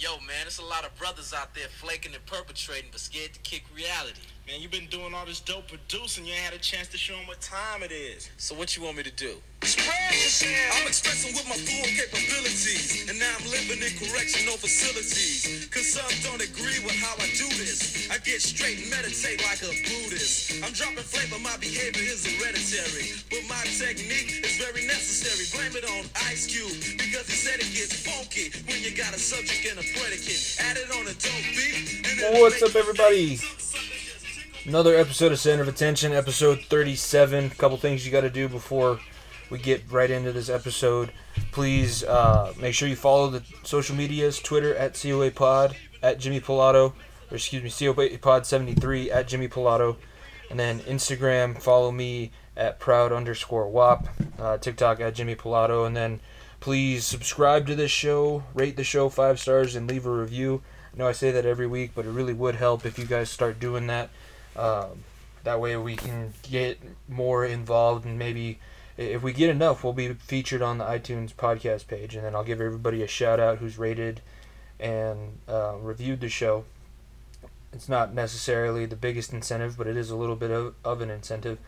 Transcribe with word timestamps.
Yo, 0.00 0.12
man, 0.20 0.28
there's 0.44 0.58
a 0.58 0.64
lot 0.64 0.86
of 0.86 0.96
brothers 0.96 1.34
out 1.34 1.54
there 1.54 1.68
flaking 1.68 2.14
and 2.14 2.24
perpetrating, 2.24 2.88
but 2.90 2.98
scared 2.98 3.34
to 3.34 3.40
kick 3.40 3.64
reality. 3.76 4.22
Man, 4.46 4.62
you've 4.62 4.70
been 4.70 4.86
doing 4.86 5.12
all 5.12 5.26
this 5.26 5.40
dope 5.40 5.68
producing. 5.68 6.24
You 6.24 6.32
ain't 6.32 6.40
had 6.40 6.54
a 6.54 6.58
chance 6.58 6.88
to 6.88 6.96
show 6.96 7.14
them 7.16 7.26
what 7.26 7.42
time 7.42 7.82
it 7.82 7.92
is. 7.92 8.30
So 8.38 8.54
what 8.54 8.74
you 8.74 8.82
want 8.82 8.96
me 8.96 9.02
to 9.02 9.10
do? 9.10 9.34
Spread. 9.62 9.99
I'm 10.10 10.90
expressing 10.90 11.30
with 11.38 11.46
my 11.46 11.54
full 11.54 11.86
capabilities. 11.86 13.06
And 13.06 13.14
now 13.14 13.30
I'm 13.30 13.46
living 13.46 13.78
in 13.78 13.94
correctional 13.94 14.58
facilities. 14.58 15.70
Cause 15.70 15.86
some 15.86 16.10
don't 16.26 16.42
agree 16.42 16.82
with 16.82 16.98
how 16.98 17.14
I 17.14 17.30
do 17.38 17.46
this. 17.54 18.10
I 18.10 18.18
get 18.18 18.42
straight 18.42 18.82
and 18.82 18.90
meditate 18.90 19.38
like 19.46 19.62
a 19.62 19.70
Buddhist. 19.70 20.58
I'm 20.66 20.74
dropping 20.74 21.06
flavor, 21.06 21.38
my 21.38 21.54
behavior 21.62 22.02
is 22.02 22.26
hereditary. 22.26 23.22
But 23.30 23.46
my 23.46 23.62
technique 23.70 24.42
is 24.42 24.58
very 24.58 24.82
necessary. 24.90 25.46
Blame 25.54 25.78
it 25.78 25.86
on 25.86 26.02
Ice 26.26 26.50
Cube. 26.50 26.74
Because 26.98 27.30
he 27.30 27.38
said 27.38 27.62
it 27.62 27.70
gets 27.70 27.94
funky 27.94 28.50
when 28.66 28.82
you 28.82 28.90
got 28.90 29.14
a 29.14 29.20
subject 29.22 29.62
and 29.70 29.78
a 29.78 29.86
predicate. 29.94 30.42
Add 30.58 30.74
it 30.74 30.90
on 30.90 31.06
a 31.06 31.14
dope 31.14 31.46
beat. 31.54 32.02
And 32.18 32.42
What's 32.42 32.58
up, 32.58 32.74
everybody? 32.74 33.38
Another 34.66 34.98
episode 34.98 35.30
of 35.30 35.38
Center 35.38 35.62
of 35.62 35.68
Attention, 35.70 36.10
episode 36.10 36.66
37. 36.66 37.46
A 37.46 37.50
couple 37.54 37.78
things 37.78 38.04
you 38.04 38.10
got 38.10 38.26
to 38.26 38.30
do 38.30 38.48
before 38.48 38.98
we 39.50 39.58
get 39.58 39.90
right 39.90 40.10
into 40.10 40.32
this 40.32 40.48
episode. 40.48 41.10
Please 41.52 42.04
uh, 42.04 42.54
make 42.60 42.74
sure 42.74 42.88
you 42.88 42.96
follow 42.96 43.28
the 43.28 43.42
social 43.64 43.96
medias 43.96 44.38
Twitter 44.38 44.74
at 44.74 44.94
COA 45.00 45.30
Pod, 45.30 45.76
at 46.02 46.18
Jimmy 46.18 46.40
Pilato, 46.40 46.92
or 47.30 47.36
excuse 47.36 47.62
me, 47.62 47.70
COA 47.70 48.16
Pod 48.18 48.46
73 48.46 49.10
at 49.10 49.28
Jimmy 49.28 49.48
Pilato. 49.48 49.96
And 50.50 50.58
then 50.58 50.80
Instagram, 50.80 51.60
follow 51.60 51.92
me 51.92 52.30
at 52.56 52.80
proud 52.80 53.12
underscore 53.12 53.68
WAP, 53.68 54.08
uh, 54.38 54.58
TikTok 54.58 55.00
at 55.00 55.14
Jimmy 55.14 55.34
Pilato. 55.34 55.86
And 55.86 55.96
then 55.96 56.20
please 56.60 57.04
subscribe 57.04 57.66
to 57.66 57.74
this 57.74 57.90
show, 57.90 58.44
rate 58.54 58.76
the 58.76 58.84
show 58.84 59.08
five 59.08 59.38
stars, 59.38 59.76
and 59.76 59.88
leave 59.88 60.06
a 60.06 60.10
review. 60.10 60.62
I 60.92 60.98
know 60.98 61.08
I 61.08 61.12
say 61.12 61.30
that 61.30 61.46
every 61.46 61.66
week, 61.66 61.92
but 61.94 62.04
it 62.04 62.10
really 62.10 62.34
would 62.34 62.56
help 62.56 62.84
if 62.84 62.98
you 62.98 63.04
guys 63.04 63.30
start 63.30 63.60
doing 63.60 63.86
that. 63.86 64.10
Um, 64.56 65.04
that 65.44 65.60
way 65.60 65.76
we 65.76 65.96
can 65.96 66.34
get 66.42 66.78
more 67.08 67.44
involved 67.44 68.04
and 68.04 68.18
maybe 68.18 68.58
if 69.00 69.22
we 69.22 69.32
get 69.32 69.48
enough, 69.48 69.82
we'll 69.82 69.94
be 69.94 70.12
featured 70.12 70.60
on 70.60 70.76
the 70.76 70.84
iTunes 70.84 71.32
podcast 71.32 71.86
page. 71.86 72.14
And 72.14 72.24
then 72.24 72.34
I'll 72.34 72.44
give 72.44 72.60
everybody 72.60 73.02
a 73.02 73.06
shout 73.06 73.40
out 73.40 73.58
who's 73.58 73.78
rated 73.78 74.20
and 74.78 75.38
uh, 75.48 75.76
reviewed 75.80 76.20
the 76.20 76.28
show. 76.28 76.64
It's 77.72 77.88
not 77.88 78.12
necessarily 78.12 78.84
the 78.84 78.96
biggest 78.96 79.32
incentive, 79.32 79.78
but 79.78 79.86
it 79.86 79.96
is 79.96 80.10
a 80.10 80.16
little 80.16 80.36
bit 80.36 80.50
of, 80.50 80.74
of 80.84 81.00
an 81.00 81.08
incentive. 81.08 81.58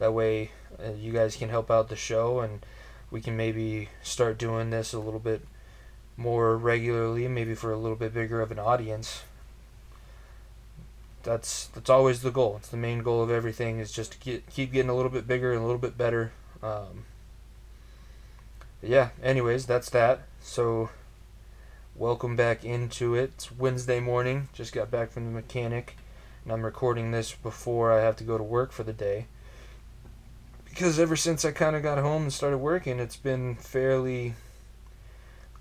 That 0.00 0.14
way, 0.14 0.50
uh, 0.84 0.92
you 0.92 1.12
guys 1.12 1.36
can 1.36 1.48
help 1.48 1.70
out 1.70 1.90
the 1.90 1.96
show 1.96 2.40
and 2.40 2.64
we 3.10 3.20
can 3.20 3.36
maybe 3.36 3.90
start 4.02 4.38
doing 4.38 4.70
this 4.70 4.92
a 4.92 4.98
little 4.98 5.20
bit 5.20 5.42
more 6.16 6.56
regularly, 6.56 7.28
maybe 7.28 7.54
for 7.54 7.72
a 7.72 7.78
little 7.78 7.96
bit 7.96 8.12
bigger 8.12 8.40
of 8.40 8.50
an 8.50 8.58
audience. 8.58 9.22
That's 11.22 11.66
that's 11.66 11.90
always 11.90 12.22
the 12.22 12.30
goal. 12.30 12.56
It's 12.56 12.68
the 12.68 12.78
main 12.78 13.02
goal 13.02 13.22
of 13.22 13.30
everything 13.30 13.78
is 13.78 13.92
just 13.92 14.12
to 14.12 14.18
get 14.18 14.48
keep 14.48 14.72
getting 14.72 14.90
a 14.90 14.96
little 14.96 15.10
bit 15.10 15.28
bigger 15.28 15.52
and 15.52 15.60
a 15.60 15.64
little 15.64 15.78
bit 15.78 15.98
better. 15.98 16.32
Um, 16.62 17.04
yeah. 18.82 19.10
Anyways, 19.22 19.66
that's 19.66 19.90
that. 19.90 20.22
So, 20.40 20.90
welcome 21.94 22.36
back 22.36 22.64
into 22.64 23.14
it. 23.14 23.32
It's 23.34 23.52
Wednesday 23.52 24.00
morning. 24.00 24.48
Just 24.52 24.72
got 24.72 24.90
back 24.90 25.10
from 25.10 25.24
the 25.24 25.30
mechanic, 25.30 25.96
and 26.44 26.52
I'm 26.52 26.64
recording 26.64 27.10
this 27.10 27.32
before 27.32 27.92
I 27.92 28.00
have 28.00 28.16
to 28.16 28.24
go 28.24 28.36
to 28.38 28.44
work 28.44 28.72
for 28.72 28.82
the 28.82 28.92
day. 28.92 29.26
Because 30.64 30.98
ever 30.98 31.16
since 31.16 31.44
I 31.44 31.50
kind 31.50 31.74
of 31.76 31.82
got 31.82 31.98
home 31.98 32.22
and 32.22 32.32
started 32.32 32.58
working, 32.58 33.00
it's 33.00 33.16
been 33.16 33.56
fairly 33.56 34.34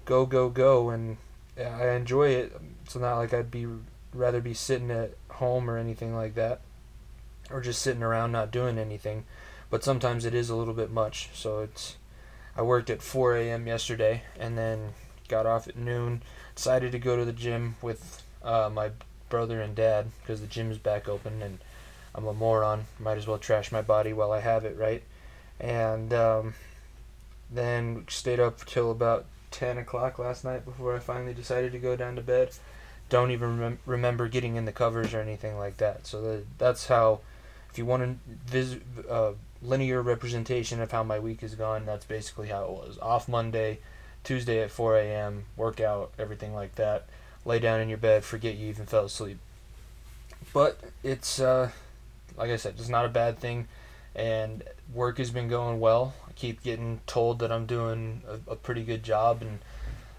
go 0.06 0.26
go 0.26 0.50
go, 0.50 0.90
and 0.90 1.18
I 1.58 1.90
enjoy 1.90 2.30
it. 2.30 2.54
It's 2.86 2.96
not 2.96 3.18
like 3.18 3.34
I'd 3.34 3.52
be 3.52 3.68
rather 4.14 4.42
be 4.42 4.54
sitting 4.54 4.92
at 4.92 5.12
home 5.30 5.70
or 5.70 5.78
anything 5.78 6.16
like 6.16 6.36
that, 6.36 6.62
or 7.50 7.62
just 7.62 7.82
sitting 7.82 8.04
around 8.04 8.32
not 8.32 8.52
doing 8.52 8.78
anything. 8.78 9.26
But 9.70 9.84
sometimes 9.84 10.26
it 10.26 10.34
is 10.34 10.50
a 10.50 10.56
little 10.56 10.74
bit 10.74 10.92
much. 10.92 11.30
So 11.34 11.60
it's 11.60 11.96
I 12.56 12.62
worked 12.62 12.90
at 12.90 13.02
4 13.02 13.38
a.m. 13.38 13.68
yesterday, 13.68 14.24
and 14.38 14.58
then 14.58 14.94
got 15.28 15.46
off 15.46 15.68
at 15.68 15.78
noon. 15.78 16.22
Decided 16.56 16.92
to 16.92 17.00
go 17.00 17.16
to 17.16 17.26
the 17.26 17.34
gym 17.34 17.76
with 17.82 18.24
uh, 18.44 18.70
my 18.74 18.92
brother 19.30 19.62
and 19.62 19.76
dad 19.76 20.08
because 20.22 20.42
the 20.42 20.48
gym 20.48 20.72
is 20.72 20.78
back 20.78 21.08
open, 21.08 21.42
and 21.42 21.60
I'm 22.14 22.26
a 22.26 22.34
moron. 22.34 22.86
Might 23.00 23.18
as 23.18 23.28
well 23.28 23.38
trash 23.38 23.72
my 23.72 23.82
body 23.82 24.12
while 24.14 24.32
I 24.32 24.40
have 24.40 24.66
it, 24.66 24.78
right? 24.78 25.04
And 25.60 26.14
um, 26.14 26.54
then 27.52 28.06
stayed 28.10 28.40
up 28.40 28.66
till 28.66 28.92
about 28.92 29.26
10 29.52 29.78
o'clock 29.78 30.20
last 30.20 30.44
night 30.44 30.66
before 30.66 30.96
I 30.96 31.00
finally 31.00 31.34
decided 31.34 31.72
to 31.72 31.80
go 31.80 31.96
down 31.96 32.16
to 32.16 32.22
bed. 32.22 32.50
Don't 33.10 33.32
even 33.32 33.58
remem- 33.58 33.78
remember 33.86 34.28
getting 34.28 34.56
in 34.56 34.66
the 34.66 34.72
covers 34.72 35.14
or 35.14 35.22
anything 35.22 35.58
like 35.58 35.78
that. 35.78 36.06
So 36.06 36.22
the, 36.22 36.44
that's 36.58 36.88
how, 36.88 37.22
if 37.72 37.78
you 37.78 37.86
want 37.86 38.04
to 38.04 38.52
visit, 38.52 38.82
uh, 39.10 39.32
linear 39.62 40.02
representation 40.02 40.82
of 40.82 40.92
how 40.92 41.04
my 41.04 41.20
week 41.20 41.42
has 41.42 41.56
gone, 41.56 41.86
that's 41.86 42.06
basically 42.06 42.50
how 42.50 42.64
it 42.64 42.70
was. 42.72 42.98
Off 43.02 43.28
Monday, 43.28 43.80
Tuesday 44.24 44.62
at 44.62 44.72
4 44.72 44.98
a.m., 44.98 45.46
workout, 45.58 46.12
everything 46.18 46.54
like 46.54 46.76
that. 46.76 47.08
Lay 47.46 47.60
down 47.60 47.80
in 47.80 47.90
your 47.90 47.98
bed, 47.98 48.24
forget 48.24 48.56
you 48.56 48.68
even 48.70 48.86
fell 48.86 49.06
asleep. 49.06 49.38
But 50.54 50.80
it's, 51.04 51.40
uh, 51.40 51.72
like 52.38 52.50
I 52.50 52.56
said, 52.56 52.76
it's 52.78 52.90
not 52.90 53.06
a 53.06 53.10
bad 53.10 53.40
thing. 53.40 53.68
And 54.16 54.64
work 54.94 55.18
has 55.18 55.32
been 55.32 55.48
going 55.48 55.80
well. 55.80 56.14
I 56.28 56.32
keep 56.34 56.64
getting 56.64 57.02
told 57.06 57.40
that 57.40 57.52
I'm 57.52 57.66
doing 57.66 58.22
a, 58.28 58.52
a 58.52 58.56
pretty 58.56 58.84
good 58.84 59.04
job, 59.04 59.42
and 59.42 59.60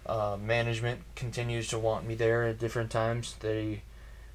uh, 0.06 0.36
management 0.40 1.00
continues 1.16 1.68
to 1.68 1.78
want 1.78 2.06
me 2.06 2.14
there 2.14 2.44
at 2.44 2.58
different 2.58 2.90
times. 2.90 3.34
They 3.40 3.82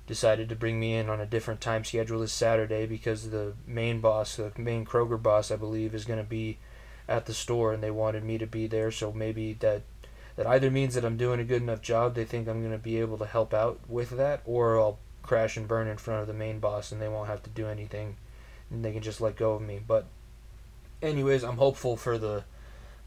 decided 0.08 0.50
to 0.50 0.56
bring 0.56 0.80
me 0.80 0.96
in 0.96 1.10
on 1.10 1.20
a 1.20 1.26
different 1.26 1.62
time 1.62 1.84
schedule 1.84 2.20
this 2.20 2.32
Saturday 2.32 2.86
because 2.86 3.30
the 3.32 3.54
main 3.66 4.00
boss, 4.02 4.36
the 4.36 4.52
main 4.58 4.86
Kroger 4.86 5.22
boss, 5.22 5.52
I 5.52 5.56
believe, 5.56 5.96
is 5.96 6.06
going 6.06 6.20
to 6.20 6.30
be 6.30 6.58
at 7.08 7.26
the 7.26 7.34
store, 7.34 7.74
and 7.74 7.82
they 7.82 7.92
wanted 7.92 8.24
me 8.24 8.38
to 8.38 8.48
be 8.48 8.68
there. 8.68 8.92
So 8.92 9.12
maybe 9.12 9.54
that 9.54 9.84
that 10.36 10.48
either 10.48 10.70
means 10.70 10.96
that 10.96 11.06
I'm 11.06 11.18
doing 11.18 11.40
a 11.40 11.46
good 11.46 11.62
enough 11.62 11.82
job. 11.82 12.14
They 12.14 12.26
think 12.26 12.48
I'm 12.48 12.60
going 12.60 12.74
to 12.74 12.78
be 12.78 13.00
able 13.00 13.18
to 13.20 13.26
help 13.26 13.54
out 13.54 13.80
with 13.88 14.12
that, 14.12 14.42
or 14.46 14.80
I'll 14.80 15.00
crash 15.24 15.58
and 15.58 15.68
burn 15.68 15.88
in 15.88 15.98
front 15.98 16.22
of 16.22 16.28
the 16.28 16.34
main 16.34 16.60
boss, 16.60 16.92
and 16.92 17.02
they 17.02 17.08
won't 17.08 17.30
have 17.30 17.44
to 17.44 17.50
do 17.50 17.68
anything, 17.68 18.18
and 18.70 18.84
they 18.84 18.92
can 18.92 19.02
just 19.02 19.22
let 19.22 19.38
go 19.38 19.54
of 19.54 19.62
me. 19.62 19.80
But 19.86 20.06
anyways, 21.02 21.44
I'm 21.44 21.58
hopeful 21.58 21.96
for 21.96 22.18
the 22.18 22.44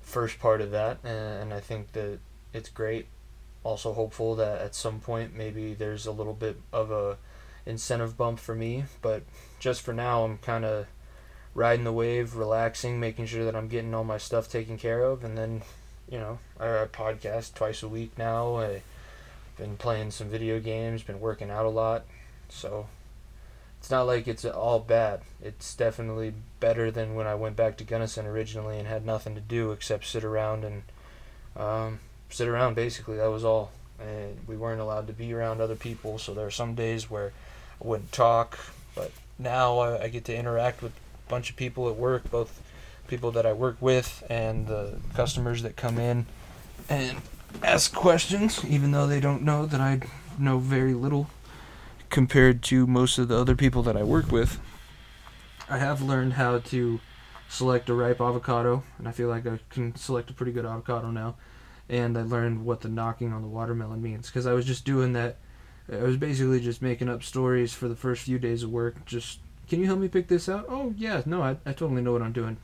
first 0.00 0.38
part 0.38 0.60
of 0.60 0.70
that, 0.70 1.04
and 1.04 1.53
I 1.53 1.60
think 1.60 1.92
that 1.92 2.19
it's 2.53 2.70
great. 2.70 3.06
Also 3.64 3.92
hopeful 3.92 4.34
that 4.36 4.60
at 4.60 4.74
some 4.74 5.00
point 5.00 5.36
maybe 5.36 5.74
there's 5.74 6.06
a 6.06 6.12
little 6.12 6.32
bit 6.34 6.60
of 6.72 6.91
a 6.91 7.19
incentive 7.66 8.16
bump 8.16 8.38
for 8.38 8.54
me, 8.54 8.84
but 9.02 9.22
just 9.60 9.82
for 9.82 9.92
now 9.92 10.24
I'm 10.24 10.38
kind 10.38 10.64
of 10.64 10.86
riding 11.54 11.84
the 11.84 11.92
wave, 11.92 12.36
relaxing, 12.36 13.00
making 13.00 13.26
sure 13.26 13.44
that 13.44 13.56
I'm 13.56 13.68
getting 13.68 13.94
all 13.94 14.04
my 14.04 14.18
stuff 14.18 14.48
taken 14.48 14.78
care 14.78 15.02
of, 15.02 15.24
and 15.24 15.36
then 15.36 15.62
you 16.10 16.18
know 16.18 16.38
I, 16.58 16.82
I 16.82 16.86
podcast 16.86 17.54
twice 17.54 17.82
a 17.82 17.88
week 17.88 18.16
now. 18.16 18.56
I've 18.56 18.82
been 19.56 19.76
playing 19.76 20.12
some 20.12 20.28
video 20.28 20.60
games, 20.60 21.02
been 21.02 21.20
working 21.20 21.50
out 21.50 21.66
a 21.66 21.70
lot, 21.70 22.04
so 22.48 22.86
it's 23.78 23.91
not 23.91 24.06
like 24.06 24.26
it's 24.26 24.44
all 24.44 24.80
bad. 24.80 25.20
It's 25.42 25.74
definitely 25.74 26.32
better 26.60 26.91
than 26.91 27.14
when 27.14 27.26
I 27.26 27.34
went 27.34 27.56
back 27.56 27.76
to 27.78 27.84
Gunnison 27.84 28.26
originally 28.26 28.78
and 28.78 28.88
had 28.88 29.04
nothing 29.06 29.34
to 29.34 29.41
do 29.41 29.72
except 29.72 30.06
sit 30.06 30.24
around 30.24 30.64
and 30.64 30.82
um, 31.56 32.00
sit 32.31 32.49
around. 32.49 32.75
Basically, 32.75 33.16
that 33.16 33.31
was 33.31 33.44
all. 33.44 33.71
And 34.00 34.39
we 34.47 34.56
weren't 34.56 34.81
allowed 34.81 35.09
to 35.09 35.12
be 35.12 35.33
around 35.33 35.61
other 35.61 35.75
people, 35.75 36.19
so 36.19 36.33
there 36.33 36.47
are 36.47 36.53
some 36.53 36.75
days 36.77 37.11
where 37.11 37.33
I 37.83 37.87
wouldn't 37.87 38.12
talk. 38.12 38.59
But 38.94 39.11
now 39.39 39.78
I, 39.78 40.05
I 40.05 40.09
get 40.09 40.25
to 40.27 40.37
interact 40.37 40.83
with 40.83 40.93
a 40.93 41.31
bunch 41.31 41.50
of 41.50 41.56
people 41.56 41.89
at 41.89 41.97
work, 41.97 42.31
both 42.31 42.62
people 43.09 43.33
that 43.33 43.44
I 43.44 43.53
work 43.53 43.77
with 43.81 44.22
and 44.31 44.66
the 44.66 44.99
customers 45.15 45.62
that 45.62 45.75
come 45.75 45.99
in 45.99 46.27
and 46.89 47.22
ask 47.62 47.93
questions, 47.93 48.65
even 48.65 48.93
though 48.93 49.06
they 49.06 49.21
don't 49.21 49.43
know 49.43 49.66
that 49.66 49.81
I 49.81 50.01
know 50.39 50.59
very 50.59 50.95
little 50.95 51.28
compared 52.10 52.63
to 52.65 52.86
most 52.86 53.19
of 53.19 53.28
the 53.28 53.36
other 53.36 53.57
people 53.57 53.83
that 53.83 53.97
I 53.97 54.03
work 54.03 54.31
with. 54.31 54.60
I 55.69 55.78
have 55.78 56.01
learned 56.01 56.34
how 56.34 56.59
to 56.59 57.01
select 57.48 57.89
a 57.89 57.95
ripe 57.95 58.21
avocado, 58.21 58.84
and 58.98 59.09
I 59.09 59.13
feel 59.13 59.28
like 59.28 59.47
I 59.47 59.59
can 59.71 59.95
select 59.97 60.31
a 60.31 60.33
pretty 60.33 60.53
good 60.53 60.65
avocado 60.65 61.10
now. 61.10 61.34
And 61.88 62.18
I 62.18 62.22
learned 62.22 62.64
what 62.64 62.82
the 62.82 62.88
knocking 62.88 63.32
on 63.32 63.42
the 63.42 63.48
watermelon 63.48 64.02
means 64.02 64.26
because 64.26 64.46
I 64.46 64.52
was 64.52 64.66
just 64.66 64.84
doing 64.84 65.14
that. 65.14 65.36
I 65.90 66.02
was 66.02 66.18
basically 66.18 66.60
just 66.60 66.82
making 66.82 67.08
up 67.08 67.22
stories 67.22 67.72
for 67.72 67.88
the 67.88 67.96
first 67.96 68.24
few 68.24 68.38
days 68.38 68.62
of 68.62 68.70
work. 68.70 69.06
Just, 69.06 69.40
can 69.68 69.80
you 69.80 69.86
help 69.86 69.98
me 69.98 70.08
pick 70.08 70.28
this 70.28 70.48
out? 70.48 70.66
Oh, 70.68 70.94
yeah, 70.98 71.22
no, 71.24 71.42
I, 71.42 71.56
I 71.64 71.72
totally 71.72 72.02
know 72.02 72.12
what 72.12 72.20
I'm 72.20 72.32
doing. 72.32 72.58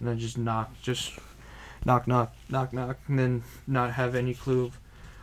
And 0.00 0.08
I 0.08 0.14
just 0.14 0.38
knock, 0.38 0.72
just 0.80 1.18
knock, 1.84 2.06
knock, 2.06 2.34
knock, 2.48 2.72
knock, 2.72 2.98
and 3.06 3.18
then 3.18 3.42
not 3.66 3.92
have 3.92 4.14
any 4.14 4.32
clue 4.32 4.64
of 4.64 4.78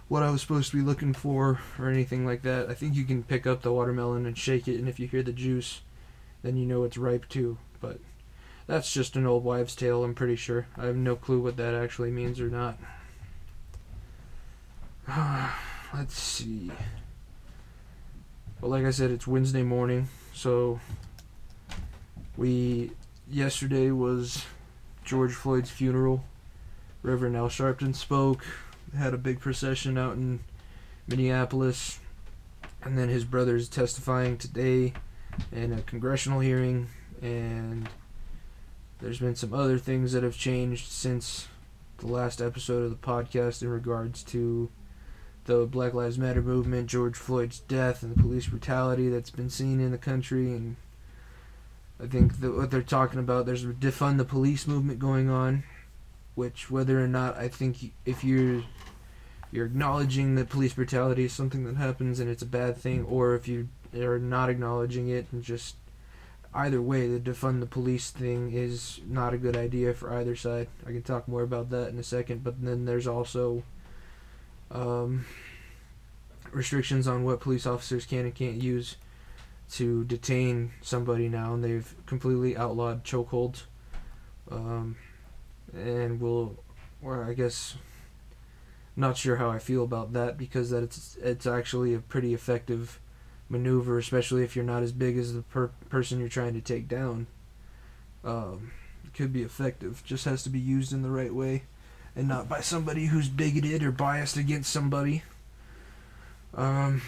what 0.08 0.24
I 0.24 0.30
was 0.30 0.42
supposed 0.42 0.70
to 0.72 0.78
be 0.78 0.84
looking 0.84 1.14
for 1.14 1.60
or 1.80 1.90
anything 1.90 2.26
like 2.26 2.44
that. 2.44 2.70
I 2.70 2.74
think 2.74 2.96
you 2.96 3.06
can 3.06 3.24
pick 3.24 3.48
up 3.48 3.62
the 3.62 3.74
watermelon 3.74 4.26
and 4.26 4.38
shake 4.38 4.68
it, 4.68 4.78
and 4.78 4.88
if 4.88 5.00
you 5.00 5.08
hear 5.08 5.24
the 5.24 5.32
juice, 5.32 5.82
then 6.44 6.58
you 6.58 6.66
know 6.66 6.84
it's 6.84 6.98
ripe 6.98 7.28
too. 7.30 7.58
But 7.80 8.00
that's 8.68 8.94
just 8.94 9.16
an 9.16 9.26
old 9.26 9.44
wives' 9.44 9.76
tale, 9.76 10.04
I'm 10.04 10.14
pretty 10.14 10.36
sure. 10.36 10.68
I 10.78 10.86
have 10.86 10.96
no 10.96 11.16
clue 11.16 11.40
what 11.40 11.58
that 11.58 11.74
actually 11.74 12.12
means 12.12 12.40
or 12.40 12.50
not. 12.50 12.78
let's 15.94 16.18
see. 16.18 16.72
Well, 18.60 18.72
like 18.72 18.86
I 18.86 18.92
said, 18.92 19.12
it's 19.12 19.28
Wednesday 19.28 19.64
morning, 19.64 20.08
so 20.34 20.80
we 22.38 22.92
yesterday 23.30 23.92
was 23.92 24.46
George 25.04 25.34
Floyd's 25.34 25.70
funeral. 25.70 26.24
Reverend 27.04 27.36
Al 27.36 27.50
Sharpton 27.50 27.96
spoke, 27.96 28.46
had 28.96 29.14
a 29.14 29.18
big 29.18 29.40
procession 29.40 29.98
out 29.98 30.14
in 30.14 30.42
Minneapolis, 31.08 32.00
and 32.84 32.98
then 32.98 33.10
his 33.10 33.26
brother's 33.26 33.68
testifying 33.68 34.38
today 34.38 34.94
in 35.52 35.74
a 35.74 35.82
congressional 35.82 36.40
hearing, 36.40 36.88
and 37.22 37.90
there's 39.00 39.20
been 39.20 39.36
some 39.36 39.54
other 39.54 39.80
things 39.80 40.14
that 40.14 40.24
have 40.24 40.38
changed 40.38 40.90
since 40.90 41.48
the 41.98 42.08
last 42.08 42.42
episode 42.42 42.84
of 42.84 42.92
the 42.92 42.96
podcast 42.96 43.62
in 43.62 43.68
regards 43.68 44.24
to 44.24 44.70
the 45.46 45.66
Black 45.66 45.94
Lives 45.94 46.18
Matter 46.18 46.42
movement, 46.42 46.88
George 46.88 47.16
Floyd's 47.16 47.60
death, 47.60 48.04
and 48.04 48.16
the 48.16 48.22
police 48.22 48.48
brutality 48.48 49.10
that's 49.10 49.30
been 49.30 49.50
seen 49.50 49.80
in 49.80 49.92
the 49.92 49.98
country. 49.98 50.48
And 50.48 50.76
I 52.02 52.08
think 52.08 52.34
what 52.38 52.72
they're 52.72 52.82
talking 52.82 53.20
about, 53.20 53.46
there's 53.46 53.64
a 53.64 53.68
defund 53.68 54.18
the 54.18 54.26
police 54.26 54.68
movement 54.68 55.00
going 55.00 55.30
on, 55.30 55.64
which 56.36 56.70
whether 56.70 57.04
or 57.04 57.08
not 57.08 57.38
I 57.38 57.48
think 57.48 57.92
if 58.06 58.24
you're 58.24 58.64
you're 59.52 59.66
acknowledging 59.66 60.36
that 60.36 60.48
police 60.48 60.74
brutality 60.74 61.26
is 61.26 61.34
something 61.34 61.66
that 61.66 61.76
happens 61.76 62.22
and 62.22 62.30
it's 62.30 62.42
a 62.42 62.46
bad 62.46 62.78
thing, 62.78 63.04
or 63.06 63.36
if 63.36 63.48
you 63.48 63.68
are 63.94 64.20
not 64.20 64.50
acknowledging 64.50 65.10
it 65.10 65.28
and 65.32 65.44
just 65.44 65.76
either 66.54 66.82
way, 66.82 67.08
the 67.08 67.20
defund 67.20 67.60
the 67.60 67.66
police 67.66 68.12
thing 68.12 68.52
is 68.54 69.00
not 69.08 69.34
a 69.34 69.38
good 69.38 69.58
idea 69.58 69.94
for 69.94 70.14
either 70.14 70.36
side. 70.36 70.68
I 70.86 70.92
can 70.92 71.02
talk 71.02 71.28
more 71.28 71.44
about 71.44 71.70
that 71.72 71.90
in 71.90 71.98
a 71.98 72.04
second, 72.04 72.44
but 72.44 72.64
then 72.64 72.86
there's 72.86 73.08
also 73.08 73.64
um, 74.74 75.26
restrictions 76.52 77.08
on 77.08 77.24
what 77.24 77.40
police 77.40 77.66
officers 77.66 78.06
can 78.06 78.26
and 78.26 78.36
can't 78.36 78.62
use 78.62 78.96
to 79.74 80.04
detain 80.04 80.72
somebody 80.82 81.30
now, 81.30 81.54
and 81.54 81.64
they've 81.64 81.96
completely 82.06 82.58
outlawed 82.58 83.04
chokeholds. 83.04 83.64
Um, 84.50 84.98
and 85.74 86.20
we'll, 86.20 86.58
or 87.02 87.24
I 87.24 87.34
guess, 87.34 87.76
not 88.96 89.16
sure 89.16 89.38
how 89.38 89.50
I 89.50 89.60
feel 89.60 89.84
about 89.84 90.14
that 90.14 90.38
because 90.38 90.70
that 90.72 90.84
it's 90.84 91.18
it's 91.22 91.48
actually 91.48 91.94
a 91.94 92.00
pretty 92.00 92.34
effective 92.34 93.00
maneuver, 93.48 93.98
especially 93.98 94.44
if 94.44 94.56
you're 94.56 94.66
not 94.66 94.84
as 94.84 94.92
big 94.92 95.18
as 95.18 95.34
the 95.34 95.42
per- 95.44 95.72
person 95.90 96.20
you're 96.20 96.30
trying 96.30 96.54
to 96.54 96.62
take 96.62 96.88
down. 96.88 97.28
Um, 98.24 98.72
it 99.06 99.14
could 99.14 99.32
be 99.32 99.44
effective. 99.44 100.04
Just 100.06 100.26
has 100.26 100.44
to 100.44 100.50
be 100.50 100.60
used 100.60 100.92
in 100.92 101.02
the 101.02 101.10
right 101.10 101.34
way, 101.34 101.64
and 102.16 102.28
not 102.28 102.50
by 102.50 102.62
somebody 102.62 103.06
who's 103.06 103.30
bigoted 103.30 103.84
or 103.84 103.92
biased 103.92 104.38
against 104.38 104.72
somebody. 104.72 105.24
Um, 106.54 107.02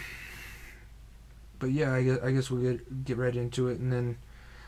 but 1.60 1.72
yeah, 1.72 1.94
I 1.94 2.04
guess, 2.04 2.20
I 2.24 2.32
guess 2.32 2.50
we'll 2.50 2.62
get 2.62 3.06
get 3.06 3.18
right 3.18 3.36
into 3.36 3.68
it, 3.68 3.80
and 3.80 3.92
then 3.92 4.18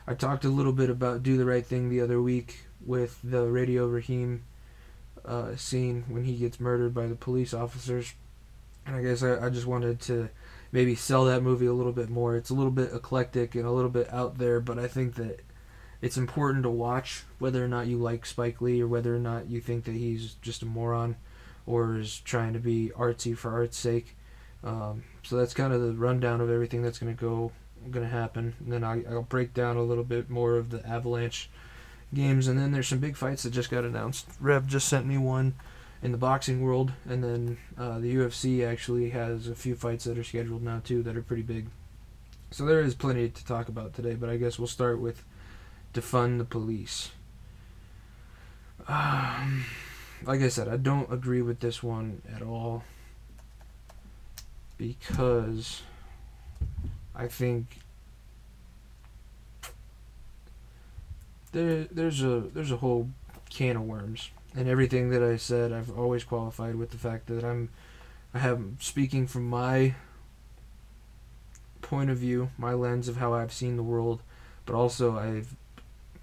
I 0.08 0.14
talked 0.14 0.46
a 0.46 0.50
little 0.50 0.74
bit 0.74 0.90
about 0.90 1.24
do 1.24 1.38
the 1.38 1.46
right 1.46 1.66
thing 1.66 1.90
the 1.90 2.02
other 2.02 2.22
week 2.22 2.66
with 2.86 3.20
the 3.24 3.44
Radio 3.48 3.88
Raheem 3.88 4.44
uh, 5.26 5.56
scene 5.56 6.06
when 6.08 6.24
he 6.26 6.36
gets 6.36 6.60
murdered 6.60 6.94
by 6.94 7.08
the 7.08 7.16
police 7.16 7.54
officers, 7.54 8.14
and 8.86 8.96
I 8.96 9.02
guess 9.02 9.24
I, 9.24 9.46
I 9.46 9.50
just 9.50 9.66
wanted 9.66 10.00
to 10.02 10.30
maybe 10.72 10.96
sell 10.96 11.26
that 11.26 11.42
movie 11.42 11.66
a 11.66 11.74
little 11.74 11.94
bit 11.94 12.10
more. 12.10 12.36
It's 12.36 12.50
a 12.50 12.54
little 12.54 12.72
bit 12.72 12.94
eclectic 12.94 13.56
and 13.56 13.66
a 13.66 13.72
little 13.72 13.90
bit 13.90 14.12
out 14.12 14.38
there, 14.38 14.60
but 14.60 14.78
I 14.78 14.88
think 14.88 15.16
that 15.16 15.40
it's 16.02 16.18
important 16.18 16.64
to 16.64 16.70
watch 16.70 17.24
whether 17.40 17.64
or 17.64 17.68
not 17.68 17.88
you 17.88 17.98
like 17.98 18.26
Spike 18.26 18.62
Lee 18.62 18.82
or 18.82 18.88
whether 18.88 19.16
or 19.16 19.20
not 19.20 19.50
you 19.50 19.62
think 19.62 19.86
that 19.86 19.96
he's 19.96 20.36
just 20.42 20.62
a 20.62 20.66
moron 20.66 21.16
or 21.66 21.98
is 21.98 22.20
trying 22.20 22.54
to 22.54 22.60
be 22.60 22.92
artsy 22.96 23.36
for 23.38 23.52
art's 23.52 23.78
sake. 23.78 24.16
Um, 24.64 25.04
so 25.24 25.38
that's 25.38 25.54
kind 25.54 25.74
of 25.74 25.82
the 25.82 25.94
rundown 25.94 26.42
of 26.42 26.50
everything 26.50 26.82
that's 26.82 27.00
going 27.00 27.16
to 27.16 27.20
go 27.20 27.52
going 27.92 28.06
to 28.06 28.12
happen. 28.12 28.56
And 28.60 28.72
then 28.72 28.84
I, 28.84 29.04
I'll 29.10 29.24
break 29.24 29.54
down 29.54 29.78
a 29.78 29.84
little 29.84 30.04
bit 30.04 30.30
more 30.30 30.56
of 30.58 30.70
the 30.70 30.86
Avalanche 30.88 31.50
games, 32.14 32.48
and 32.48 32.60
then 32.60 32.72
there's 32.72 32.88
some 32.88 33.00
big 33.00 33.16
fights 33.16 33.44
that 33.44 33.52
just 33.52 33.70
got 33.70 33.84
announced. 33.84 34.28
Rev 34.40 34.68
just 34.68 34.88
sent 34.88 35.06
me 35.06 35.18
one 35.18 35.56
in 36.02 36.12
the 36.12 36.18
boxing 36.18 36.62
world, 36.62 36.92
and 37.08 37.24
then 37.24 37.58
uh, 37.78 38.00
the 38.00 38.16
UFC 38.16 38.66
actually 38.66 39.10
has 39.10 39.48
a 39.48 39.56
few 39.56 39.76
fights 39.76 40.06
that 40.06 40.18
are 40.18 40.24
scheduled 40.24 40.64
now 40.64 40.82
too 40.84 41.04
that 41.04 41.18
are 41.18 41.22
pretty 41.22 41.44
big. 41.44 41.68
So 42.52 42.66
there 42.66 42.82
is 42.82 42.96
plenty 42.96 43.30
to 43.30 43.46
talk 43.46 43.70
about 43.70 43.94
today, 43.94 44.14
but 44.14 44.30
I 44.30 44.38
guess 44.38 44.58
we'll 44.58 44.68
start 44.68 45.00
with 45.00 45.24
defund 45.96 46.38
the 46.38 46.46
police. 46.46 47.12
Um, 48.88 49.66
like 50.24 50.42
I 50.42 50.50
said, 50.50 50.68
I 50.68 50.78
don't 50.78 51.12
agree 51.12 51.42
with 51.42 51.60
this 51.60 51.82
one 51.82 52.22
at 52.36 52.44
all 52.44 52.84
because 54.78 55.82
I 57.16 57.28
think 57.28 57.80
there 61.52 61.86
there's 61.86 62.22
a 62.22 62.42
there's 62.54 62.72
a 62.72 62.78
whole 62.78 63.10
can 63.50 63.78
of 63.78 63.84
worms 63.84 64.30
and 64.56 64.70
everything 64.70 65.10
that 65.10 65.22
I 65.22 65.36
said, 65.36 65.74
I've 65.74 65.98
always 65.98 66.24
qualified 66.24 66.76
with 66.76 66.92
the 66.92 66.98
fact 66.98 67.28
that 67.28 67.44
I'm, 67.44 67.70
I 68.34 68.40
have 68.40 68.62
speaking 68.80 69.28
from 69.28 69.50
my 69.50 69.96
point 71.82 72.10
of 72.10 72.18
view, 72.18 72.52
my 72.58 72.74
lens 72.74 73.08
of 73.10 73.18
how 73.18 73.34
I've 73.34 73.52
seen 73.52 73.76
the 73.76 73.84
world, 73.84 74.22
but 74.66 74.74
also 74.74 75.18
I've 75.18 75.56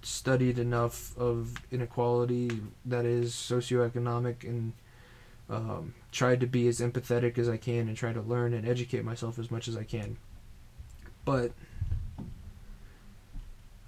studied 0.03 0.59
enough 0.59 1.17
of 1.17 1.53
inequality 1.71 2.61
that 2.85 3.05
is 3.05 3.33
socioeconomic 3.33 4.43
and 4.43 4.73
um, 5.49 5.93
tried 6.11 6.39
to 6.41 6.47
be 6.47 6.67
as 6.67 6.79
empathetic 6.79 7.37
as 7.37 7.49
I 7.49 7.57
can 7.57 7.87
and 7.87 7.97
try 7.97 8.13
to 8.13 8.21
learn 8.21 8.53
and 8.53 8.67
educate 8.67 9.03
myself 9.03 9.39
as 9.39 9.51
much 9.51 9.67
as 9.67 9.77
I 9.77 9.83
can. 9.83 10.17
But 11.25 11.51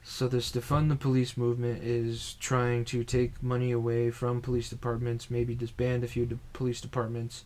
so 0.03 0.27
this 0.27 0.51
defund 0.51 0.89
the 0.89 0.95
police 0.95 1.35
movement 1.35 1.83
is 1.83 2.35
trying 2.39 2.85
to 2.85 3.03
take 3.03 3.41
money 3.41 3.71
away 3.71 4.11
from 4.11 4.41
police 4.41 4.69
departments, 4.69 5.29
maybe 5.29 5.55
disband 5.55 6.03
a 6.03 6.07
few 6.07 6.25
de- 6.25 6.39
police 6.53 6.79
departments, 6.79 7.45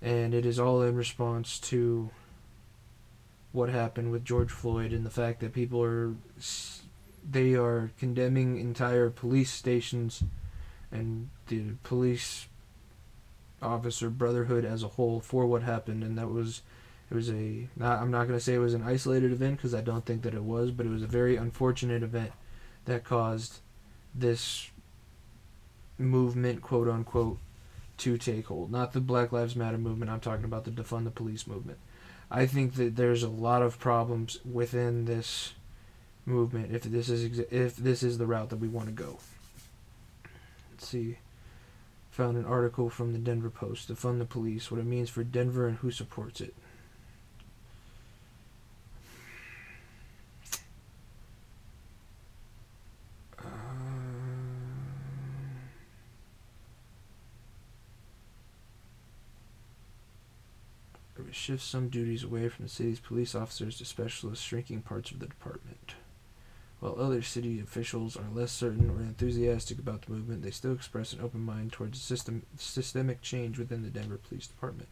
and 0.00 0.34
it 0.34 0.46
is 0.46 0.58
all 0.58 0.82
in 0.82 0.94
response 0.94 1.58
to 1.58 2.10
what 3.52 3.68
happened 3.68 4.10
with 4.10 4.24
George 4.24 4.50
Floyd 4.50 4.92
and 4.92 5.04
the 5.04 5.10
fact 5.10 5.40
that 5.40 5.52
people 5.52 5.82
are 5.82 6.14
they 7.28 7.54
are 7.54 7.90
condemning 7.98 8.58
entire 8.58 9.10
police 9.10 9.50
stations 9.50 10.22
and 10.92 11.30
the 11.48 11.72
police 11.82 12.46
officer 13.62 14.10
brotherhood 14.10 14.64
as 14.64 14.82
a 14.82 14.88
whole 14.88 15.20
for 15.20 15.46
what 15.46 15.62
happened 15.62 16.02
and 16.02 16.18
that 16.18 16.28
was 16.28 16.62
it 17.10 17.14
was 17.14 17.30
a 17.30 17.68
not, 17.76 18.00
I'm 18.00 18.10
not 18.10 18.26
going 18.26 18.38
to 18.38 18.44
say 18.44 18.54
it 18.54 18.58
was 18.58 18.74
an 18.74 18.82
isolated 18.82 19.32
event 19.32 19.56
because 19.56 19.74
I 19.74 19.82
don't 19.82 20.04
think 20.04 20.22
that 20.22 20.34
it 20.34 20.42
was, 20.42 20.70
but 20.70 20.86
it 20.86 20.88
was 20.90 21.02
a 21.02 21.06
very 21.06 21.36
unfortunate 21.36 22.02
event 22.02 22.32
that 22.86 23.04
caused 23.04 23.60
this 24.14 24.70
movement, 25.98 26.62
quote 26.62 26.88
unquote, 26.88 27.38
to 27.98 28.18
take 28.18 28.46
hold. 28.46 28.72
Not 28.72 28.92
the 28.92 29.00
Black 29.00 29.32
Lives 29.32 29.54
Matter 29.54 29.78
movement. 29.78 30.10
I'm 30.10 30.20
talking 30.20 30.44
about 30.44 30.64
the 30.64 30.70
defund 30.70 31.04
the 31.04 31.10
police 31.10 31.46
movement. 31.46 31.78
I 32.30 32.46
think 32.46 32.74
that 32.74 32.96
there's 32.96 33.22
a 33.22 33.28
lot 33.28 33.62
of 33.62 33.78
problems 33.78 34.40
within 34.44 35.04
this 35.04 35.52
movement 36.26 36.74
if 36.74 36.82
this 36.84 37.08
is 37.08 37.38
if 37.50 37.76
this 37.76 38.02
is 38.02 38.18
the 38.18 38.26
route 38.26 38.50
that 38.50 38.56
we 38.56 38.68
want 38.68 38.86
to 38.86 38.92
go. 38.92 39.18
Let's 40.70 40.88
see. 40.88 41.18
Found 42.12 42.36
an 42.36 42.44
article 42.44 42.90
from 42.90 43.12
the 43.12 43.18
Denver 43.18 43.50
Post, 43.50 43.88
to 43.88 43.96
fund 43.96 44.20
the 44.20 44.24
police, 44.24 44.70
what 44.70 44.78
it 44.78 44.86
means 44.86 45.10
for 45.10 45.24
Denver 45.24 45.66
and 45.66 45.78
who 45.78 45.90
supports 45.90 46.40
it. 46.40 46.54
Uh, 53.36 53.44
shifts 61.32 61.66
some 61.66 61.88
duties 61.88 62.22
away 62.22 62.48
from 62.48 62.64
the 62.64 62.70
city's 62.70 63.00
police 63.00 63.34
officers 63.34 63.78
to 63.78 63.84
specialists, 63.84 64.44
shrinking 64.44 64.82
parts 64.82 65.10
of 65.10 65.18
the 65.18 65.26
department. 65.26 65.94
While 66.84 67.00
other 67.00 67.22
city 67.22 67.60
officials 67.60 68.14
are 68.14 68.28
less 68.30 68.52
certain 68.52 68.90
or 68.90 69.00
enthusiastic 69.00 69.78
about 69.78 70.02
the 70.02 70.12
movement, 70.12 70.42
they 70.42 70.50
still 70.50 70.74
express 70.74 71.14
an 71.14 71.22
open 71.22 71.40
mind 71.40 71.72
towards 71.72 71.98
system, 71.98 72.42
systemic 72.58 73.22
change 73.22 73.58
within 73.58 73.82
the 73.82 73.88
Denver 73.88 74.18
Police 74.18 74.46
Department. 74.46 74.90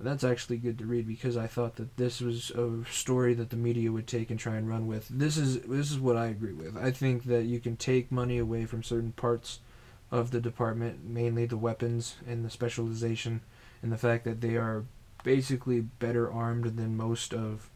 And 0.00 0.08
that's 0.08 0.24
actually 0.24 0.56
good 0.56 0.78
to 0.78 0.84
read 0.84 1.06
because 1.06 1.36
I 1.36 1.46
thought 1.46 1.76
that 1.76 1.96
this 1.96 2.20
was 2.20 2.50
a 2.50 2.84
story 2.90 3.34
that 3.34 3.50
the 3.50 3.56
media 3.56 3.92
would 3.92 4.08
take 4.08 4.30
and 4.30 4.40
try 4.40 4.56
and 4.56 4.68
run 4.68 4.88
with. 4.88 5.06
This 5.08 5.36
is 5.36 5.60
this 5.60 5.92
is 5.92 6.00
what 6.00 6.16
I 6.16 6.26
agree 6.26 6.54
with. 6.54 6.76
I 6.76 6.90
think 6.90 7.22
that 7.26 7.44
you 7.44 7.60
can 7.60 7.76
take 7.76 8.10
money 8.10 8.38
away 8.38 8.64
from 8.64 8.82
certain 8.82 9.12
parts 9.12 9.60
of 10.10 10.32
the 10.32 10.40
department, 10.40 11.08
mainly 11.08 11.46
the 11.46 11.56
weapons 11.56 12.16
and 12.26 12.44
the 12.44 12.50
specialization, 12.50 13.42
and 13.80 13.92
the 13.92 13.96
fact 13.96 14.24
that 14.24 14.40
they 14.40 14.56
are 14.56 14.86
basically 15.22 15.82
better 15.82 16.28
armed 16.28 16.76
than 16.76 16.96
most 16.96 17.32
of 17.32 17.70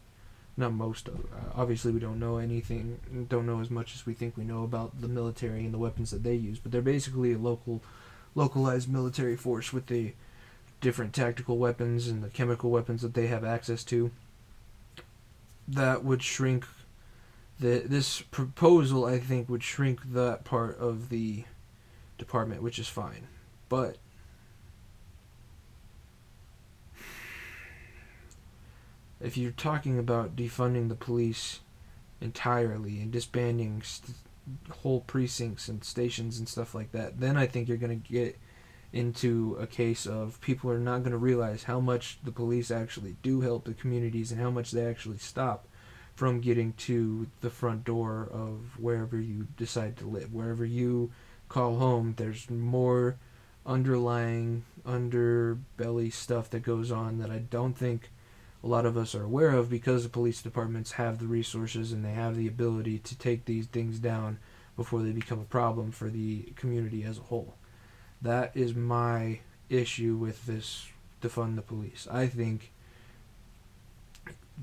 not 0.57 0.73
most 0.73 1.07
of 1.07 1.15
uh, 1.15 1.51
obviously 1.55 1.91
we 1.91 1.99
don't 1.99 2.19
know 2.19 2.37
anything 2.37 2.99
don't 3.29 3.45
know 3.45 3.59
as 3.59 3.69
much 3.69 3.93
as 3.95 4.05
we 4.05 4.13
think 4.13 4.37
we 4.37 4.43
know 4.43 4.63
about 4.63 5.01
the 5.01 5.07
military 5.07 5.65
and 5.65 5.73
the 5.73 5.77
weapons 5.77 6.11
that 6.11 6.23
they 6.23 6.35
use 6.35 6.59
but 6.59 6.71
they're 6.71 6.81
basically 6.81 7.33
a 7.33 7.37
local 7.37 7.81
localized 8.35 8.89
military 8.89 9.35
force 9.35 9.73
with 9.73 9.87
the 9.87 10.13
different 10.81 11.13
tactical 11.13 11.57
weapons 11.57 12.07
and 12.07 12.23
the 12.23 12.29
chemical 12.29 12.69
weapons 12.69 13.01
that 13.01 13.13
they 13.13 13.27
have 13.27 13.43
access 13.43 13.83
to. 13.85 14.11
That 15.67 16.03
would 16.03 16.21
shrink 16.21 16.65
the 17.59 17.81
this 17.85 18.21
proposal 18.21 19.05
I 19.05 19.17
think 19.17 19.49
would 19.49 19.63
shrink 19.63 20.13
that 20.13 20.43
part 20.43 20.77
of 20.77 21.09
the 21.09 21.45
department, 22.17 22.61
which 22.61 22.77
is 22.77 22.87
fine. 22.87 23.27
But 23.69 23.97
if 29.19 29.37
you're 29.37 29.51
talking 29.51 29.97
about 29.97 30.35
defunding 30.35 30.89
the 30.89 30.95
police 30.95 31.61
entirely 32.21 32.99
and 32.99 33.11
disbanding 33.11 33.81
st- 33.81 34.17
whole 34.69 35.01
precincts 35.01 35.67
and 35.67 35.83
stations 35.83 36.37
and 36.37 36.47
stuff 36.47 36.75
like 36.75 36.91
that, 36.91 37.19
then 37.19 37.37
I 37.37 37.47
think 37.47 37.67
you're 37.67 37.77
going 37.77 38.01
to 38.01 38.11
get 38.11 38.37
into 38.93 39.57
a 39.59 39.67
case 39.67 40.05
of 40.05 40.39
people 40.41 40.71
are 40.71 40.79
not 40.79 40.99
going 40.99 41.11
to 41.11 41.17
realize 41.17 41.63
how 41.63 41.79
much 41.79 42.19
the 42.23 42.31
police 42.31 42.71
actually 42.71 43.17
do 43.21 43.41
help 43.41 43.65
the 43.65 43.73
communities 43.73 44.31
and 44.31 44.39
how 44.39 44.49
much 44.49 44.71
they 44.71 44.85
actually 44.85 45.17
stop 45.17 45.67
from 46.15 46.39
getting 46.39 46.71
to 46.73 47.27
the 47.41 47.49
front 47.49 47.83
door 47.83 48.29
of 48.31 48.79
wherever 48.79 49.19
you 49.19 49.47
decide 49.57 49.97
to 49.97 50.07
live. 50.07 50.33
Wherever 50.33 50.63
you 50.63 51.11
call 51.49 51.77
home, 51.77 52.13
there's 52.15 52.49
more 52.49 53.17
underlying 53.65 54.63
underbelly 54.85 56.13
stuff 56.13 56.49
that 56.51 56.61
goes 56.61 56.91
on 56.91 57.17
that 57.17 57.31
I 57.31 57.39
don't 57.39 57.77
think 57.77 58.11
a 58.65 58.67
lot 58.67 58.87
of 58.87 58.97
us 58.97 59.13
are 59.13 59.23
aware 59.23 59.51
of 59.51 59.69
because 59.69 60.01
the 60.01 60.09
police 60.09 60.41
departments 60.41 60.93
have 60.93 61.19
the 61.19 61.27
resources 61.27 61.91
and 61.91 62.03
they 62.03 62.13
have 62.13 62.35
the 62.35 62.47
ability 62.47 62.97
to 62.97 63.15
take 63.15 63.45
these 63.45 63.67
things 63.67 63.99
down 63.99 64.39
before 64.75 65.03
they 65.03 65.11
become 65.11 65.39
a 65.39 65.45
problem 65.45 65.91
for 65.91 66.09
the 66.09 66.41
community 66.55 67.03
as 67.03 67.19
a 67.19 67.23
whole. 67.23 67.53
That 68.23 68.51
is 68.55 68.73
my 68.73 69.41
issue 69.69 70.15
with 70.15 70.47
this 70.47 70.87
defund 71.21 71.57
the 71.57 71.61
police. 71.61 72.07
I 72.11 72.25
think 72.25 72.71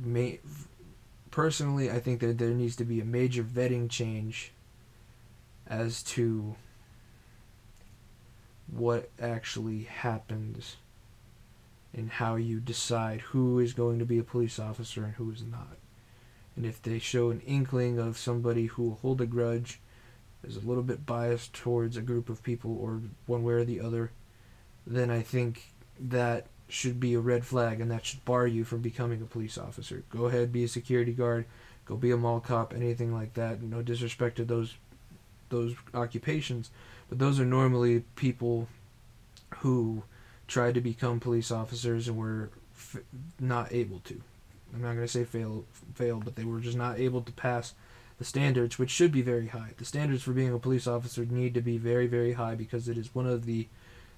may, 0.05 0.41
personally 1.31 1.89
I 1.89 2.01
think 2.01 2.19
that 2.21 2.39
there 2.39 2.51
needs 2.51 2.75
to 2.77 2.85
be 2.85 3.01
a 3.01 3.05
major 3.05 3.45
vetting 3.45 3.89
change 3.89 4.51
as 5.69 6.03
to 6.03 6.57
what 8.67 9.11
actually 9.21 9.85
happens 9.85 10.77
in 11.95 12.09
how 12.09 12.37
you 12.37 12.61
decide 12.61 13.21
who 13.21 13.59
is 13.59 13.73
going 13.73 13.99
to 13.99 14.05
be 14.05 14.19
a 14.19 14.25
police 14.25 14.59
officer 14.59 15.05
and 15.05 15.15
who 15.15 15.31
is 15.31 15.43
not. 15.43 15.77
And 16.57 16.67
if 16.67 16.83
they 16.83 16.99
show 16.99 17.31
an 17.31 17.41
inkling 17.41 17.99
of 17.99 18.19
somebody 18.19 18.67
who 18.67 18.83
will 18.83 18.99
hold 19.03 19.21
a 19.21 19.27
grudge, 19.27 19.81
is 20.45 20.57
a 20.57 20.61
little 20.61 20.83
bit 20.83 21.07
biased 21.07 21.53
towards 21.53 21.97
a 21.97 22.03
group 22.03 22.29
of 22.29 22.43
people 22.43 22.77
or 22.81 23.01
one 23.27 23.43
way 23.43 23.55
or 23.55 23.65
the 23.65 23.81
other, 23.81 24.11
then 24.87 25.11
I 25.11 25.23
think 25.23 25.73
that 26.01 26.47
should 26.69 26.99
be 26.99 27.15
a 27.15 27.21
red 27.21 27.45
flag 27.45 27.81
and 27.81 27.91
that 27.91 28.05
should 28.05 28.25
bar 28.25 28.47
you 28.47 28.65
from 28.65 28.81
becoming 28.81 29.21
a 29.21 29.27
police 29.27 29.59
officer. 29.59 30.03
Go 30.11 30.27
ahead, 30.27 30.53
be 30.53 30.65
a 30.65 30.69
security 30.69 31.13
guard, 31.13 31.45
go 31.85 31.97
be 31.97 32.11
a 32.11 32.17
mall 32.17 32.41
cop, 32.41 32.75
anything 32.75 33.15
like 33.15 33.35
that. 33.35 33.63
No 33.63 33.83
disrespect 33.83 34.37
to 34.37 34.45
those 34.45 34.75
those 35.51 35.75
occupations, 35.93 36.71
but 37.11 37.19
those 37.19 37.39
are 37.39 37.45
normally 37.45 38.05
people 38.17 38.69
who 39.59 40.03
tried 40.53 40.75
to 40.75 40.81
become 40.81 41.19
police 41.19 41.51
officers 41.51 42.09
and 42.09 42.17
were 42.17 42.51
f- 42.77 42.99
not 43.41 43.73
able 43.73 44.01
to. 44.01 44.21
I'm 44.75 44.83
not 44.83 44.95
going 44.95 45.07
to 45.07 45.09
say 45.09 45.25
fail, 45.25 45.65
fail, 45.95 46.21
but 46.23 46.37
they 46.37 46.45
were 46.45 46.61
just 46.61 46.77
not 46.77 46.99
able 46.99 47.23
to 47.23 47.33
pass 47.33 47.75
the 48.19 48.25
standards, 48.25 48.79
which 48.79 48.91
should 48.91 49.13
be 49.13 49.23
very 49.23 49.49
high. 49.49 49.71
The 49.79 49.85
standards 49.87 50.23
for 50.23 50.33
being 50.33 50.53
a 50.53 50.59
police 50.59 50.87
officer 50.87 51.25
need 51.25 51.55
to 51.55 51.63
be 51.63 51.79
very, 51.79 52.07
very 52.07 52.35
high 52.35 52.55
because 52.55 52.87
it 52.87 52.99
is 52.99 53.15
one 53.15 53.27
of 53.27 53.47
the 53.47 53.67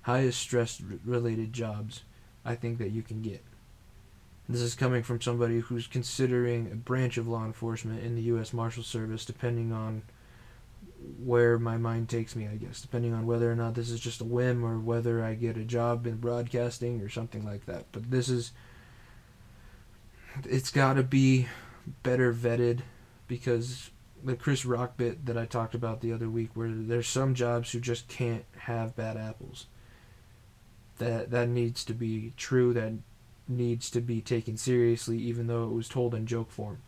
highest 0.02 0.40
stress 0.40 0.82
related 1.04 1.52
jobs 1.52 2.02
I 2.44 2.56
think 2.56 2.78
that 2.78 2.90
you 2.90 3.02
can 3.02 3.22
get. 3.22 3.42
This 4.48 4.60
is 4.60 4.74
coming 4.74 5.02
from 5.02 5.20
somebody 5.20 5.60
who's 5.60 5.86
considering 5.86 6.70
a 6.70 6.74
branch 6.74 7.16
of 7.16 7.26
law 7.28 7.44
enforcement 7.44 8.04
in 8.04 8.14
the 8.14 8.22
U.S. 8.22 8.52
Marshal 8.52 8.82
Service, 8.82 9.24
depending 9.24 9.72
on 9.72 10.02
where 11.22 11.58
my 11.58 11.76
mind 11.76 12.08
takes 12.08 12.34
me, 12.34 12.48
I 12.48 12.56
guess, 12.56 12.80
depending 12.80 13.12
on 13.12 13.26
whether 13.26 13.50
or 13.50 13.56
not 13.56 13.74
this 13.74 13.90
is 13.90 14.00
just 14.00 14.20
a 14.20 14.24
whim 14.24 14.64
or 14.64 14.78
whether 14.78 15.24
I 15.24 15.34
get 15.34 15.56
a 15.56 15.64
job 15.64 16.06
in 16.06 16.16
broadcasting 16.16 17.00
or 17.00 17.08
something 17.08 17.44
like 17.44 17.66
that. 17.66 17.86
But 17.92 18.10
this 18.10 18.28
is, 18.28 18.52
it's 20.44 20.70
got 20.70 20.94
to 20.94 21.02
be 21.02 21.48
better 22.02 22.32
vetted 22.32 22.80
because 23.28 23.90
the 24.22 24.36
Chris 24.36 24.64
Rock 24.64 24.96
bit 24.96 25.26
that 25.26 25.36
I 25.36 25.44
talked 25.44 25.74
about 25.74 26.00
the 26.00 26.12
other 26.12 26.28
week, 26.28 26.50
where 26.54 26.70
there's 26.70 27.08
some 27.08 27.34
jobs 27.34 27.72
who 27.72 27.80
just 27.80 28.08
can't 28.08 28.44
have 28.58 28.96
bad 28.96 29.16
apples. 29.16 29.66
That 30.98 31.30
that 31.30 31.48
needs 31.48 31.84
to 31.84 31.94
be 31.94 32.32
true. 32.36 32.72
That 32.72 32.92
needs 33.48 33.90
to 33.90 34.00
be 34.00 34.20
taken 34.20 34.56
seriously, 34.56 35.18
even 35.18 35.46
though 35.46 35.64
it 35.64 35.72
was 35.72 35.88
told 35.88 36.14
in 36.14 36.26
joke 36.26 36.50
form. 36.50 36.78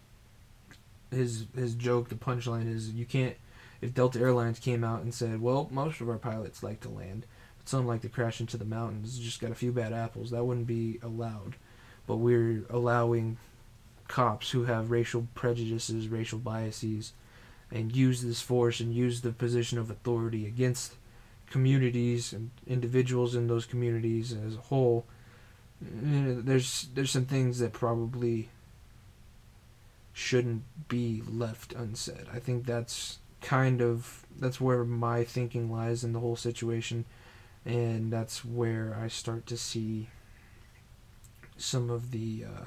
His 1.10 1.46
his 1.54 1.74
joke, 1.74 2.08
the 2.08 2.14
punchline 2.14 2.72
is 2.72 2.90
you 2.90 3.04
can't 3.04 3.36
if 3.80 3.94
Delta 3.94 4.18
Airlines 4.18 4.58
came 4.58 4.84
out 4.84 5.02
and 5.02 5.14
said, 5.14 5.40
well, 5.40 5.68
most 5.70 6.00
of 6.00 6.08
our 6.08 6.18
pilots 6.18 6.62
like 6.62 6.80
to 6.80 6.88
land, 6.88 7.26
but 7.58 7.68
some 7.68 7.86
like 7.86 8.02
to 8.02 8.08
crash 8.08 8.40
into 8.40 8.56
the 8.56 8.64
mountains, 8.64 9.18
just 9.18 9.40
got 9.40 9.50
a 9.50 9.56
few 9.56 9.72
bad 9.72 9.92
apples, 9.92 10.30
that 10.30 10.44
wouldn't 10.44 10.66
be 10.66 10.98
allowed. 11.02 11.56
But 12.06 12.16
we're 12.16 12.64
allowing 12.70 13.38
cops 14.08 14.50
who 14.50 14.64
have 14.64 14.90
racial 14.90 15.26
prejudices, 15.34 16.08
racial 16.08 16.38
biases, 16.38 17.12
and 17.70 17.94
use 17.94 18.22
this 18.22 18.40
force 18.40 18.80
and 18.80 18.94
use 18.94 19.20
the 19.20 19.32
position 19.32 19.78
of 19.78 19.90
authority 19.90 20.46
against 20.46 20.94
communities 21.50 22.32
and 22.32 22.50
individuals 22.66 23.34
in 23.34 23.48
those 23.48 23.66
communities 23.66 24.32
as 24.32 24.54
a 24.56 24.60
whole. 24.60 25.04
There's 25.80 26.88
there's 26.94 27.10
some 27.10 27.26
things 27.26 27.58
that 27.58 27.72
probably 27.72 28.48
shouldn't 30.12 30.62
be 30.88 31.22
left 31.28 31.72
unsaid. 31.74 32.26
I 32.32 32.38
think 32.38 32.64
that's 32.64 33.18
kind 33.46 33.80
of 33.80 34.26
that's 34.36 34.60
where 34.60 34.84
my 34.84 35.22
thinking 35.22 35.70
lies 35.70 36.02
in 36.02 36.12
the 36.12 36.18
whole 36.18 36.34
situation 36.34 37.04
and 37.64 38.12
that's 38.12 38.44
where 38.44 38.98
I 39.00 39.06
start 39.06 39.46
to 39.46 39.56
see 39.56 40.08
some 41.56 41.88
of 41.88 42.10
the 42.10 42.44
uh, 42.44 42.64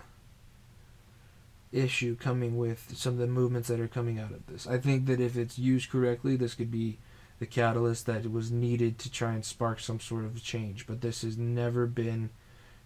issue 1.74 2.16
coming 2.16 2.58
with 2.58 2.94
some 2.96 3.14
of 3.14 3.20
the 3.20 3.28
movements 3.28 3.68
that 3.68 3.82
are 3.82 3.90
coming 3.90 4.20
out 4.20 4.32
of 4.32 4.48
this. 4.48 4.66
I 4.66 4.78
think 4.78 5.06
that 5.08 5.20
if 5.20 5.36
it's 5.36 5.60
used 5.60 5.90
correctly, 5.90 6.38
this 6.38 6.56
could 6.56 6.72
be 6.72 6.98
the 7.40 7.46
catalyst 7.46 8.06
that 8.06 8.32
was 8.32 8.50
needed 8.50 8.98
to 9.00 9.12
try 9.12 9.34
and 9.34 9.44
spark 9.44 9.82
some 9.82 10.00
sort 10.00 10.24
of 10.24 10.42
change. 10.42 10.88
But 10.88 11.02
this 11.02 11.24
has 11.24 11.38
never 11.38 11.88
been 11.88 12.30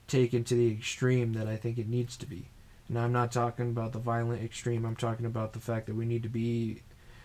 taken 0.08 0.44
to 0.46 0.56
the 0.56 0.72
extreme 0.72 1.34
that 1.34 1.48
I 1.48 1.58
think 1.58 1.78
it 1.78 1.88
needs 1.88 2.18
to 2.18 2.26
be. 2.26 2.50
And 2.90 2.98
I'm 2.98 3.14
not 3.14 3.32
talking 3.32 3.70
about 3.70 3.94
the 3.94 4.00
violent 4.00 4.44
extreme. 4.44 4.84
I'm 4.84 4.96
talking 4.96 5.26
about 5.26 5.54
the 5.54 5.60
fact 5.60 5.86
that 5.88 5.96
we 5.96 6.06
need 6.06 6.24
to 6.24 6.30
be, 6.30 6.82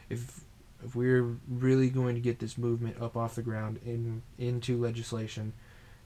if 0.08 0.44
if 0.84 0.94
we're 0.94 1.36
really 1.48 1.90
going 1.90 2.14
to 2.14 2.20
get 2.20 2.38
this 2.38 2.56
movement 2.56 3.00
up 3.02 3.16
off 3.16 3.34
the 3.34 3.42
ground 3.42 3.80
in 3.84 4.22
into 4.38 4.80
legislation, 4.80 5.52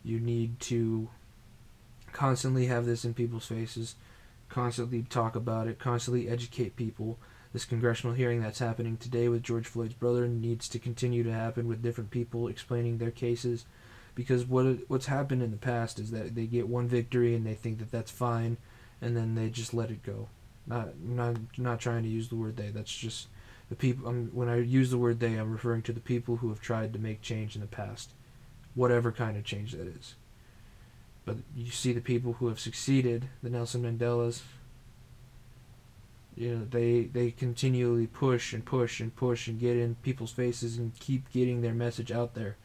you 0.03 0.19
need 0.19 0.59
to 0.61 1.09
constantly 2.13 2.67
have 2.67 2.87
this 2.87 3.05
in 3.05 3.15
people's 3.15 3.47
faces, 3.47 3.95
constantly 4.49 5.03
talk 5.03 5.37
about 5.37 5.69
it, 5.69 5.79
constantly 5.79 6.29
educate 6.29 6.77
people. 6.77 7.19
This 7.53 7.65
congressional 7.67 8.15
hearing 8.15 8.41
that's 8.41 8.61
happening 8.61 8.97
today 8.97 9.29
with 9.29 9.43
George 9.43 9.67
Floyd's 9.67 9.93
brother 9.93 10.27
needs 10.27 10.69
to 10.69 10.79
continue 10.79 11.23
to 11.23 11.33
happen 11.33 11.69
with 11.69 11.83
different 11.83 12.11
people 12.11 12.49
explaining 12.49 12.97
their 12.97 13.11
cases, 13.11 13.67
because 14.15 14.47
what 14.47 14.79
what's 14.89 15.07
happened 15.07 15.43
in 15.43 15.51
the 15.51 15.59
past 15.59 15.99
is 15.99 16.11
that 16.13 16.35
they 16.35 16.47
get 16.47 16.67
one 16.67 16.89
victory 16.89 17.35
and 17.35 17.47
they 17.47 17.55
think 17.55 17.79
that 17.79 17.91
that's 17.91 18.11
fine, 18.11 18.57
and 19.03 19.15
then 19.15 19.35
they 19.35 19.51
just 19.51 19.75
let 19.75 19.91
it 19.91 20.03
go. 20.03 20.29
Not 20.67 20.99
not 20.99 21.37
not 21.59 21.79
trying 21.79 22.05
to 22.05 22.09
use 22.09 22.29
the 22.29 22.37
word 22.37 22.57
they. 22.57 22.71
That's 22.71 22.95
just 22.95 23.29
the 23.73 23.77
people 23.77 24.07
um, 24.07 24.29
when 24.35 24.51
I 24.51 24.59
use 24.59 24.91
the 24.91 24.99
word 24.99 25.19
they, 25.19 25.35
I'm 25.37 25.51
referring 25.51 25.81
to 25.83 25.95
the 25.95 26.01
people 26.01 26.37
who 26.37 26.51
have 26.51 26.61
tried 26.61 26.93
to 26.93 26.99
make 26.99 27.23
change 27.23 27.55
in 27.55 27.63
the 27.63 27.67
past, 27.67 28.11
whatever 28.75 29.11
kind 29.11 29.35
of 29.35 29.45
change 29.45 29.73
that 29.73 29.87
is. 29.87 30.15
But 31.25 31.39
you 31.57 31.71
see 31.71 31.95
the 31.95 32.03
people 32.03 32.35
who 32.35 32.49
have 32.49 32.61
succeeded, 32.61 33.31
the 33.43 33.49
Nelson 33.49 33.83
Mandelas. 33.83 34.43
You 36.37 36.55
know, 36.55 36.65
they 36.69 37.05
they 37.05 37.31
continually 37.31 38.07
push 38.07 38.53
and 38.53 38.63
push 38.63 39.01
and 39.01 39.17
push 39.17 39.49
and 39.49 39.59
get 39.59 39.79
in 39.79 39.95
people's 40.03 40.33
faces 40.33 40.77
and 40.77 40.99
keep 40.99 41.33
getting 41.33 41.63
their 41.63 41.73
message 41.73 42.13
out 42.13 42.35
there, 42.35 42.57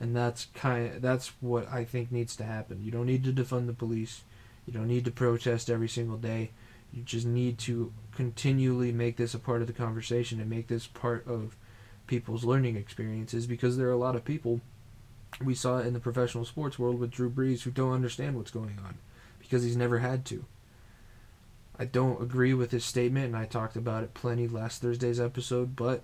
and 0.00 0.16
that's 0.16 0.46
kind 0.46 0.96
of, 0.96 1.00
that's 1.00 1.28
what 1.40 1.72
I 1.72 1.84
think 1.84 2.10
needs 2.10 2.34
to 2.36 2.44
happen. 2.44 2.82
You 2.82 2.90
don't 2.90 3.06
need 3.06 3.22
to 3.22 3.32
defund 3.32 3.68
the 3.68 3.72
police, 3.72 4.22
you 4.66 4.72
don't 4.72 4.88
need 4.88 5.04
to 5.04 5.12
protest 5.12 5.70
every 5.70 5.88
single 5.88 6.16
day 6.16 6.50
you 6.92 7.02
just 7.02 7.26
need 7.26 7.58
to 7.58 7.92
continually 8.14 8.92
make 8.92 9.16
this 9.16 9.34
a 9.34 9.38
part 9.38 9.60
of 9.60 9.66
the 9.66 9.72
conversation 9.72 10.40
and 10.40 10.48
make 10.48 10.68
this 10.68 10.86
part 10.86 11.26
of 11.26 11.56
people's 12.06 12.44
learning 12.44 12.76
experiences 12.76 13.46
because 13.46 13.76
there 13.76 13.88
are 13.88 13.92
a 13.92 13.96
lot 13.96 14.16
of 14.16 14.24
people 14.24 14.60
we 15.44 15.54
saw 15.54 15.78
in 15.78 15.92
the 15.92 16.00
professional 16.00 16.44
sports 16.44 16.78
world 16.78 16.98
with 16.98 17.10
Drew 17.10 17.28
Brees 17.28 17.62
who 17.62 17.70
don't 17.70 17.92
understand 17.92 18.36
what's 18.36 18.50
going 18.50 18.78
on 18.84 18.96
because 19.38 19.62
he's 19.62 19.76
never 19.76 19.98
had 19.98 20.24
to. 20.26 20.44
I 21.78 21.84
don't 21.84 22.22
agree 22.22 22.54
with 22.54 22.70
his 22.70 22.84
statement, 22.84 23.26
and 23.26 23.36
I 23.36 23.44
talked 23.44 23.76
about 23.76 24.02
it 24.02 24.14
plenty 24.14 24.48
last 24.48 24.80
Thursday's 24.80 25.20
episode, 25.20 25.76
but 25.76 26.02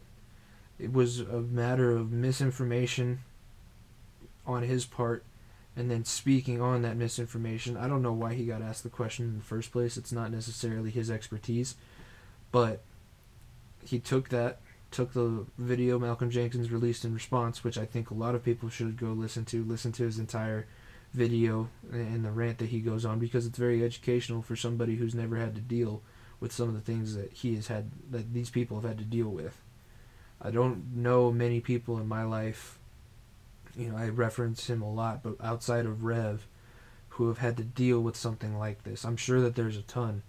it 0.79 0.93
was 0.93 1.21
a 1.21 1.41
matter 1.41 1.93
of 1.93 2.13
misinformation 2.13 3.21
on 4.47 4.65
his 4.65 4.85
part 4.85 5.25
and 5.77 5.91
then 5.91 6.05
speaking 6.05 6.61
on 6.61 6.83
that 6.83 6.97
misinformation. 6.97 7.77
I 7.77 7.89
don't 7.89 8.03
know 8.03 8.13
why 8.13 8.35
he 8.35 8.45
got 8.45 8.63
asked 8.63 8.83
the 8.83 8.91
question 8.91 9.27
in 9.27 9.39
the 9.39 9.45
first 9.45 9.73
place. 9.73 9.97
It's 9.97 10.13
not 10.13 10.31
necessarily 10.31 10.91
his 10.91 11.11
expertise, 11.11 11.77
but 12.51 12.83
he 13.85 13.99
took 13.99 14.29
that, 14.29 14.61
took 14.91 15.13
the 15.13 15.47
video 15.57 15.99
Malcolm 15.99 16.31
Jenkins 16.31 16.71
released 16.71 17.05
in 17.05 17.15
response, 17.15 17.65
which 17.65 17.79
I 17.79 17.87
think 17.87 18.11
a 18.11 18.15
lot 18.15 18.35
of 18.35 18.45
people 18.45 18.69
should 18.69 18.99
go 18.99 19.09
listen 19.09 19.45
to, 19.47 19.65
listen 19.65 19.93
to 19.93 20.05
his 20.05 20.19
entire 20.19 20.67
video 21.15 21.69
and 21.91 22.25
the 22.25 22.31
rant 22.31 22.59
that 22.59 22.71
he 22.71 22.81
goes 22.81 23.05
on 23.05 23.19
because 23.19 23.47
it's 23.47 23.59
very 23.59 23.85
educational 23.85 24.41
for 24.41 24.57
somebody 24.57 24.97
who's 24.97 25.15
never 25.15 25.37
had 25.37 25.55
to 25.55 25.61
deal 25.61 26.03
with 26.41 26.53
some 26.53 26.69
of 26.69 26.75
the 26.75 26.81
things 26.81 27.15
that 27.15 27.33
he 27.33 27.55
has 27.55 27.69
had 27.69 27.91
that 28.11 28.33
these 28.33 28.51
people 28.51 28.81
have 28.81 28.89
had 28.89 28.99
to 28.99 29.05
deal 29.05 29.29
with. 29.29 29.57
I 30.41 30.51
don't 30.51 30.97
know 30.97 31.31
many 31.31 31.61
people 31.61 31.99
in 31.99 32.09
my 32.09 32.25
life 32.25 32.79
you 33.77 33.91
know, 33.91 33.97
I 33.97 34.09
reference 34.09 34.69
him 34.69 34.83
a 34.83 34.93
lot, 34.93 35.23
but 35.23 35.37
outside 35.43 35.87
of 35.87 36.05
Rev, 36.05 36.47
who 37.11 37.29
have 37.29 37.39
had 37.39 37.57
to 37.59 37.65
deal 37.65 38.01
with 38.01 38.17
something 38.17 38.59
like 38.59 38.85
this. 38.85 39.05
I'm 39.05 39.17
sure 39.17 39.41
that 39.41 39.55
there's 39.55 39.77
a 39.77 39.83
ton. 39.83 40.23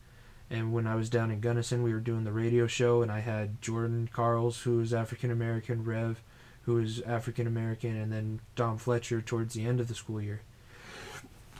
And 0.50 0.74
when 0.74 0.86
I 0.86 0.96
was 0.96 1.10
down 1.10 1.32
in 1.32 1.40
Gunnison, 1.40 1.82
we 1.82 1.94
were 1.94 2.00
doing 2.00 2.26
the 2.26 2.32
radio 2.32 2.68
show, 2.68 3.02
and 3.02 3.12
I 3.12 3.22
had 3.22 3.62
Jordan 3.62 4.10
Carls, 4.12 4.62
who 4.62 4.82
is 4.82 4.94
African 4.94 5.32
American, 5.32 5.84
Rev, 5.84 6.22
who 6.64 6.78
is 6.78 7.02
African 7.02 7.48
American, 7.48 7.96
and 7.96 8.12
then 8.12 8.42
Dom 8.56 8.78
Fletcher 8.78 9.22
towards 9.22 9.54
the 9.54 9.66
end 9.66 9.80
of 9.80 9.88
the 9.88 9.96
school 9.96 10.22
year. 10.22 10.42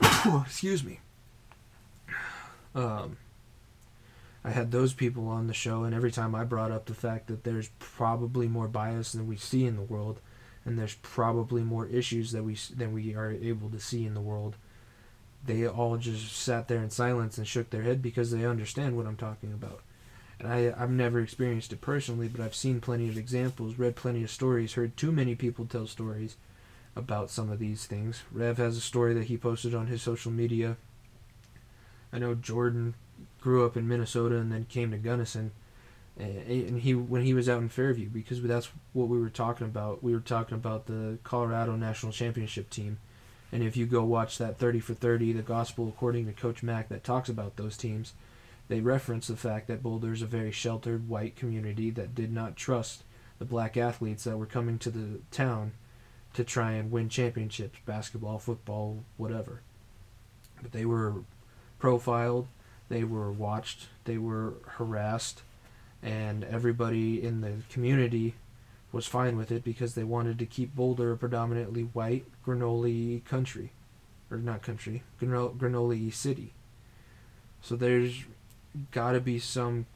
Excuse 0.46 0.84
me. 0.84 1.00
Um, 2.74 3.16
I 4.44 4.50
had 4.50 4.70
those 4.70 4.92
people 4.92 5.28
on 5.28 5.46
the 5.46 5.54
show, 5.54 5.84
and 5.84 5.94
every 5.94 6.12
time 6.12 6.34
I 6.34 6.44
brought 6.44 6.70
up 6.70 6.84
the 6.84 6.94
fact 6.94 7.28
that 7.28 7.44
there's 7.44 7.70
probably 7.78 8.46
more 8.46 8.68
bias 8.68 9.12
than 9.12 9.26
we 9.26 9.36
see 9.36 9.64
in 9.64 9.76
the 9.76 9.82
world, 9.82 10.20
and 10.64 10.78
there's 10.78 10.94
probably 10.94 11.62
more 11.62 11.86
issues 11.86 12.32
that 12.32 12.42
we 12.42 12.56
than 12.74 12.92
we 12.92 13.14
are 13.14 13.30
able 13.30 13.70
to 13.70 13.80
see 13.80 14.06
in 14.06 14.14
the 14.14 14.20
world. 14.20 14.56
They 15.44 15.66
all 15.66 15.98
just 15.98 16.32
sat 16.32 16.68
there 16.68 16.82
in 16.82 16.90
silence 16.90 17.36
and 17.36 17.46
shook 17.46 17.70
their 17.70 17.82
head 17.82 18.00
because 18.00 18.30
they 18.30 18.46
understand 18.46 18.96
what 18.96 19.06
I'm 19.06 19.16
talking 19.16 19.52
about. 19.52 19.82
And 20.40 20.48
I, 20.48 20.74
I've 20.76 20.90
never 20.90 21.20
experienced 21.20 21.72
it 21.72 21.80
personally, 21.80 22.28
but 22.28 22.40
I've 22.40 22.54
seen 22.54 22.80
plenty 22.80 23.08
of 23.08 23.18
examples, 23.18 23.78
read 23.78 23.94
plenty 23.94 24.24
of 24.24 24.30
stories, 24.30 24.72
heard 24.72 24.96
too 24.96 25.12
many 25.12 25.34
people 25.34 25.66
tell 25.66 25.86
stories 25.86 26.36
about 26.96 27.30
some 27.30 27.50
of 27.50 27.58
these 27.58 27.86
things. 27.86 28.22
Rev 28.32 28.56
has 28.56 28.76
a 28.76 28.80
story 28.80 29.14
that 29.14 29.24
he 29.24 29.36
posted 29.36 29.74
on 29.74 29.86
his 29.86 30.02
social 30.02 30.32
media. 30.32 30.76
I 32.12 32.18
know 32.18 32.34
Jordan 32.34 32.94
grew 33.40 33.66
up 33.66 33.76
in 33.76 33.86
Minnesota 33.86 34.36
and 34.36 34.50
then 34.50 34.64
came 34.64 34.90
to 34.92 34.96
Gunnison 34.96 35.52
Eh, 36.18 36.22
eh, 36.22 36.52
and 36.68 36.80
he 36.80 36.94
when 36.94 37.22
he 37.22 37.34
was 37.34 37.48
out 37.48 37.60
in 37.60 37.68
Fairview 37.68 38.08
because 38.08 38.40
that's 38.42 38.70
what 38.92 39.08
we 39.08 39.18
were 39.18 39.30
talking 39.30 39.66
about. 39.66 40.02
We 40.02 40.12
were 40.12 40.20
talking 40.20 40.54
about 40.54 40.86
the 40.86 41.18
Colorado 41.24 41.74
National 41.74 42.12
Championship 42.12 42.70
team, 42.70 42.98
and 43.50 43.62
if 43.64 43.76
you 43.76 43.86
go 43.86 44.04
watch 44.04 44.38
that 44.38 44.58
thirty 44.58 44.78
for 44.78 44.94
thirty, 44.94 45.32
the 45.32 45.42
Gospel 45.42 45.88
according 45.88 46.26
to 46.26 46.32
Coach 46.32 46.62
Mac 46.62 46.88
that 46.88 47.02
talks 47.02 47.28
about 47.28 47.56
those 47.56 47.76
teams, 47.76 48.12
they 48.68 48.80
reference 48.80 49.26
the 49.26 49.36
fact 49.36 49.66
that 49.66 49.82
Boulder 49.82 50.12
is 50.12 50.22
a 50.22 50.26
very 50.26 50.52
sheltered 50.52 51.08
white 51.08 51.34
community 51.34 51.90
that 51.90 52.14
did 52.14 52.32
not 52.32 52.54
trust 52.54 53.02
the 53.40 53.44
black 53.44 53.76
athletes 53.76 54.22
that 54.22 54.38
were 54.38 54.46
coming 54.46 54.78
to 54.78 54.90
the 54.90 55.18
town 55.32 55.72
to 56.34 56.44
try 56.44 56.72
and 56.72 56.92
win 56.92 57.08
championships, 57.08 57.78
basketball, 57.84 58.38
football, 58.38 59.04
whatever. 59.16 59.62
But 60.62 60.70
they 60.70 60.84
were 60.84 61.24
profiled, 61.80 62.46
they 62.88 63.02
were 63.02 63.32
watched, 63.32 63.88
they 64.04 64.18
were 64.18 64.54
harassed 64.66 65.42
and 66.04 66.44
everybody 66.44 67.22
in 67.22 67.40
the 67.40 67.54
community 67.70 68.34
was 68.92 69.06
fine 69.06 69.36
with 69.36 69.50
it 69.50 69.64
because 69.64 69.94
they 69.94 70.04
wanted 70.04 70.38
to 70.38 70.46
keep 70.46 70.76
Boulder 70.76 71.10
a 71.10 71.16
predominantly 71.16 71.82
white 71.82 72.26
granola 72.46 73.24
country, 73.24 73.72
or 74.30 74.36
not 74.36 74.62
country, 74.62 75.02
granoli 75.20 76.12
city. 76.12 76.52
So 77.60 77.74
there's 77.74 78.24
got 78.92 79.12
to 79.12 79.20
be 79.20 79.38
some 79.38 79.86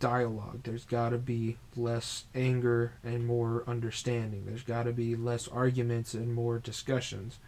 dialogue. 0.00 0.64
There's 0.64 0.84
got 0.84 1.10
to 1.10 1.18
be 1.18 1.56
less 1.76 2.24
anger 2.34 2.94
and 3.04 3.24
more 3.24 3.62
understanding. 3.68 4.44
There's 4.44 4.64
got 4.64 4.82
to 4.82 4.92
be 4.92 5.14
less 5.14 5.46
arguments 5.46 6.12
and 6.12 6.34
more 6.34 6.58
discussions 6.58 7.38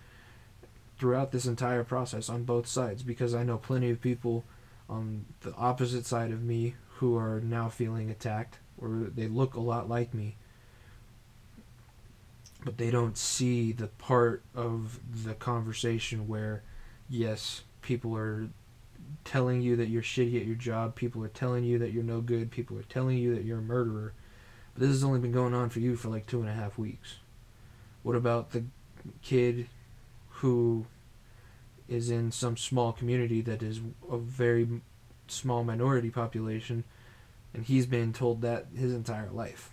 throughout 0.97 1.33
this 1.33 1.47
entire 1.47 1.83
process 1.83 2.31
on 2.31 2.45
both 2.45 2.69
sides 2.69 3.03
because 3.03 3.35
I 3.35 3.43
know 3.43 3.59
plenty 3.59 3.91
of 3.91 4.01
people 4.01 4.45
on 4.89 5.25
the 5.41 5.53
opposite 5.55 6.07
side 6.07 6.31
of 6.31 6.43
me 6.43 6.77
who 6.99 7.17
are 7.17 7.41
now 7.41 7.69
feeling 7.69 8.11
attacked, 8.11 8.59
or 8.79 9.11
they 9.15 9.27
look 9.27 9.55
a 9.55 9.61
lot 9.61 9.89
like 9.89 10.15
me, 10.15 10.37
but 12.65 12.79
they 12.79 12.91
don't 12.91 13.19
see 13.19 13.73
the 13.73 13.89
part 13.89 14.43
of 14.55 15.01
the 15.25 15.35
conversation 15.35 16.27
where, 16.29 16.63
yes, 17.09 17.63
people 17.83 18.17
are 18.17 18.49
telling 19.25 19.61
you 19.61 19.77
that 19.77 19.89
you're 19.89 20.03
shitty 20.03 20.41
at 20.41 20.47
your 20.47 20.57
job, 20.57 20.95
people 20.95 21.23
are 21.23 21.29
telling 21.29 21.65
you 21.65 21.79
that 21.79 21.93
you're 21.93 22.03
no 22.03 22.21
good, 22.21 22.51
people 22.51 22.79
are 22.79 22.85
telling 22.85 23.19
you 23.19 23.35
that 23.35 23.45
you're 23.45 23.59
a 23.59 23.63
murderer, 23.63 24.13
but 24.73 24.81
this 24.81 24.91
has 24.91 25.05
only 25.05 25.19
been 25.19 25.33
going 25.33 25.55
on 25.55 25.69
for 25.69 25.81
you 25.81 25.97
for 25.97 26.09
like 26.09 26.27
two 26.27 26.41
and 26.41 26.49
a 26.49 26.55
half 26.55 26.79
weeks. 26.79 27.17
What 28.03 28.17
about 28.17 28.51
the 28.51 28.65
kid 29.23 29.69
who 30.29 30.87
is 31.89 32.11
in 32.11 32.33
some 32.33 32.57
small 32.57 32.93
community 32.93 33.41
that 33.43 33.63
is 33.63 33.81
a 34.11 34.17
very 34.17 34.81
small 35.29 35.65
minority 35.65 36.11
population, 36.11 36.85
and 37.53 37.65
he's 37.65 37.87
been 37.87 38.13
told 38.13 38.43
that 38.43 38.67
his 38.77 38.93
entire 38.93 39.31
life. 39.31 39.71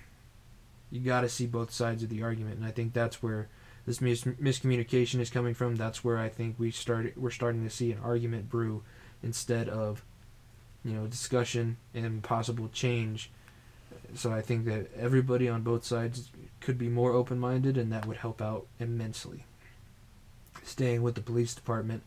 You 0.91 0.99
got 0.99 1.21
to 1.21 1.29
see 1.29 1.45
both 1.45 1.71
sides 1.71 2.03
of 2.03 2.09
the 2.09 2.23
argument, 2.23 2.57
and 2.57 2.65
I 2.65 2.71
think 2.71 2.93
that's 2.93 3.23
where 3.23 3.47
this 3.85 4.01
mis- 4.01 4.23
miscommunication 4.23 5.19
is 5.19 5.29
coming 5.29 5.53
from. 5.53 5.75
That's 5.75 6.03
where 6.03 6.17
I 6.17 6.29
think 6.29 6.55
we 6.59 6.71
started. 6.71 7.13
We're 7.15 7.31
starting 7.31 7.63
to 7.63 7.69
see 7.69 7.91
an 7.91 7.99
argument 8.03 8.49
brew 8.49 8.83
instead 9.23 9.69
of, 9.69 10.03
you 10.83 10.93
know, 10.93 11.07
discussion 11.07 11.77
and 11.93 12.21
possible 12.21 12.69
change. 12.73 13.31
So 14.13 14.31
I 14.31 14.41
think 14.41 14.65
that 14.65 14.93
everybody 14.95 15.47
on 15.47 15.61
both 15.61 15.85
sides 15.85 16.29
could 16.59 16.77
be 16.77 16.89
more 16.89 17.13
open-minded, 17.13 17.77
and 17.77 17.91
that 17.91 18.05
would 18.05 18.17
help 18.17 18.41
out 18.41 18.67
immensely. 18.79 19.45
Staying 20.63 21.01
with 21.01 21.15
the 21.15 21.21
police 21.21 21.55
department, 21.55 22.03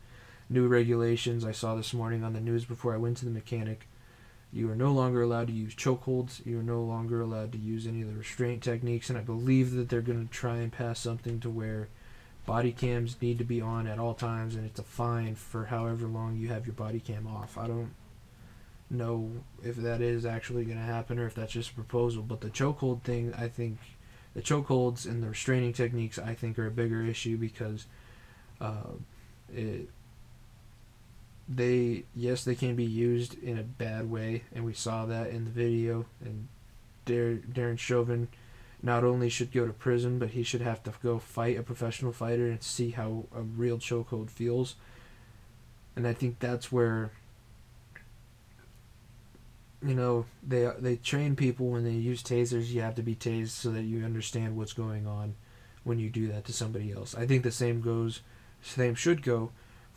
new 0.48 0.66
regulations 0.68 1.44
I 1.44 1.52
saw 1.52 1.74
this 1.74 1.94
morning 1.94 2.22
on 2.22 2.32
the 2.32 2.40
news 2.40 2.64
before 2.64 2.94
I 2.94 2.98
went 2.98 3.16
to 3.18 3.24
the 3.24 3.30
mechanic. 3.30 3.88
You 4.52 4.70
are 4.70 4.76
no 4.76 4.92
longer 4.92 5.22
allowed 5.22 5.48
to 5.48 5.52
use 5.52 5.74
chokeholds. 5.74 6.44
You 6.46 6.60
are 6.60 6.62
no 6.62 6.80
longer 6.82 7.20
allowed 7.20 7.52
to 7.52 7.58
use 7.58 7.86
any 7.86 8.02
of 8.02 8.08
the 8.08 8.18
restraint 8.18 8.62
techniques. 8.62 9.10
And 9.10 9.18
I 9.18 9.22
believe 9.22 9.72
that 9.72 9.88
they're 9.88 10.00
going 10.00 10.26
to 10.26 10.32
try 10.32 10.56
and 10.58 10.70
pass 10.70 11.00
something 11.00 11.40
to 11.40 11.50
where 11.50 11.88
body 12.46 12.72
cams 12.72 13.16
need 13.20 13.38
to 13.38 13.44
be 13.44 13.60
on 13.60 13.86
at 13.86 13.98
all 13.98 14.14
times, 14.14 14.54
and 14.54 14.64
it's 14.66 14.78
a 14.78 14.84
fine 14.84 15.34
for 15.34 15.64
however 15.64 16.06
long 16.06 16.36
you 16.36 16.48
have 16.48 16.66
your 16.66 16.74
body 16.74 17.00
cam 17.00 17.26
off. 17.26 17.56
I 17.58 17.66
don't 17.66 17.94
know 18.90 19.30
if 19.64 19.76
that 19.76 20.00
is 20.00 20.26
actually 20.26 20.64
going 20.64 20.78
to 20.78 20.84
happen 20.84 21.18
or 21.18 21.26
if 21.26 21.34
that's 21.34 21.52
just 21.52 21.70
a 21.70 21.74
proposal. 21.74 22.22
But 22.22 22.40
the 22.40 22.50
chokehold 22.50 23.02
thing, 23.02 23.32
I 23.34 23.48
think, 23.48 23.78
the 24.34 24.42
chokeholds 24.42 25.06
and 25.06 25.22
the 25.22 25.28
restraining 25.28 25.72
techniques, 25.72 26.18
I 26.18 26.34
think, 26.34 26.58
are 26.58 26.66
a 26.66 26.70
bigger 26.70 27.02
issue 27.02 27.36
because 27.36 27.86
uh, 28.60 28.92
it 29.52 29.88
they 31.48 32.04
yes 32.14 32.44
they 32.44 32.54
can 32.54 32.74
be 32.74 32.84
used 32.84 33.40
in 33.42 33.58
a 33.58 33.62
bad 33.62 34.10
way 34.10 34.42
and 34.54 34.64
we 34.64 34.72
saw 34.72 35.04
that 35.04 35.28
in 35.28 35.44
the 35.44 35.50
video 35.50 36.06
and 36.24 36.48
Dar- 37.04 37.42
Darren 37.52 37.78
Chauvin 37.78 38.28
not 38.82 39.04
only 39.04 39.28
should 39.28 39.52
go 39.52 39.66
to 39.66 39.72
prison 39.72 40.18
but 40.18 40.30
he 40.30 40.42
should 40.42 40.62
have 40.62 40.82
to 40.84 40.92
go 41.02 41.18
fight 41.18 41.58
a 41.58 41.62
professional 41.62 42.12
fighter 42.12 42.46
and 42.46 42.62
see 42.62 42.90
how 42.90 43.24
a 43.34 43.40
real 43.40 43.78
chokehold 43.78 44.30
feels. 44.30 44.76
And 45.96 46.06
I 46.06 46.12
think 46.12 46.38
that's 46.38 46.72
where 46.72 47.10
you 49.82 49.94
know 49.94 50.24
they 50.42 50.68
they 50.78 50.96
train 50.96 51.36
people 51.36 51.68
when 51.68 51.84
they 51.84 51.90
use 51.90 52.22
tasers. 52.22 52.68
You 52.68 52.80
have 52.80 52.94
to 52.96 53.02
be 53.02 53.14
tased 53.14 53.50
so 53.50 53.70
that 53.70 53.82
you 53.82 54.04
understand 54.04 54.56
what's 54.56 54.72
going 54.72 55.06
on 55.06 55.34
when 55.84 55.98
you 55.98 56.08
do 56.08 56.28
that 56.28 56.46
to 56.46 56.52
somebody 56.52 56.90
else. 56.92 57.14
I 57.14 57.26
think 57.26 57.42
the 57.42 57.52
same 57.52 57.80
goes 57.80 58.20
same 58.62 58.94
should 58.94 59.22
go 59.22 59.52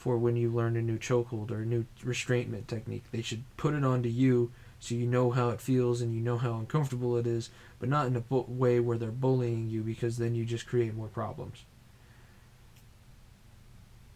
for 0.08 0.18
when 0.18 0.38
you 0.38 0.50
learn 0.50 0.78
a 0.78 0.82
new 0.82 0.98
chokehold 0.98 1.52
or 1.52 1.64
a 1.64 1.66
new 1.66 1.86
restraintment 2.02 2.66
technique. 2.66 3.04
They 3.12 3.22
should 3.22 3.44
put 3.58 3.74
it 3.74 3.84
onto 3.84 4.08
you 4.08 4.54
so 4.80 4.96
you 4.96 5.06
know 5.06 5.32
how 5.32 5.50
it 5.50 5.60
feels 5.60 6.00
and 6.00 6.16
you 6.16 6.22
know 6.22 6.38
how 6.38 6.54
uncomfortable 6.54 7.18
it 7.18 7.28
is, 7.28 7.50
but 7.78 7.90
not 7.90 8.08
in 8.08 8.16
a 8.16 8.22
bu- 8.22 8.46
way 8.48 8.80
where 8.80 8.98
they're 8.98 9.12
bullying 9.12 9.70
you 9.70 9.82
because 9.82 10.18
then 10.18 10.34
you 10.34 10.46
just 10.46 10.66
create 10.66 10.96
more 10.96 11.10
problems. 11.10 11.66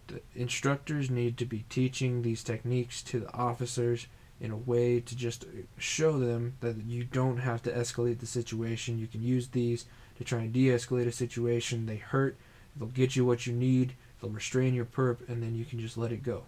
The 0.07 0.21
instructors 0.33 1.09
need 1.09 1.35
to 1.39 1.45
be 1.45 1.65
teaching 1.67 2.21
these 2.21 2.41
techniques 2.41 3.01
to 3.03 3.19
the 3.19 3.33
officers 3.33 4.07
in 4.39 4.49
a 4.49 4.55
way 4.55 5.01
to 5.01 5.13
just 5.13 5.43
show 5.77 6.17
them 6.17 6.53
that 6.61 6.85
you 6.85 7.03
don't 7.03 7.39
have 7.39 7.61
to 7.63 7.71
escalate 7.73 8.19
the 8.19 8.25
situation. 8.25 8.97
You 8.97 9.07
can 9.07 9.23
use 9.23 9.49
these 9.49 9.87
to 10.19 10.23
try 10.23 10.39
and 10.39 10.53
de 10.53 10.67
escalate 10.67 11.07
a 11.07 11.11
situation. 11.11 11.85
They 11.85 11.97
hurt, 11.97 12.37
they'll 12.77 12.87
get 12.87 13.17
you 13.17 13.25
what 13.25 13.45
you 13.45 13.51
need 13.51 13.95
They'll 14.21 14.29
restrain 14.29 14.73
your 14.73 14.85
perp, 14.85 15.27
and 15.27 15.41
then 15.41 15.55
you 15.55 15.65
can 15.65 15.79
just 15.79 15.97
let 15.97 16.11
it 16.11 16.23
go. 16.23 16.43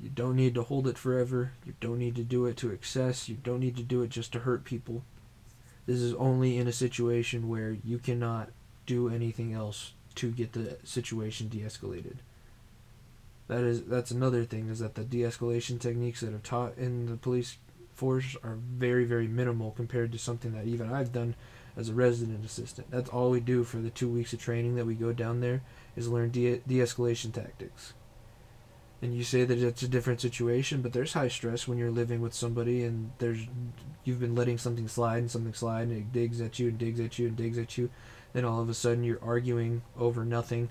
You 0.00 0.10
don't 0.10 0.36
need 0.36 0.54
to 0.54 0.62
hold 0.62 0.86
it 0.86 0.98
forever. 0.98 1.52
You 1.64 1.74
don't 1.80 1.98
need 1.98 2.16
to 2.16 2.22
do 2.22 2.46
it 2.46 2.56
to 2.58 2.70
excess. 2.70 3.28
You 3.28 3.36
don't 3.36 3.60
need 3.60 3.76
to 3.76 3.82
do 3.82 4.02
it 4.02 4.10
just 4.10 4.32
to 4.32 4.40
hurt 4.40 4.64
people. 4.64 5.02
This 5.86 6.00
is 6.00 6.14
only 6.14 6.58
in 6.58 6.66
a 6.66 6.72
situation 6.72 7.48
where 7.48 7.76
you 7.84 7.98
cannot 7.98 8.50
do 8.84 9.08
anything 9.08 9.52
else 9.52 9.92
to 10.16 10.30
get 10.30 10.52
the 10.52 10.78
situation 10.84 11.48
de-escalated. 11.48 12.16
That 13.48 13.62
is 13.62 13.84
that's 13.84 14.10
another 14.10 14.44
thing 14.44 14.68
is 14.68 14.80
that 14.80 14.96
the 14.96 15.04
de-escalation 15.04 15.78
techniques 15.80 16.20
that 16.20 16.34
are 16.34 16.38
taught 16.38 16.76
in 16.76 17.06
the 17.06 17.16
police 17.16 17.58
force 17.94 18.36
are 18.42 18.56
very 18.56 19.04
very 19.04 19.28
minimal 19.28 19.70
compared 19.70 20.10
to 20.12 20.18
something 20.18 20.52
that 20.52 20.66
even 20.66 20.92
I've 20.92 21.12
done 21.12 21.36
as 21.76 21.88
a 21.88 21.94
resident 21.94 22.44
assistant. 22.44 22.90
That's 22.90 23.10
all 23.10 23.30
we 23.30 23.40
do 23.40 23.64
for 23.64 23.78
the 23.78 23.90
2 23.90 24.08
weeks 24.08 24.32
of 24.32 24.40
training 24.40 24.76
that 24.76 24.86
we 24.86 24.94
go 24.94 25.12
down 25.12 25.40
there 25.40 25.62
is 25.94 26.08
learn 26.08 26.30
de- 26.30 26.62
de-escalation 26.66 27.32
tactics. 27.32 27.92
And 29.02 29.14
you 29.14 29.24
say 29.24 29.44
that 29.44 29.58
it's 29.58 29.82
a 29.82 29.88
different 29.88 30.22
situation, 30.22 30.80
but 30.80 30.94
there's 30.94 31.12
high 31.12 31.28
stress 31.28 31.68
when 31.68 31.76
you're 31.76 31.90
living 31.90 32.22
with 32.22 32.32
somebody 32.32 32.82
and 32.82 33.12
there's 33.18 33.46
you've 34.04 34.20
been 34.20 34.34
letting 34.34 34.56
something 34.56 34.88
slide 34.88 35.18
and 35.18 35.30
something 35.30 35.52
slide 35.52 35.88
and 35.88 35.92
it 35.92 36.12
digs 36.12 36.40
at 36.40 36.58
you 36.58 36.68
and 36.68 36.78
digs 36.78 36.98
at 36.98 37.18
you 37.18 37.26
and 37.28 37.36
digs 37.36 37.58
at 37.58 37.76
you. 37.76 37.90
Then 38.32 38.46
all 38.46 38.62
of 38.62 38.70
a 38.70 38.74
sudden 38.74 39.04
you're 39.04 39.22
arguing 39.22 39.82
over 39.98 40.24
nothing 40.24 40.70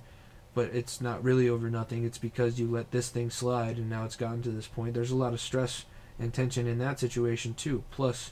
but 0.55 0.73
it's 0.73 1.01
not 1.01 1.23
really 1.23 1.49
over 1.49 1.69
nothing. 1.69 2.05
It's 2.05 2.17
because 2.17 2.57
you 2.57 2.67
let 2.71 2.91
this 2.91 3.09
thing 3.09 3.29
slide 3.29 3.77
and 3.77 3.89
now 3.89 4.05
it's 4.05 4.15
gotten 4.15 4.41
to 4.43 4.49
this 4.49 4.67
point. 4.67 4.93
There's 4.93 5.11
a 5.11 5.15
lot 5.15 5.33
of 5.33 5.41
stress 5.41 5.85
and 6.17 6.33
tension 6.33 6.65
in 6.65 6.79
that 6.79 6.99
situation 6.99 7.53
too. 7.53 7.83
Plus, 7.91 8.31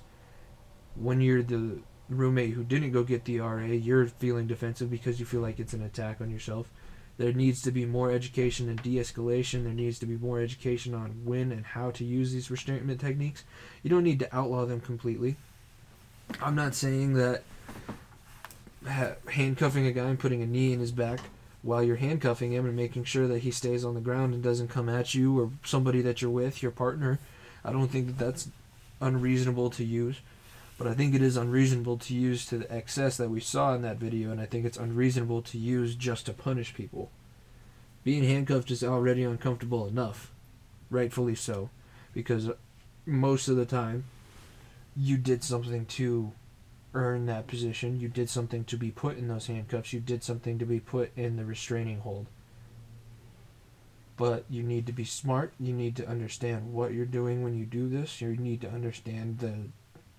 when 0.96 1.20
you're 1.20 1.44
the 1.44 1.80
roommate 2.14 2.54
who 2.54 2.64
didn't 2.64 2.92
go 2.92 3.04
get 3.04 3.26
the 3.26 3.40
RA, 3.40 3.66
you're 3.66 4.08
feeling 4.08 4.48
defensive 4.48 4.90
because 4.90 5.20
you 5.20 5.26
feel 5.26 5.42
like 5.42 5.60
it's 5.60 5.74
an 5.74 5.84
attack 5.84 6.22
on 6.22 6.30
yourself. 6.30 6.70
There 7.18 7.34
needs 7.34 7.62
to 7.64 7.72
be 7.72 7.86
more 7.86 8.12
education 8.12 8.70
and 8.70 8.82
de 8.82 8.96
escalation. 8.96 9.64
There 9.64 9.74
needs 9.74 10.00
to 10.00 10.06
be 10.06 10.18
more 10.18 10.40
education 10.40 10.96
on 10.96 11.22
when 11.24 11.52
and 11.52 11.66
how 11.66 11.92
to 11.92 12.04
use 12.04 12.32
these 12.32 12.48
restrainment 12.48 13.00
techniques. 13.00 13.44
You 13.84 13.90
don't 13.90 14.04
need 14.04 14.20
to 14.20 14.36
outlaw 14.36 14.66
them 14.66 14.82
completely. 14.82 15.36
I'm 16.42 16.56
not 16.56 16.74
saying 16.74 17.14
that 17.14 17.44
handcuffing 19.30 19.86
a 19.86 19.92
guy 19.92 20.08
and 20.10 20.20
putting 20.20 20.42
a 20.42 20.48
knee 20.48 20.74
in 20.74 20.80
his 20.80 20.92
back 20.92 21.20
while 21.62 21.84
you're 21.84 21.96
handcuffing 21.98 22.52
him 22.52 22.66
and 22.66 22.76
making 22.76 23.06
sure 23.06 23.28
that 23.28 23.44
he 23.44 23.52
stays 23.52 23.86
on 23.86 23.94
the 23.94 24.02
ground 24.02 24.34
and 24.34 24.44
doesn't 24.44 24.68
come 24.68 24.90
at 24.90 25.14
you 25.14 25.40
or 25.40 25.52
somebody 25.64 26.02
that 26.02 26.22
you're 26.22 26.32
with, 26.32 26.62
your 26.62 26.72
partner. 26.72 27.20
I 27.64 27.72
don't 27.72 27.90
think 27.90 28.08
that 28.08 28.18
that's 28.18 28.50
unreasonable 29.00 29.70
to 29.72 29.84
use, 29.86 30.20
but 30.84 30.92
I 30.92 30.96
think 30.96 31.16
it 31.16 31.22
is 31.22 31.38
unreasonable 31.38 31.98
to 32.00 32.14
use 32.14 32.46
to 32.48 32.58
the 32.58 32.70
excess 32.70 33.16
that 33.16 33.30
we 33.30 33.40
saw 33.40 33.74
in 33.74 33.84
that 33.84 33.96
video, 33.96 34.32
and 34.32 34.42
I 34.42 34.46
think 34.46 34.66
it's 34.66 34.76
unreasonable 34.76 35.42
to 35.44 35.58
use 35.58 35.96
just 35.96 36.26
to 36.26 36.34
punish 36.34 36.74
people. 36.74 37.10
Being 38.04 38.26
handcuffed 38.26 38.70
is 38.70 38.84
already 38.84 39.24
uncomfortable 39.24 39.88
enough, 39.88 40.34
rightfully 40.90 41.36
so, 41.36 41.70
because 42.14 42.50
most 43.06 43.48
of 43.48 43.56
the 43.56 43.66
time 43.66 44.04
you 44.94 45.16
did 45.16 45.42
something 45.42 45.86
to 45.86 46.34
earn 46.94 47.28
that 47.28 47.48
position. 47.48 48.02
You 48.02 48.10
did 48.10 48.30
something 48.30 48.66
to 48.66 48.76
be 48.76 48.92
put 48.92 49.18
in 49.18 49.30
those 49.30 49.48
handcuffs. 49.48 49.94
You 49.94 50.02
did 50.02 50.22
something 50.22 50.60
to 50.60 50.66
be 50.66 50.82
put 50.82 51.16
in 51.16 51.38
the 51.38 51.46
restraining 51.46 52.02
hold. 52.02 52.28
But 54.18 54.44
you 54.50 54.64
need 54.64 54.86
to 54.88 54.92
be 54.92 55.06
smart. 55.06 55.54
You 55.62 55.72
need 55.72 55.96
to 55.96 56.10
understand 56.10 56.74
what 56.74 56.92
you're 56.92 57.06
doing 57.06 57.42
when 57.42 57.58
you 57.58 57.66
do 57.66 57.88
this. 57.88 58.20
You 58.20 58.36
need 58.36 58.60
to 58.62 58.70
understand 58.70 59.40
the 59.40 59.70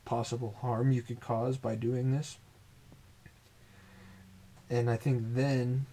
possible 0.04 0.56
harm 0.60 0.92
you 0.92 1.02
could 1.02 1.20
cause 1.20 1.56
by 1.56 1.74
doing 1.74 2.12
this. 2.12 2.38
And 4.70 4.90
I 4.90 4.96
think 4.96 5.34
then 5.34 5.86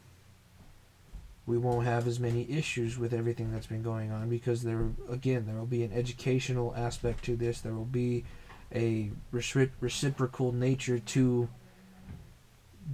we 1.45 1.57
won't 1.57 1.85
have 1.85 2.07
as 2.07 2.19
many 2.19 2.49
issues 2.49 2.97
with 2.97 3.13
everything 3.13 3.51
that's 3.51 3.67
been 3.67 3.83
going 3.83 4.11
on 4.11 4.29
because 4.29 4.63
there 4.63 4.89
again 5.09 5.45
there 5.45 5.55
will 5.55 5.65
be 5.65 5.83
an 5.83 5.91
educational 5.91 6.73
aspect 6.75 7.25
to 7.25 7.35
this. 7.35 7.61
There 7.61 7.73
will 7.73 7.85
be 7.85 8.23
a 8.73 9.11
reciprocal 9.31 10.51
nature 10.51 10.99
to 10.99 11.49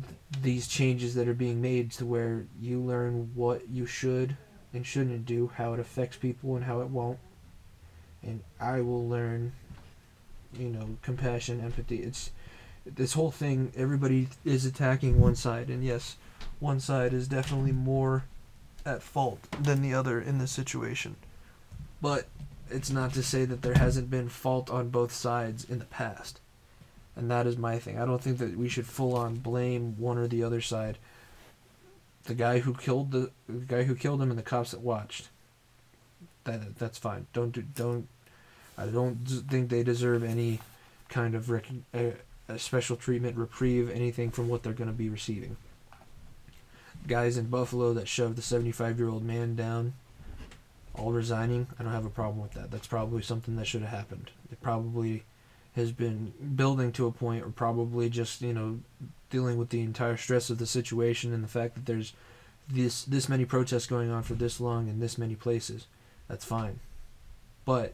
th- 0.01 0.15
these 0.41 0.67
changes 0.67 1.13
that 1.15 1.27
are 1.27 1.33
being 1.33 1.61
made 1.61 1.91
to 1.91 2.05
where 2.05 2.45
you 2.59 2.81
learn 2.81 3.31
what 3.35 3.69
you 3.69 3.85
should 3.85 4.35
and 4.73 4.85
shouldn't 4.85 5.25
do, 5.25 5.51
how 5.55 5.73
it 5.73 5.79
affects 5.79 6.17
people 6.17 6.55
and 6.55 6.65
how 6.65 6.81
it 6.81 6.89
won't. 6.89 7.19
And 8.23 8.41
I 8.59 8.81
will 8.81 9.07
learn, 9.07 9.53
you 10.53 10.69
know, 10.69 10.97
compassion, 11.01 11.61
empathy. 11.61 11.97
It's 11.97 12.31
this 12.85 13.13
whole 13.13 13.31
thing, 13.31 13.71
everybody 13.75 14.29
is 14.45 14.65
attacking 14.65 15.19
one 15.19 15.35
side, 15.35 15.69
and 15.69 15.83
yes, 15.83 16.17
one 16.59 16.79
side 16.79 17.13
is 17.13 17.27
definitely 17.27 17.71
more 17.71 18.23
at 18.85 19.03
fault 19.03 19.39
than 19.59 19.81
the 19.81 19.93
other 19.93 20.19
in 20.21 20.37
this 20.37 20.51
situation. 20.51 21.15
But 22.01 22.27
it's 22.69 22.89
not 22.89 23.13
to 23.13 23.23
say 23.23 23.45
that 23.45 23.61
there 23.61 23.73
hasn't 23.73 24.09
been 24.09 24.29
fault 24.29 24.69
on 24.69 24.89
both 24.89 25.11
sides 25.11 25.63
in 25.69 25.79
the 25.79 25.85
past. 25.85 26.39
And 27.15 27.31
that 27.31 27.47
is 27.47 27.57
my 27.57 27.79
thing. 27.79 27.99
I 27.99 28.05
don't 28.05 28.21
think 28.21 28.37
that 28.37 28.57
we 28.57 28.69
should 28.69 28.85
full 28.85 29.15
on 29.15 29.35
blame 29.35 29.95
one 29.97 30.17
or 30.17 30.27
the 30.27 30.43
other 30.43 30.61
side. 30.61 30.97
The 32.25 32.35
guy 32.35 32.59
who 32.59 32.73
killed 32.73 33.11
the, 33.11 33.31
the 33.49 33.65
guy 33.65 33.83
who 33.83 33.95
killed 33.95 34.21
him 34.21 34.29
and 34.29 34.37
the 34.37 34.43
cops 34.43 34.71
that 34.71 34.81
watched. 34.81 35.29
That 36.43 36.77
that's 36.77 36.97
fine. 36.97 37.25
Don't 37.33 37.51
do 37.51 37.61
don't. 37.61 38.07
I 38.77 38.85
don't 38.85 39.15
think 39.49 39.69
they 39.69 39.83
deserve 39.83 40.23
any 40.23 40.59
kind 41.09 41.35
of 41.35 41.49
rec- 41.49 41.65
a, 41.93 42.13
a 42.47 42.59
special 42.59 42.95
treatment, 42.95 43.37
reprieve, 43.37 43.89
anything 43.89 44.29
from 44.29 44.47
what 44.47 44.63
they're 44.63 44.73
going 44.73 44.89
to 44.89 44.93
be 44.93 45.09
receiving. 45.09 45.57
Guys 47.07 47.37
in 47.37 47.45
Buffalo 47.47 47.93
that 47.93 48.07
shoved 48.07 48.35
the 48.35 48.41
75 48.41 48.99
year 48.99 49.09
old 49.09 49.23
man 49.23 49.55
down 49.55 49.93
all 50.93 51.11
resigning, 51.11 51.67
I 51.79 51.83
don't 51.83 51.93
have 51.93 52.05
a 52.05 52.09
problem 52.09 52.41
with 52.41 52.53
that. 52.53 52.71
That's 52.71 52.87
probably 52.87 53.21
something 53.21 53.55
that 53.55 53.67
should 53.67 53.81
have 53.81 53.91
happened. 53.91 54.31
It 54.51 54.61
probably 54.61 55.23
has 55.75 55.91
been 55.91 56.33
building 56.55 56.91
to 56.93 57.05
a 57.05 57.11
point, 57.11 57.45
or 57.45 57.49
probably 57.49 58.09
just 58.09 58.41
you 58.41 58.53
know 58.53 58.79
dealing 59.29 59.57
with 59.57 59.69
the 59.69 59.81
entire 59.81 60.17
stress 60.17 60.49
of 60.49 60.57
the 60.57 60.65
situation 60.65 61.33
and 61.33 61.43
the 61.43 61.47
fact 61.47 61.75
that 61.75 61.85
there's 61.85 62.13
this 62.67 63.03
this 63.03 63.29
many 63.29 63.45
protests 63.45 63.85
going 63.85 64.09
on 64.09 64.23
for 64.23 64.33
this 64.33 64.59
long 64.59 64.87
in 64.87 64.99
this 64.99 65.17
many 65.17 65.35
places. 65.35 65.85
That's 66.27 66.43
fine, 66.43 66.79
but 67.63 67.93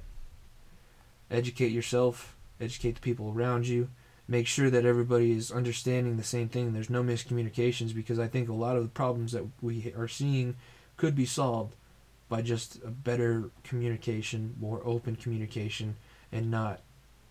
educate 1.33 1.71
yourself, 1.71 2.35
educate 2.61 2.95
the 2.95 3.01
people 3.01 3.33
around 3.35 3.67
you, 3.67 3.89
make 4.27 4.47
sure 4.47 4.69
that 4.69 4.85
everybody 4.85 5.31
is 5.31 5.51
understanding 5.51 6.15
the 6.15 6.23
same 6.23 6.47
thing. 6.47 6.71
There's 6.71 6.89
no 6.89 7.03
miscommunications 7.03 7.93
because 7.93 8.19
I 8.19 8.27
think 8.27 8.47
a 8.47 8.53
lot 8.53 8.77
of 8.77 8.83
the 8.83 8.89
problems 8.89 9.33
that 9.33 9.45
we 9.61 9.93
are 9.97 10.07
seeing 10.07 10.55
could 10.95 11.15
be 11.15 11.25
solved 11.25 11.75
by 12.29 12.41
just 12.41 12.77
a 12.83 12.89
better 12.89 13.49
communication, 13.63 14.55
more 14.59 14.81
open 14.85 15.15
communication, 15.15 15.95
and 16.31 16.49
not 16.49 16.79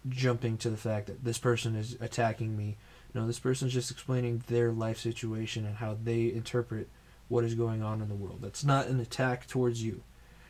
jumping 0.08 0.58
to 0.58 0.70
the 0.70 0.76
fact 0.76 1.06
that 1.06 1.24
this 1.24 1.38
person 1.38 1.76
is 1.76 1.96
attacking 2.00 2.56
me. 2.56 2.76
No, 3.14 3.26
this 3.26 3.38
person's 3.38 3.72
just 3.72 3.90
explaining 3.90 4.42
their 4.48 4.72
life 4.72 4.98
situation 4.98 5.64
and 5.64 5.76
how 5.76 5.96
they 6.02 6.32
interpret 6.32 6.88
what 7.28 7.44
is 7.44 7.54
going 7.54 7.82
on 7.82 8.02
in 8.02 8.08
the 8.08 8.14
world. 8.14 8.40
That's 8.42 8.64
not 8.64 8.88
an 8.88 9.00
attack 9.00 9.46
towards 9.46 9.82
you. 9.82 10.02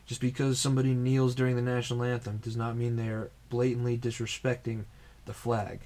Just 0.06 0.20
because 0.20 0.58
somebody 0.58 0.94
kneels 0.94 1.34
during 1.34 1.54
the 1.54 1.62
national 1.62 2.02
anthem 2.02 2.38
does 2.38 2.56
not 2.56 2.76
mean 2.76 2.96
they 2.96 3.08
are 3.08 3.30
blatantly 3.52 3.98
disrespecting 3.98 4.84
the 5.26 5.34
flag. 5.34 5.80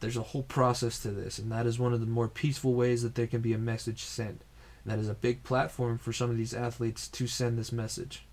There's 0.00 0.16
a 0.16 0.22
whole 0.22 0.42
process 0.42 0.98
to 1.02 1.12
this, 1.12 1.38
and 1.38 1.52
that 1.52 1.66
is 1.66 1.78
one 1.78 1.92
of 1.92 2.00
the 2.00 2.06
more 2.06 2.26
peaceful 2.26 2.74
ways 2.74 3.04
that 3.04 3.14
there 3.14 3.28
can 3.28 3.40
be 3.40 3.52
a 3.52 3.58
message 3.58 4.02
sent. 4.02 4.42
And 4.82 4.92
that 4.92 4.98
is 4.98 5.08
a 5.08 5.14
big 5.14 5.44
platform 5.44 5.98
for 5.98 6.12
some 6.12 6.28
of 6.28 6.36
these 6.36 6.52
athletes 6.52 7.06
to 7.06 7.28
send 7.28 7.56
this 7.56 7.70
message. 7.70 8.24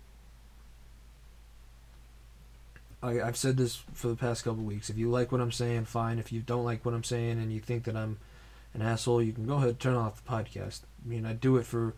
I, 3.00 3.20
I've 3.20 3.36
said 3.36 3.56
this 3.56 3.76
for 3.94 4.08
the 4.08 4.16
past 4.16 4.42
couple 4.42 4.64
weeks. 4.64 4.90
If 4.90 4.98
you 4.98 5.08
like 5.08 5.30
what 5.30 5.40
I'm 5.40 5.52
saying, 5.52 5.84
fine. 5.84 6.18
If 6.18 6.32
you 6.32 6.40
don't 6.40 6.64
like 6.64 6.84
what 6.84 6.94
I'm 6.94 7.04
saying 7.04 7.38
and 7.38 7.52
you 7.52 7.60
think 7.60 7.84
that 7.84 7.94
I'm 7.94 8.18
an 8.74 8.82
asshole, 8.82 9.22
you 9.22 9.32
can 9.32 9.46
go 9.46 9.54
ahead 9.54 9.68
and 9.68 9.78
turn 9.78 9.94
off 9.94 10.24
the 10.24 10.28
podcast. 10.28 10.80
I 11.04 11.08
mean, 11.08 11.24
I 11.24 11.32
do 11.32 11.58
it 11.58 11.66
for, 11.66 11.94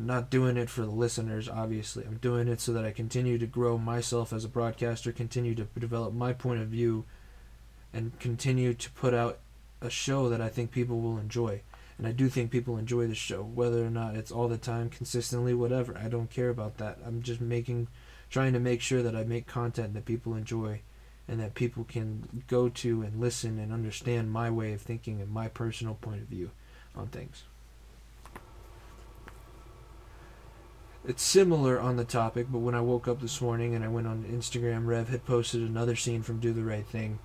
I'm 0.00 0.06
not 0.06 0.30
doing 0.30 0.56
it 0.56 0.70
for 0.70 0.80
the 0.80 0.90
listeners, 0.90 1.46
obviously. 1.46 2.06
I'm 2.06 2.16
doing 2.16 2.48
it 2.48 2.58
so 2.58 2.72
that 2.72 2.86
I 2.86 2.90
continue 2.90 3.36
to 3.36 3.46
grow 3.46 3.76
myself 3.76 4.32
as 4.32 4.46
a 4.46 4.48
broadcaster, 4.48 5.12
continue 5.12 5.54
to 5.54 5.66
develop 5.78 6.14
my 6.14 6.32
point 6.32 6.62
of 6.62 6.68
view, 6.68 7.04
and 7.92 8.18
continue 8.18 8.72
to 8.72 8.90
put 8.92 9.12
out 9.12 9.40
a 9.82 9.90
show 9.90 10.30
that 10.30 10.40
I 10.40 10.48
think 10.48 10.70
people 10.70 11.00
will 11.02 11.18
enjoy. 11.18 11.60
And 11.98 12.06
I 12.06 12.12
do 12.12 12.30
think 12.30 12.50
people 12.50 12.78
enjoy 12.78 13.08
the 13.08 13.14
show, 13.14 13.42
whether 13.42 13.84
or 13.84 13.90
not 13.90 14.16
it's 14.16 14.32
all 14.32 14.48
the 14.48 14.56
time, 14.56 14.88
consistently, 14.88 15.52
whatever. 15.52 15.94
I 15.98 16.08
don't 16.08 16.30
care 16.30 16.48
about 16.48 16.78
that. 16.78 16.96
I'm 17.04 17.20
just 17.20 17.42
making, 17.42 17.88
trying 18.30 18.54
to 18.54 18.58
make 18.58 18.80
sure 18.80 19.02
that 19.02 19.14
I 19.14 19.24
make 19.24 19.46
content 19.46 19.92
that 19.92 20.06
people 20.06 20.34
enjoy 20.34 20.80
and 21.28 21.38
that 21.40 21.52
people 21.52 21.84
can 21.84 22.42
go 22.46 22.70
to 22.70 23.02
and 23.02 23.20
listen 23.20 23.58
and 23.58 23.70
understand 23.70 24.32
my 24.32 24.48
way 24.48 24.72
of 24.72 24.80
thinking 24.80 25.20
and 25.20 25.30
my 25.30 25.48
personal 25.48 25.96
point 25.96 26.22
of 26.22 26.28
view 26.28 26.52
on 26.96 27.08
things. 27.08 27.42
It's 31.10 31.24
similar 31.24 31.80
on 31.80 31.96
the 31.96 32.04
topic, 32.04 32.46
but 32.48 32.60
when 32.60 32.76
I 32.76 32.80
woke 32.80 33.08
up 33.08 33.20
this 33.20 33.40
morning 33.40 33.74
and 33.74 33.84
I 33.84 33.88
went 33.88 34.06
on 34.06 34.22
Instagram, 34.30 34.86
Rev 34.86 35.08
had 35.08 35.26
posted 35.26 35.60
another 35.60 35.96
scene 35.96 36.22
from 36.22 36.38
Do 36.38 36.52
the 36.52 36.62
Right 36.62 36.86
Thing. 36.86 37.18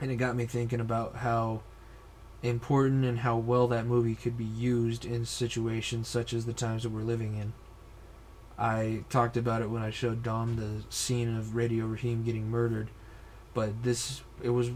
And 0.00 0.12
it 0.12 0.14
got 0.14 0.36
me 0.36 0.46
thinking 0.46 0.78
about 0.78 1.16
how 1.16 1.62
important 2.44 3.04
and 3.04 3.18
how 3.18 3.36
well 3.36 3.66
that 3.66 3.84
movie 3.84 4.14
could 4.14 4.38
be 4.38 4.44
used 4.44 5.04
in 5.04 5.26
situations 5.26 6.06
such 6.06 6.32
as 6.32 6.46
the 6.46 6.52
times 6.52 6.84
that 6.84 6.90
we're 6.90 7.00
living 7.00 7.34
in. 7.34 7.52
I 8.56 9.02
talked 9.10 9.36
about 9.36 9.60
it 9.60 9.70
when 9.70 9.82
I 9.82 9.90
showed 9.90 10.22
Dom 10.22 10.54
the 10.54 10.84
scene 10.94 11.36
of 11.36 11.56
Radio 11.56 11.86
Raheem 11.86 12.22
getting 12.22 12.48
murdered, 12.48 12.90
but 13.54 13.82
this 13.82 14.22
it 14.40 14.50
was 14.50 14.70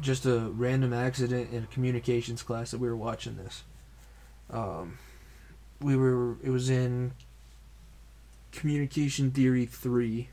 just 0.00 0.24
a 0.24 0.50
random 0.54 0.94
accident 0.94 1.52
in 1.52 1.64
a 1.64 1.66
communications 1.66 2.42
class 2.42 2.70
that 2.70 2.80
we 2.80 2.88
were 2.88 2.96
watching 2.96 3.36
this. 3.36 3.64
Um, 4.48 4.96
we 5.82 5.94
were. 5.94 6.38
It 6.42 6.48
was 6.48 6.70
in 6.70 7.12
Communication 8.52 9.30
Theory 9.30 9.66
three, 9.66 10.30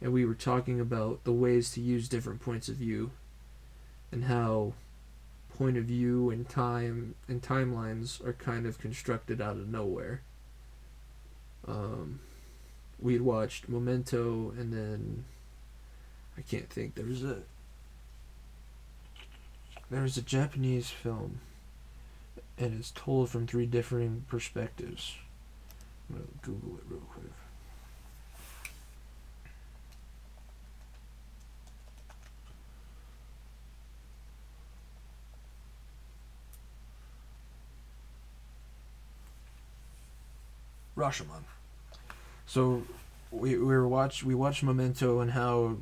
and 0.00 0.12
we 0.12 0.24
were 0.24 0.34
talking 0.34 0.80
about 0.80 1.24
the 1.24 1.32
ways 1.32 1.70
to 1.72 1.80
use 1.80 2.08
different 2.08 2.40
points 2.40 2.68
of 2.68 2.76
view, 2.76 3.10
and 4.10 4.24
how 4.24 4.72
point 5.56 5.76
of 5.76 5.84
view 5.84 6.30
and 6.30 6.48
time 6.48 7.14
and 7.28 7.42
timelines 7.42 8.24
are 8.26 8.34
kind 8.34 8.66
of 8.66 8.78
constructed 8.78 9.40
out 9.40 9.56
of 9.56 9.68
nowhere. 9.68 10.22
Um, 11.66 12.20
we 13.00 13.14
had 13.14 13.22
watched 13.22 13.68
Memento, 13.68 14.52
and 14.58 14.72
then 14.72 15.24
I 16.36 16.42
can't 16.42 16.70
think. 16.70 16.94
There 16.94 17.06
was 17.06 17.24
a 17.24 17.38
there 19.90 20.02
was 20.02 20.16
a 20.16 20.22
Japanese 20.22 20.90
film, 20.90 21.40
and 22.58 22.78
it's 22.78 22.90
told 22.90 23.30
from 23.30 23.46
three 23.46 23.66
differing 23.66 24.24
perspectives. 24.28 25.16
I'm 26.08 26.16
gonna 26.16 26.26
Google 26.42 26.78
it 26.78 26.84
real 26.88 27.00
quick. 27.00 27.32
Rashomon. 40.96 41.44
So 42.46 42.82
we 43.30 43.56
we 43.58 43.64
were 43.64 43.86
watch 43.86 44.24
we 44.24 44.34
watched 44.34 44.62
Memento 44.62 45.20
and 45.20 45.32
how 45.32 45.78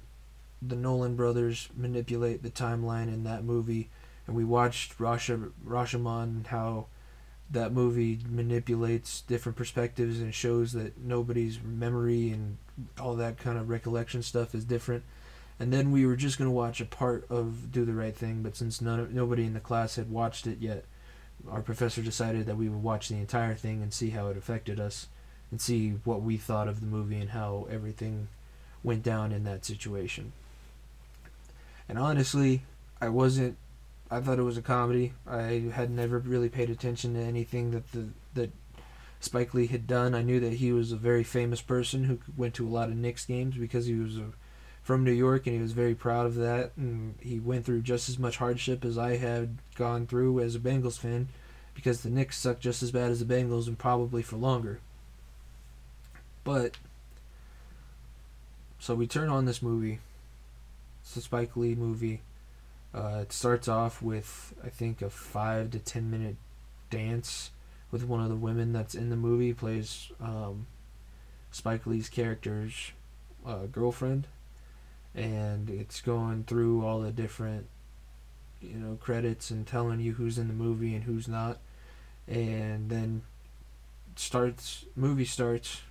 the 0.61 0.77
Nolan 0.77 1.15
brothers 1.15 1.69
manipulate 1.77 2.43
the 2.43 2.51
timeline 2.51 3.09
in 3.09 3.25
that 3.25 3.45
movie, 3.45 3.91
and 4.27 4.35
we 4.35 4.45
watched 4.45 4.99
Rasha 4.99 5.53
Rashomon 5.67 6.47
how 6.47 6.87
that 7.51 7.73
movie 7.73 8.21
manipulates 8.29 9.21
different 9.23 9.57
perspectives 9.57 10.21
and 10.21 10.35
shows 10.35 10.73
that 10.73 10.99
nobody's 10.99 11.59
memory 11.63 12.31
and 12.31 12.57
all 12.99 13.15
that 13.15 13.39
kind 13.39 13.59
of 13.59 13.69
recollection 13.69 14.23
stuff 14.23 14.55
is 14.55 14.65
different. 14.65 15.05
And 15.61 15.73
then 15.73 15.93
we 15.93 16.05
were 16.05 16.17
just 16.17 16.39
gonna 16.39 16.51
watch 16.51 16.81
a 16.81 16.87
part 16.87 17.27
of 17.31 17.71
Do 17.71 17.85
the 17.85 17.93
Right 17.93 18.17
Thing, 18.17 18.43
but 18.43 18.57
since 18.57 18.81
none 18.81 19.15
nobody 19.15 19.45
in 19.45 19.55
the 19.55 19.61
class 19.61 19.97
had 19.97 20.11
watched 20.11 20.47
it 20.47 20.59
yet, 20.59 20.85
our 21.49 21.63
professor 21.63 22.03
decided 22.03 22.47
that 22.47 22.57
we 22.57 22.69
would 22.69 22.83
watch 22.83 23.09
the 23.09 23.17
entire 23.17 23.55
thing 23.55 23.83
and 23.83 23.93
see 23.93 24.11
how 24.11 24.29
it 24.29 24.37
affected 24.37 24.81
us 24.81 25.09
and 25.51 25.61
see 25.61 25.91
what 26.05 26.23
we 26.23 26.37
thought 26.37 26.69
of 26.69 26.81
the 26.81 26.87
movie 26.87 27.21
and 27.21 27.31
how 27.31 27.69
everything 27.71 28.29
went 28.83 29.03
down 29.03 29.31
in 29.31 29.45
that 29.45 29.65
situation. 29.65 30.33
And 31.89 31.99
honestly, 31.99 32.63
I 33.01 33.09
wasn't 33.09 33.57
I 34.11 34.21
thought 34.21 34.39
it 34.39 34.43
was 34.43 34.59
a 34.59 34.63
comedy. 34.63 35.13
I 35.27 35.71
had 35.73 35.91
never 35.91 36.19
really 36.19 36.49
paid 36.49 36.71
attention 36.71 37.15
to 37.15 37.21
anything 37.21 37.71
that 37.73 37.91
the 37.93 38.09
that 38.35 38.51
Spike 39.21 39.55
Lee 39.55 39.67
had 39.67 39.87
done. 39.87 40.15
I 40.15 40.23
knew 40.23 40.39
that 40.41 40.55
he 40.55 40.73
was 40.73 40.93
a 40.93 40.97
very 40.97 41.25
famous 41.25 41.63
person 41.63 42.05
who 42.05 42.19
went 42.37 42.55
to 42.55 42.67
a 42.67 42.71
lot 42.71 42.91
of 42.91 42.97
Knicks 42.97 43.25
games 43.25 43.57
because 43.57 43.87
he 43.87 43.95
was 43.95 44.19
a, 44.19 44.27
from 44.83 45.03
New 45.03 45.13
York 45.13 45.47
and 45.47 45.57
he 45.57 45.63
was 45.63 45.73
very 45.73 45.95
proud 45.95 46.27
of 46.27 46.35
that. 46.37 46.73
And 46.77 47.15
he 47.21 47.41
went 47.41 47.65
through 47.65 47.83
just 47.83 48.09
as 48.09 48.19
much 48.19 48.37
hardship 48.37 48.85
as 48.85 48.99
I 48.99 49.17
had 49.17 49.57
gone 49.77 50.07
through 50.07 50.41
as 50.41 50.55
a 50.55 50.61
Bengals 50.61 50.99
fan 50.99 51.29
because 51.75 52.03
the 52.03 52.11
Knicks 52.11 52.37
suck 52.37 52.61
just 52.61 52.83
as 52.83 52.91
bad 52.91 53.11
as 53.11 53.25
the 53.25 53.35
Bengals 53.35 53.67
and 53.67 53.79
probably 53.79 54.23
for 54.23 54.37
longer. 54.37 54.81
But 56.45 56.77
so 58.79 58.95
we 58.95 59.07
turn 59.07 59.31
on 59.31 59.47
this 59.47 59.63
movie. 59.63 60.01
It's 61.03 61.17
a 61.17 61.23
Spike 61.23 61.57
Lee 61.57 61.75
movie. 61.75 62.21
Uh, 62.95 63.19
it 63.23 63.33
starts 63.33 63.67
off 63.67 64.01
with 64.01 64.55
I 64.65 64.69
think 64.69 65.03
a 65.03 65.11
five 65.11 65.73
to 65.73 65.79
ten 65.79 66.11
minute 66.11 66.37
dance 66.91 67.51
with 67.91 68.05
one 68.05 68.21
of 68.21 68.29
the 68.29 68.37
women 68.37 68.73
that's 68.73 68.95
in 68.95 69.11
the 69.11 69.17
movie 69.17 69.53
plays 69.53 70.13
um, 70.21 70.67
Spike 71.51 71.87
Lee's 71.87 72.09
character's 72.09 72.93
uh, 73.45 73.67
girlfriend, 73.67 74.29
and 75.15 75.69
it's 75.71 76.01
going 76.01 76.45
through 76.45 76.85
all 76.87 77.01
the 77.01 77.11
different 77.11 77.67
you 78.61 78.77
know 78.77 78.97
credits 79.01 79.51
and 79.51 79.67
telling 79.67 80.01
you 80.01 80.13
who's 80.15 80.39
in 80.39 80.49
the 80.49 80.55
movie 80.55 80.95
and 80.95 81.05
who's 81.05 81.27
not, 81.27 81.59
and 82.29 82.91
then 82.91 83.23
starts 84.17 84.85
movie 84.95 85.25
starts. 85.25 85.83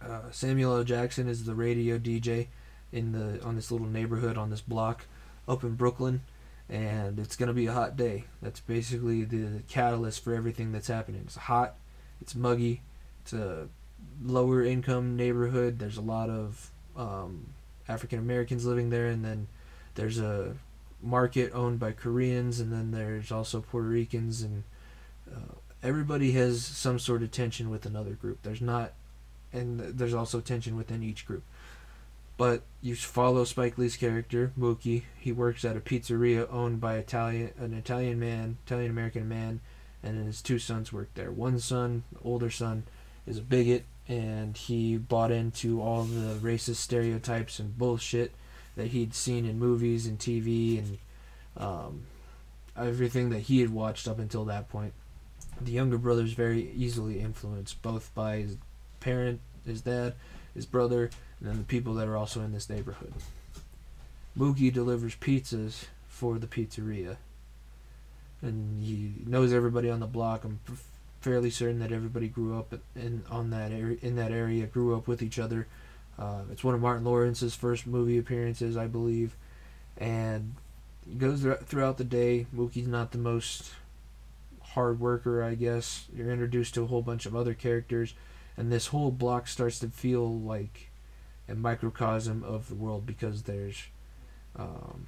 Uh, 0.00 0.30
Samuel 0.30 0.76
L. 0.76 0.84
Jackson 0.84 1.28
is 1.28 1.44
the 1.44 1.54
radio 1.54 1.98
DJ 1.98 2.46
in 2.92 3.12
the 3.12 3.42
on 3.44 3.56
this 3.56 3.70
little 3.70 3.86
neighborhood 3.86 4.38
on 4.38 4.50
this 4.50 4.60
block 4.60 5.04
up 5.50 5.64
in 5.64 5.74
Brooklyn, 5.74 6.22
and 6.68 7.18
it's 7.18 7.36
gonna 7.36 7.52
be 7.52 7.66
a 7.66 7.72
hot 7.72 7.96
day. 7.96 8.24
That's 8.40 8.60
basically 8.60 9.24
the 9.24 9.62
catalyst 9.68 10.22
for 10.22 10.34
everything 10.34 10.72
that's 10.72 10.88
happening. 10.88 11.22
It's 11.24 11.36
hot, 11.36 11.74
it's 12.20 12.34
muggy, 12.34 12.82
it's 13.22 13.32
a 13.32 13.68
lower 14.22 14.62
income 14.62 15.16
neighborhood. 15.16 15.78
There's 15.78 15.96
a 15.96 16.02
lot 16.02 16.30
of 16.30 16.70
um, 16.96 17.54
African 17.88 18.18
Americans 18.18 18.64
living 18.64 18.90
there, 18.90 19.08
and 19.08 19.24
then 19.24 19.48
there's 19.94 20.18
a 20.18 20.54
market 21.02 21.50
owned 21.52 21.78
by 21.80 21.92
Koreans, 21.92 22.60
and 22.60 22.72
then 22.72 22.92
there's 22.92 23.32
also 23.32 23.60
Puerto 23.60 23.88
Ricans, 23.88 24.42
and 24.42 24.64
uh, 25.30 25.54
everybody 25.82 26.32
has 26.32 26.64
some 26.64 26.98
sort 26.98 27.22
of 27.22 27.30
tension 27.30 27.70
with 27.70 27.86
another 27.86 28.12
group. 28.12 28.42
There's 28.42 28.60
not, 28.60 28.92
and 29.52 29.80
there's 29.80 30.14
also 30.14 30.40
tension 30.40 30.76
within 30.76 31.02
each 31.02 31.26
group. 31.26 31.42
But 32.40 32.62
you 32.80 32.94
follow 32.94 33.44
Spike 33.44 33.76
Lee's 33.76 33.98
character 33.98 34.50
Mookie. 34.58 35.02
He 35.18 35.30
works 35.30 35.62
at 35.62 35.76
a 35.76 35.80
pizzeria 35.80 36.50
owned 36.50 36.80
by 36.80 36.96
Italian, 36.96 37.50
an 37.58 37.74
Italian 37.74 38.18
man, 38.18 38.56
Italian 38.64 38.90
American 38.90 39.28
man, 39.28 39.60
and 40.02 40.24
his 40.24 40.40
two 40.40 40.58
sons 40.58 40.90
work 40.90 41.10
there. 41.12 41.30
One 41.30 41.58
son, 41.58 42.02
older 42.24 42.48
son, 42.48 42.84
is 43.26 43.36
a 43.36 43.42
bigot, 43.42 43.84
and 44.08 44.56
he 44.56 44.96
bought 44.96 45.30
into 45.30 45.82
all 45.82 46.04
the 46.04 46.36
racist 46.36 46.76
stereotypes 46.76 47.58
and 47.58 47.76
bullshit 47.76 48.32
that 48.74 48.86
he'd 48.86 49.12
seen 49.12 49.44
in 49.44 49.58
movies 49.58 50.06
and 50.06 50.18
TV 50.18 50.78
and 50.78 50.98
um, 51.58 52.04
everything 52.74 53.28
that 53.28 53.40
he 53.40 53.60
had 53.60 53.68
watched 53.68 54.08
up 54.08 54.18
until 54.18 54.46
that 54.46 54.70
point. 54.70 54.94
The 55.60 55.72
younger 55.72 55.98
brother's 55.98 56.32
very 56.32 56.70
easily 56.70 57.20
influenced, 57.20 57.82
both 57.82 58.14
by 58.14 58.38
his 58.38 58.56
parent, 58.98 59.40
his 59.66 59.82
dad, 59.82 60.14
his 60.54 60.64
brother, 60.64 61.10
and 61.40 61.48
then 61.48 61.58
the 61.58 61.64
people 61.64 61.94
that 61.94 62.08
are 62.08 62.16
also 62.16 62.40
in 62.40 62.52
this 62.52 62.68
neighborhood. 62.68 63.12
Mookie 64.38 64.72
delivers 64.72 65.16
pizzas 65.16 65.86
for 66.08 66.38
the 66.38 66.46
pizzeria, 66.46 67.16
and 68.42 68.82
he 68.82 69.12
knows 69.26 69.52
everybody 69.52 69.90
on 69.90 70.00
the 70.00 70.06
block. 70.06 70.44
I'm 70.44 70.60
fairly 71.20 71.50
certain 71.50 71.80
that 71.80 71.92
everybody 71.92 72.28
grew 72.28 72.58
up 72.58 72.74
in 72.94 73.22
on 73.30 73.50
that 73.50 73.72
area, 73.72 73.98
in 74.02 74.16
that 74.16 74.32
area, 74.32 74.66
grew 74.66 74.96
up 74.96 75.08
with 75.08 75.22
each 75.22 75.38
other. 75.38 75.66
Uh, 76.18 76.42
it's 76.52 76.62
one 76.62 76.74
of 76.74 76.80
Martin 76.80 77.04
Lawrence's 77.04 77.54
first 77.54 77.86
movie 77.86 78.18
appearances, 78.18 78.76
I 78.76 78.86
believe, 78.86 79.36
and 79.96 80.54
he 81.08 81.14
goes 81.14 81.46
throughout 81.64 81.96
the 81.96 82.04
day. 82.04 82.46
Mookie's 82.54 82.86
not 82.86 83.12
the 83.12 83.18
most 83.18 83.72
hard 84.62 85.00
worker, 85.00 85.42
I 85.42 85.54
guess. 85.54 86.06
You're 86.14 86.30
introduced 86.30 86.74
to 86.74 86.82
a 86.82 86.86
whole 86.86 87.02
bunch 87.02 87.26
of 87.26 87.34
other 87.34 87.54
characters, 87.54 88.14
and 88.56 88.70
this 88.70 88.88
whole 88.88 89.10
block 89.10 89.48
starts 89.48 89.78
to 89.80 89.88
feel 89.88 90.38
like 90.40 90.89
a 91.50 91.54
microcosm 91.54 92.42
of 92.44 92.68
the 92.68 92.74
world 92.74 93.06
because 93.06 93.42
there's 93.42 93.84
um, 94.56 95.06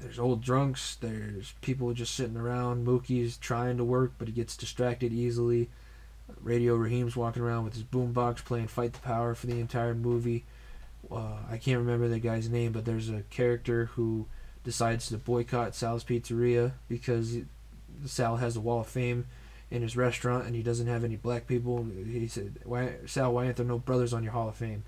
there's 0.00 0.18
old 0.18 0.42
drunks, 0.42 0.96
there's 0.96 1.54
people 1.60 1.92
just 1.92 2.14
sitting 2.14 2.36
around. 2.36 2.86
Mookie's 2.86 3.36
trying 3.36 3.76
to 3.76 3.84
work, 3.84 4.12
but 4.18 4.28
he 4.28 4.34
gets 4.34 4.56
distracted 4.56 5.12
easily. 5.12 5.68
Radio 6.40 6.76
Raheem's 6.76 7.16
walking 7.16 7.42
around 7.42 7.64
with 7.64 7.74
his 7.74 7.82
boombox 7.82 8.44
playing 8.44 8.68
"Fight 8.68 8.92
the 8.92 9.00
Power" 9.00 9.34
for 9.34 9.46
the 9.46 9.60
entire 9.60 9.94
movie. 9.94 10.44
Uh, 11.10 11.38
I 11.50 11.56
can't 11.56 11.78
remember 11.78 12.08
the 12.08 12.20
guy's 12.20 12.48
name, 12.48 12.72
but 12.72 12.84
there's 12.84 13.08
a 13.08 13.22
character 13.30 13.86
who 13.86 14.26
decides 14.62 15.08
to 15.08 15.18
boycott 15.18 15.74
Sal's 15.74 16.04
Pizzeria 16.04 16.72
because 16.88 17.38
Sal 18.06 18.36
has 18.36 18.56
a 18.56 18.60
Wall 18.60 18.80
of 18.80 18.86
Fame 18.86 19.26
in 19.70 19.82
his 19.82 19.96
restaurant 19.96 20.46
and 20.46 20.54
he 20.54 20.62
doesn't 20.62 20.86
have 20.86 21.04
any 21.04 21.16
black 21.16 21.46
people. 21.46 21.84
He 21.84 22.28
said, 22.28 22.60
"Why, 22.64 22.94
Sal? 23.06 23.34
Why 23.34 23.46
aren't 23.46 23.56
there 23.56 23.66
no 23.66 23.78
brothers 23.78 24.12
on 24.12 24.22
your 24.22 24.32
Hall 24.32 24.48
of 24.48 24.56
Fame?" 24.56 24.84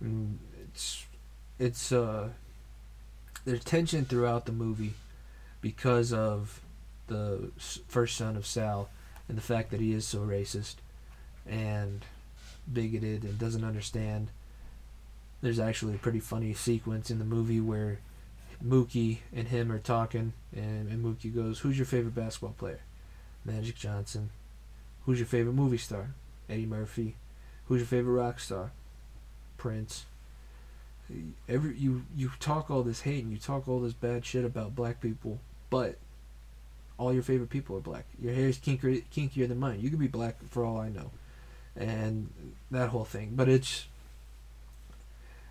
And 0.00 0.38
it's 0.72 1.06
it's 1.58 1.92
uh 1.92 2.28
there's 3.44 3.64
tension 3.64 4.04
throughout 4.04 4.46
the 4.46 4.52
movie 4.52 4.94
because 5.60 6.12
of 6.12 6.60
the 7.06 7.50
first 7.88 8.16
son 8.16 8.36
of 8.36 8.46
Sal 8.46 8.88
and 9.28 9.38
the 9.38 9.42
fact 9.42 9.70
that 9.70 9.80
he 9.80 9.92
is 9.92 10.06
so 10.06 10.18
racist 10.18 10.76
and 11.46 12.04
bigoted 12.72 13.24
and 13.24 13.38
doesn't 13.38 13.64
understand. 13.64 14.28
There's 15.42 15.58
actually 15.58 15.94
a 15.94 15.98
pretty 15.98 16.20
funny 16.20 16.54
sequence 16.54 17.10
in 17.10 17.18
the 17.18 17.24
movie 17.24 17.60
where 17.60 17.98
Mookie 18.64 19.18
and 19.34 19.48
him 19.48 19.70
are 19.70 19.78
talking, 19.78 20.32
and, 20.54 20.88
and 20.90 21.04
Mookie 21.04 21.34
goes, 21.34 21.60
Who's 21.60 21.78
your 21.78 21.86
favorite 21.86 22.14
basketball 22.14 22.54
player? 22.58 22.80
Magic 23.44 23.76
Johnson. 23.76 24.30
Who's 25.04 25.18
your 25.18 25.26
favorite 25.26 25.52
movie 25.52 25.78
star? 25.78 26.14
Eddie 26.48 26.66
Murphy. 26.66 27.16
Who's 27.66 27.80
your 27.80 27.86
favorite 27.86 28.14
rock 28.14 28.40
star? 28.40 28.72
Prince. 29.66 30.04
Every 31.48 31.76
you 31.76 32.04
you 32.16 32.30
talk 32.38 32.70
all 32.70 32.84
this 32.84 33.00
hate 33.00 33.24
and 33.24 33.32
you 33.32 33.38
talk 33.38 33.66
all 33.66 33.80
this 33.80 33.94
bad 33.94 34.24
shit 34.24 34.44
about 34.44 34.76
black 34.76 35.00
people, 35.00 35.40
but 35.70 35.96
all 36.98 37.12
your 37.12 37.24
favorite 37.24 37.50
people 37.50 37.76
are 37.76 37.80
black. 37.80 38.04
Your 38.22 38.32
hair 38.32 38.46
is 38.46 38.58
kinkier, 38.58 39.02
kinkier 39.12 39.48
than 39.48 39.58
mine. 39.58 39.80
You 39.80 39.90
could 39.90 39.98
be 39.98 40.06
black 40.06 40.36
for 40.48 40.64
all 40.64 40.78
I 40.78 40.88
know, 40.88 41.10
and 41.74 42.30
that 42.70 42.90
whole 42.90 43.04
thing. 43.04 43.32
But 43.34 43.48
it's 43.48 43.86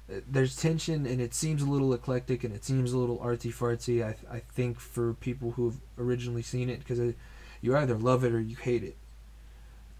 there's 0.07 0.55
tension, 0.55 1.05
and 1.05 1.19
it 1.19 1.33
seems 1.33 1.61
a 1.61 1.69
little 1.69 1.93
eclectic, 1.93 2.45
and 2.45 2.55
it 2.55 2.63
seems 2.63 2.93
a 2.93 2.97
little 2.97 3.17
artsy 3.17 3.53
fartsy. 3.53 4.01
I 4.01 4.15
I 4.33 4.39
think 4.53 4.79
for 4.79 5.13
people 5.15 5.51
who've 5.51 5.77
originally 5.99 6.41
seen 6.41 6.69
it, 6.69 6.79
because 6.79 7.13
you 7.61 7.75
either 7.75 7.95
love 7.95 8.23
it 8.23 8.31
or 8.31 8.39
you 8.39 8.55
hate 8.55 8.83
it. 8.83 8.95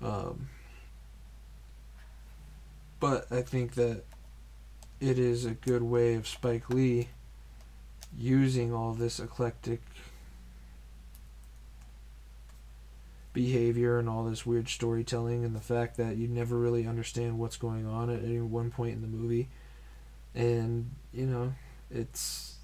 Um, 0.02 0.48
but 3.06 3.28
I 3.32 3.44
think 3.44 3.76
that 3.76 4.02
it 5.00 5.20
is 5.20 5.46
a 5.46 5.52
good 5.52 5.84
way 5.84 6.16
of 6.16 6.28
Spike 6.28 6.72
Lee 6.72 7.10
using 8.18 8.74
all 8.74 8.94
this 8.94 9.20
eclectic 9.20 9.84
behavior 13.32 14.00
and 14.00 14.10
all 14.10 14.24
this 14.24 14.44
weird 14.44 14.70
storytelling 14.70 15.46
and 15.46 15.56
the 15.56 15.60
fact 15.60 15.98
that 15.98 16.16
you 16.18 16.28
never 16.28 16.58
really 16.58 16.88
understand 16.88 17.38
what's 17.38 17.58
going 17.58 17.86
on 17.86 18.10
at 18.10 18.24
any 18.24 18.42
one 18.42 18.72
point 18.72 18.96
in 18.96 19.04
the 19.04 19.08
movie. 19.08 19.50
And 20.34 20.90
you 21.14 21.28
know 21.28 21.54
it's 21.92 22.56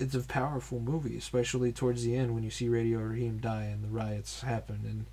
it's 0.00 0.16
a 0.16 0.22
powerful 0.22 0.80
movie 0.80 1.16
especially 1.16 1.70
towards 1.70 2.02
the 2.02 2.16
end 2.16 2.34
when 2.34 2.42
you 2.42 2.50
see 2.50 2.68
Radio 2.68 2.98
Raheem 2.98 3.38
die 3.38 3.70
and 3.72 3.84
the 3.84 3.88
riots 3.88 4.40
happen 4.40 4.80
and 4.84 5.06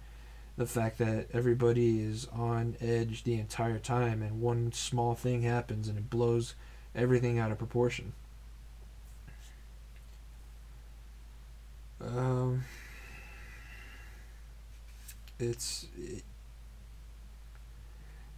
the 0.57 0.65
fact 0.65 0.97
that 0.97 1.27
everybody 1.33 2.01
is 2.01 2.27
on 2.33 2.75
edge 2.81 3.23
the 3.23 3.35
entire 3.35 3.79
time 3.79 4.21
and 4.21 4.41
one 4.41 4.71
small 4.71 5.13
thing 5.13 5.43
happens 5.43 5.87
and 5.87 5.97
it 5.97 6.09
blows 6.09 6.55
everything 6.95 7.37
out 7.37 7.51
of 7.51 7.57
proportion 7.57 8.13
um 12.01 12.63
it's 15.39 15.87
it, 15.97 16.23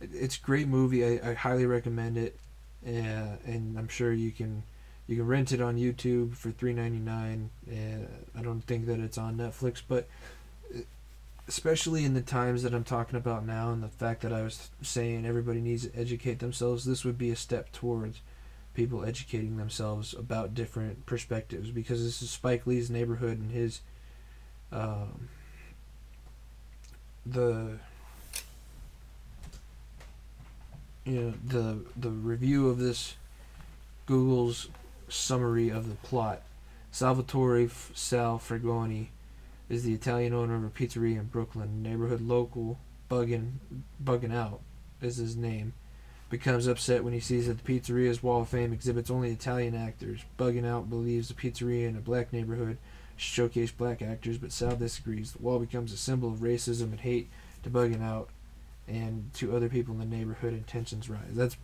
it's 0.02 0.38
great 0.38 0.68
movie. 0.68 1.06
I, 1.06 1.32
I 1.32 1.34
highly 1.34 1.66
recommend 1.66 2.18
it, 2.18 2.40
uh, 2.86 3.38
and 3.46 3.78
I'm 3.78 3.88
sure 3.88 4.14
you 4.14 4.32
can 4.32 4.64
you 5.08 5.18
can 5.18 5.28
rent 5.28 5.52
it 5.52 5.62
on 5.62 5.78
YouTube 5.78 6.36
for 6.36 6.52
three 6.52 6.74
ninety 6.74 7.00
nine. 7.00 7.50
And 7.70 8.08
I 8.38 8.42
don't 8.42 8.62
think 8.62 8.86
that 8.88 9.00
it's 9.00 9.18
on 9.18 9.38
Netflix, 9.38 9.82
but 9.86 10.04
uh, 10.04 10.06
especially 11.50 12.06
in 12.06 12.14
the 12.14 12.22
times 12.22 12.62
that 12.62 12.76
I'm 12.76 12.84
talking 12.84 13.18
about 13.18 13.44
now, 13.44 13.72
and 13.72 13.82
the 13.82 13.88
fact 13.88 14.22
that 14.22 14.32
I 14.32 14.44
was 14.44 14.70
saying 14.84 15.26
everybody 15.26 15.60
needs 15.60 15.88
to 15.88 16.00
educate 16.00 16.38
themselves, 16.38 16.86
this 16.86 17.04
would 17.04 17.18
be 17.18 17.32
a 17.32 17.36
step 17.36 17.72
towards 17.72 18.22
people 18.76 19.04
educating 19.04 19.58
themselves 19.58 20.14
about 20.14 20.54
different 20.54 21.08
perspectives 21.08 21.72
because 21.72 22.04
this 22.04 22.22
is 22.22 22.30
Spike 22.30 22.68
Lee's 22.68 22.92
neighborhood 22.92 23.40
and 23.40 23.52
his 23.52 23.82
um, 24.72 25.28
the 27.26 27.80
you 31.04 31.20
know 31.20 31.34
the 31.48 31.80
the 31.98 32.12
review 32.12 32.70
of 32.70 32.78
this 32.78 33.16
Google's 34.06 34.70
summary 35.08 35.70
of 35.70 35.90
the 35.90 35.96
plot. 35.96 36.44
Salvatore 36.92 37.66
F- 37.66 37.92
Sal 37.96 38.38
Frangione 38.38 39.08
is 39.70 39.84
the 39.84 39.94
Italian 39.94 40.34
owner 40.34 40.56
of 40.56 40.64
a 40.64 40.70
pizzeria 40.70 41.20
in 41.20 41.26
Brooklyn. 41.26 41.82
Neighborhood 41.82 42.22
local 42.22 42.80
bugging 43.10 43.54
bugging 44.04 44.34
out 44.34 44.62
is 45.02 45.18
his 45.18 45.36
name. 45.36 45.74
Becomes 46.30 46.68
upset 46.68 47.04
when 47.04 47.14
he 47.14 47.20
sees 47.20 47.48
that 47.48 47.64
the 47.64 47.80
pizzeria's 47.80 48.22
wall 48.22 48.42
of 48.42 48.50
fame 48.50 48.74
exhibits 48.74 49.10
only 49.10 49.32
Italian 49.32 49.76
actors. 49.76 50.22
Bugging 50.38 50.66
out 50.66 50.90
believes 50.90 51.28
the 51.28 51.34
pizzeria 51.34 51.88
in 51.88 51.96
a 51.96 52.02
black 52.02 52.32
neighborhood 52.34 52.78
showcase 53.16 53.72
black 53.72 54.02
actors, 54.02 54.38
but 54.38 54.52
Sal 54.52 54.76
disagrees. 54.76 55.34
The 55.34 55.42
wall 55.42 55.60
becomes 55.60 55.92
a 55.92 55.98
symbol 55.98 56.30
of 56.30 56.40
racism 56.40 56.92
and 56.92 57.00
hate 57.00 57.30
to 57.64 57.70
bugging 57.70 58.04
out 58.04 58.30
and 58.88 59.32
to 59.36 59.56
other 59.56 59.70
people 59.70 59.94
in 59.94 60.00
the 60.00 60.18
neighborhood 60.18 60.54
and 60.54 60.66
tensions 60.66 61.10
rise. 61.10 61.34
That's 61.34 61.58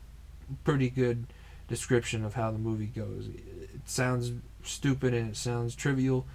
pretty 0.63 0.89
good 0.89 1.27
description 1.67 2.23
of 2.23 2.35
how 2.35 2.51
the 2.51 2.59
movie 2.59 2.85
goes. 2.87 3.27
It 3.27 3.81
sounds 3.85 4.31
stupid 4.63 5.13
and 5.13 5.29
it 5.29 5.37
sounds 5.37 5.75
trivial, 5.75 6.25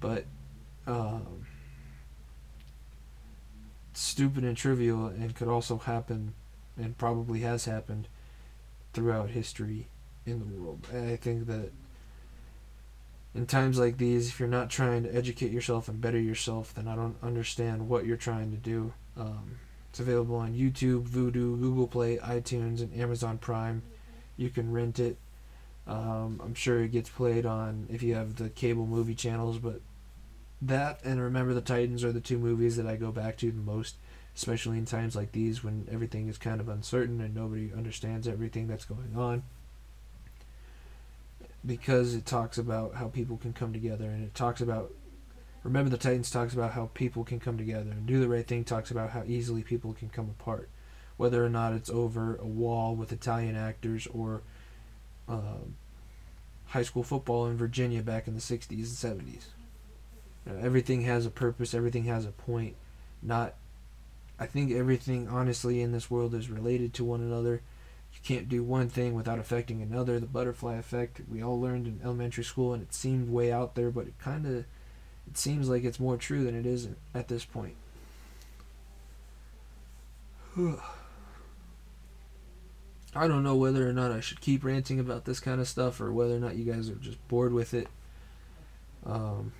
but 0.00 0.24
um, 0.90 1.46
stupid 3.92 4.44
and 4.44 4.56
trivial 4.56 5.06
and 5.06 5.34
could 5.34 5.48
also 5.48 5.78
happen 5.78 6.34
and 6.76 6.98
probably 6.98 7.40
has 7.40 7.64
happened 7.64 8.08
throughout 8.92 9.30
history 9.30 9.88
in 10.26 10.40
the 10.40 10.46
world. 10.46 10.86
And 10.92 11.10
I 11.10 11.16
think 11.16 11.46
that 11.46 11.70
in 13.34 13.46
times 13.46 13.78
like 13.78 13.98
these, 13.98 14.28
if 14.28 14.40
you're 14.40 14.48
not 14.48 14.70
trying 14.70 15.04
to 15.04 15.14
educate 15.14 15.52
yourself 15.52 15.88
and 15.88 16.00
better 16.00 16.18
yourself, 16.18 16.74
then 16.74 16.88
I 16.88 16.96
don't 16.96 17.16
understand 17.22 17.88
what 17.88 18.04
you're 18.04 18.16
trying 18.16 18.50
to 18.50 18.56
do. 18.56 18.92
Um, 19.16 19.58
it's 19.90 20.00
available 20.00 20.36
on 20.36 20.54
YouTube, 20.54 21.08
Vudu, 21.08 21.58
Google 21.60 21.86
Play, 21.86 22.16
iTunes, 22.18 22.80
and 22.80 22.94
Amazon 22.98 23.38
Prime. 23.38 23.82
You 24.36 24.50
can 24.50 24.72
rent 24.72 24.98
it. 24.98 25.18
Um, 25.86 26.40
I'm 26.42 26.54
sure 26.54 26.82
it 26.82 26.92
gets 26.92 27.08
played 27.08 27.46
on 27.46 27.86
if 27.90 28.02
you 28.02 28.14
have 28.14 28.36
the 28.36 28.48
cable 28.50 28.86
movie 28.86 29.14
channels, 29.14 29.58
but 29.58 29.80
that 30.62 31.00
and 31.04 31.20
Remember 31.20 31.54
the 31.54 31.60
Titans 31.60 32.04
are 32.04 32.12
the 32.12 32.20
two 32.20 32.38
movies 32.38 32.76
that 32.76 32.86
I 32.86 32.96
go 32.96 33.10
back 33.10 33.36
to 33.38 33.50
the 33.50 33.60
most, 33.60 33.96
especially 34.36 34.78
in 34.78 34.84
times 34.84 35.16
like 35.16 35.32
these 35.32 35.64
when 35.64 35.88
everything 35.90 36.28
is 36.28 36.38
kind 36.38 36.60
of 36.60 36.68
uncertain 36.68 37.20
and 37.20 37.34
nobody 37.34 37.72
understands 37.74 38.28
everything 38.28 38.66
that's 38.66 38.84
going 38.84 39.14
on. 39.16 39.42
Because 41.64 42.14
it 42.14 42.26
talks 42.26 42.58
about 42.58 42.94
how 42.94 43.08
people 43.08 43.36
can 43.36 43.52
come 43.52 43.72
together 43.72 44.06
and 44.06 44.24
it 44.24 44.34
talks 44.34 44.60
about 44.60 44.92
remember 45.62 45.90
the 45.90 45.98
titans 45.98 46.30
talks 46.30 46.54
about 46.54 46.72
how 46.72 46.88
people 46.94 47.22
can 47.22 47.38
come 47.38 47.58
together 47.58 47.90
and 47.90 48.06
do 48.06 48.18
the 48.18 48.28
right 48.28 48.46
thing 48.46 48.64
talks 48.64 48.90
about 48.90 49.10
how 49.10 49.22
easily 49.26 49.62
people 49.62 49.92
can 49.92 50.08
come 50.08 50.34
apart. 50.38 50.68
Whether 51.18 51.44
or 51.44 51.50
not 51.50 51.74
it's 51.74 51.90
over 51.90 52.36
a 52.36 52.46
wall 52.46 52.94
with 52.94 53.12
italian 53.12 53.56
actors 53.56 54.06
or 54.06 54.40
uh, 55.28 55.64
high 56.68 56.82
school 56.82 57.02
football 57.02 57.46
in 57.46 57.58
virginia 57.58 58.02
back 58.02 58.26
in 58.26 58.34
the 58.34 58.40
60s 58.40 58.70
and 58.70 59.20
70s 59.28 59.44
know, 60.46 60.58
everything 60.60 61.02
has 61.02 61.26
a 61.26 61.30
purpose 61.30 61.74
everything 61.74 62.04
has 62.04 62.24
a 62.24 62.30
point 62.30 62.74
not 63.22 63.54
i 64.38 64.46
think 64.46 64.72
everything 64.72 65.28
honestly 65.28 65.80
in 65.80 65.92
this 65.92 66.10
world 66.10 66.34
is 66.34 66.50
related 66.50 66.92
to 66.94 67.04
one 67.04 67.20
another 67.20 67.62
you 68.12 68.20
can't 68.22 68.48
do 68.48 68.62
one 68.62 68.88
thing 68.88 69.14
without 69.14 69.38
affecting 69.38 69.82
another. 69.82 70.18
The 70.18 70.26
butterfly 70.26 70.76
effect 70.76 71.20
we 71.30 71.42
all 71.42 71.60
learned 71.60 71.86
in 71.86 72.00
elementary 72.04 72.44
school, 72.44 72.72
and 72.74 72.82
it 72.82 72.92
seemed 72.92 73.30
way 73.30 73.52
out 73.52 73.74
there, 73.74 73.90
but 73.90 74.06
it 74.06 74.18
kind 74.18 74.46
of 74.46 74.64
it 75.26 75.36
seems 75.38 75.68
like 75.68 75.84
it's 75.84 76.00
more 76.00 76.16
true 76.16 76.44
than 76.44 76.54
it 76.54 76.66
isn't 76.66 76.98
at 77.14 77.28
this 77.28 77.44
point. 77.44 77.76
I 83.12 83.26
don't 83.26 83.42
know 83.42 83.56
whether 83.56 83.88
or 83.88 83.92
not 83.92 84.12
I 84.12 84.20
should 84.20 84.40
keep 84.40 84.62
ranting 84.64 85.00
about 85.00 85.24
this 85.24 85.40
kind 85.40 85.60
of 85.60 85.66
stuff 85.66 86.00
or 86.00 86.12
whether 86.12 86.36
or 86.36 86.40
not 86.40 86.54
you 86.54 86.64
guys 86.64 86.88
are 86.88 86.94
just 86.94 87.26
bored 87.26 87.52
with 87.52 87.74
it. 87.74 87.88
Um, 89.04 89.52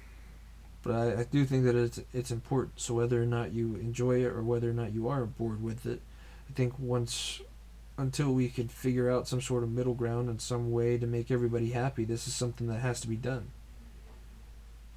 but 0.83 0.95
I, 0.95 1.21
I 1.21 1.25
do 1.25 1.45
think 1.45 1.65
that 1.65 1.75
it's 1.75 2.01
it's 2.13 2.31
important. 2.31 2.81
So 2.81 2.95
whether 2.95 3.23
or 3.23 3.27
not 3.27 3.53
you 3.53 3.77
enjoy 3.77 4.25
it 4.25 4.33
or 4.33 4.43
whether 4.43 4.71
or 4.71 4.75
not 4.75 4.93
you 4.93 5.09
are 5.09 5.25
bored 5.27 5.63
with 5.63 5.87
it, 5.87 6.01
I 6.49 6.53
think 6.53 6.79
once 6.79 7.41
until 7.99 8.33
we 8.33 8.49
could 8.49 8.71
figure 8.71 9.11
out 9.11 9.29
some 9.29 9.43
sort 9.43 9.63
of 9.63 9.71
middle 9.71 9.95
ground 9.95 10.29
and 10.29 10.41
some 10.41 10.71
way 10.71 10.97
to 10.97 11.07
make 11.07 11.31
everybody 11.31 11.71
happy, 11.71 12.05
this 12.05 12.27
is 12.27 12.35
something 12.35 12.67
that 12.69 12.81
has 12.81 13.01
to 13.03 13.09
be 13.09 13.17
done. 13.17 13.51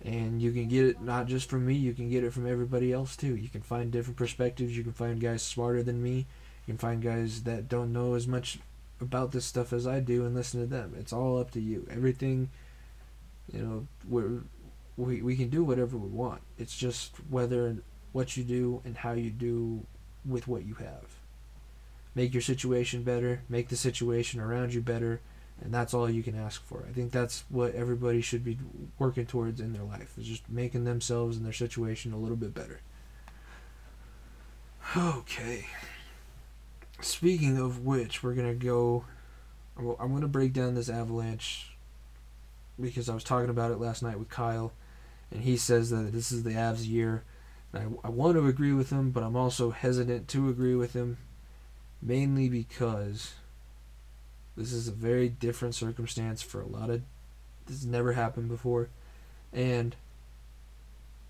And 0.05 0.41
you 0.41 0.51
can 0.51 0.67
get 0.67 0.85
it 0.85 1.01
not 1.01 1.27
just 1.27 1.49
from 1.49 1.65
me, 1.65 1.73
you 1.73 1.93
can 1.93 2.09
get 2.09 2.23
it 2.23 2.33
from 2.33 2.47
everybody 2.47 2.91
else 2.91 3.15
too. 3.15 3.35
You 3.35 3.49
can 3.49 3.61
find 3.61 3.91
different 3.91 4.17
perspectives, 4.17 4.75
you 4.75 4.83
can 4.83 4.93
find 4.93 5.19
guys 5.19 5.43
smarter 5.43 5.83
than 5.83 6.01
me, 6.01 6.25
you 6.65 6.73
can 6.73 6.77
find 6.77 7.01
guys 7.01 7.43
that 7.43 7.67
don't 7.67 7.91
know 7.91 8.13
as 8.13 8.27
much 8.27 8.59
about 9.01 9.31
this 9.31 9.45
stuff 9.45 9.73
as 9.73 9.85
I 9.85 9.99
do 9.99 10.25
and 10.25 10.33
listen 10.33 10.61
to 10.61 10.65
them. 10.65 10.93
It's 10.97 11.13
all 11.13 11.37
up 11.37 11.51
to 11.51 11.61
you. 11.61 11.85
Everything, 11.89 12.49
you 13.51 13.61
know, 13.61 13.87
we're, 14.07 14.41
we, 14.97 15.21
we 15.21 15.35
can 15.35 15.49
do 15.49 15.63
whatever 15.63 15.97
we 15.97 16.09
want. 16.09 16.41
It's 16.57 16.75
just 16.75 17.15
whether 17.29 17.77
what 18.11 18.37
you 18.37 18.43
do 18.43 18.81
and 18.85 18.97
how 18.97 19.13
you 19.13 19.29
do 19.29 19.85
with 20.25 20.47
what 20.47 20.65
you 20.65 20.75
have 20.75 21.17
make 22.15 22.33
your 22.33 22.41
situation 22.41 23.03
better, 23.03 23.41
make 23.49 23.69
the 23.69 23.75
situation 23.75 24.39
around 24.39 24.73
you 24.73 24.81
better, 24.81 25.21
and 25.61 25.73
that's 25.73 25.93
all 25.93 26.09
you 26.09 26.23
can 26.23 26.37
ask 26.37 26.63
for. 26.65 26.85
I 26.87 26.91
think 26.91 27.11
that's 27.11 27.43
what 27.49 27.73
everybody 27.75 28.21
should 28.21 28.43
be 28.43 28.57
working 28.99 29.25
towards 29.25 29.59
in 29.59 29.73
their 29.73 29.83
life 29.83 30.17
is 30.17 30.27
just 30.27 30.49
making 30.49 30.83
themselves 30.83 31.37
and 31.37 31.45
their 31.45 31.53
situation 31.53 32.13
a 32.13 32.17
little 32.17 32.35
bit 32.35 32.53
better. 32.53 32.81
Okay. 34.95 35.65
Speaking 37.01 37.57
of 37.57 37.85
which, 37.85 38.21
we're 38.21 38.33
gonna 38.33 38.53
go. 38.53 39.05
I'm 39.77 40.13
gonna 40.13 40.27
break 40.27 40.53
down 40.53 40.75
this 40.75 40.89
avalanche 40.89 41.75
because 42.79 43.09
I 43.09 43.15
was 43.15 43.23
talking 43.23 43.49
about 43.49 43.71
it 43.71 43.79
last 43.79 44.03
night 44.03 44.19
with 44.19 44.29
Kyle, 44.29 44.71
and 45.33 45.43
he 45.43 45.57
says 45.57 45.89
that 45.89 46.13
this 46.13 46.31
is 46.31 46.43
the 46.43 46.51
Avs 46.51 46.87
year. 46.87 47.23
And 47.73 47.97
I, 48.03 48.07
I 48.07 48.09
want 48.11 48.37
to 48.37 48.47
agree 48.47 48.73
with 48.73 48.91
him, 48.91 49.09
but 49.09 49.23
I'm 49.23 49.35
also 49.35 49.71
hesitant 49.71 50.27
to 50.29 50.47
agree 50.47 50.75
with 50.75 50.93
him 50.93 51.17
mainly 52.01 52.47
because 52.49 53.33
this 54.55 54.71
is 54.71 54.87
a 54.87 54.91
very 54.91 55.29
different 55.29 55.73
circumstance 55.73 56.41
for 56.41 56.61
a 56.61 56.67
lot 56.67 56.89
of 56.89 57.01
this 57.65 57.77
has 57.77 57.85
never 57.85 58.11
happened 58.11 58.49
before 58.49 58.89
and 59.53 59.95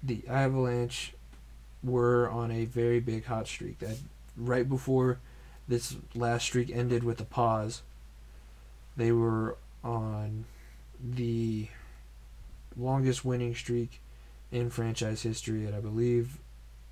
the 0.01 0.22
Avalanche 0.28 1.14
were 1.84 2.30
on 2.30 2.51
a 2.51 2.66
very 2.66 2.99
big 2.99 3.26
hot 3.26 3.47
streak. 3.47 3.80
That 3.80 3.97
right 4.36 4.68
before 4.68 5.20
this 5.68 5.95
last 6.16 6.43
streak 6.43 6.70
ended 6.72 7.04
with 7.04 7.22
a 7.22 7.26
pause, 7.26 7.82
they 8.97 9.12
were 9.12 9.58
on 9.84 10.45
the 11.01 11.68
longest 12.78 13.24
winning 13.24 13.55
streak 13.55 14.01
in 14.51 14.69
franchise 14.69 15.21
history 15.21 15.65
at 15.67 15.74
I 15.74 15.80
believe 15.80 16.38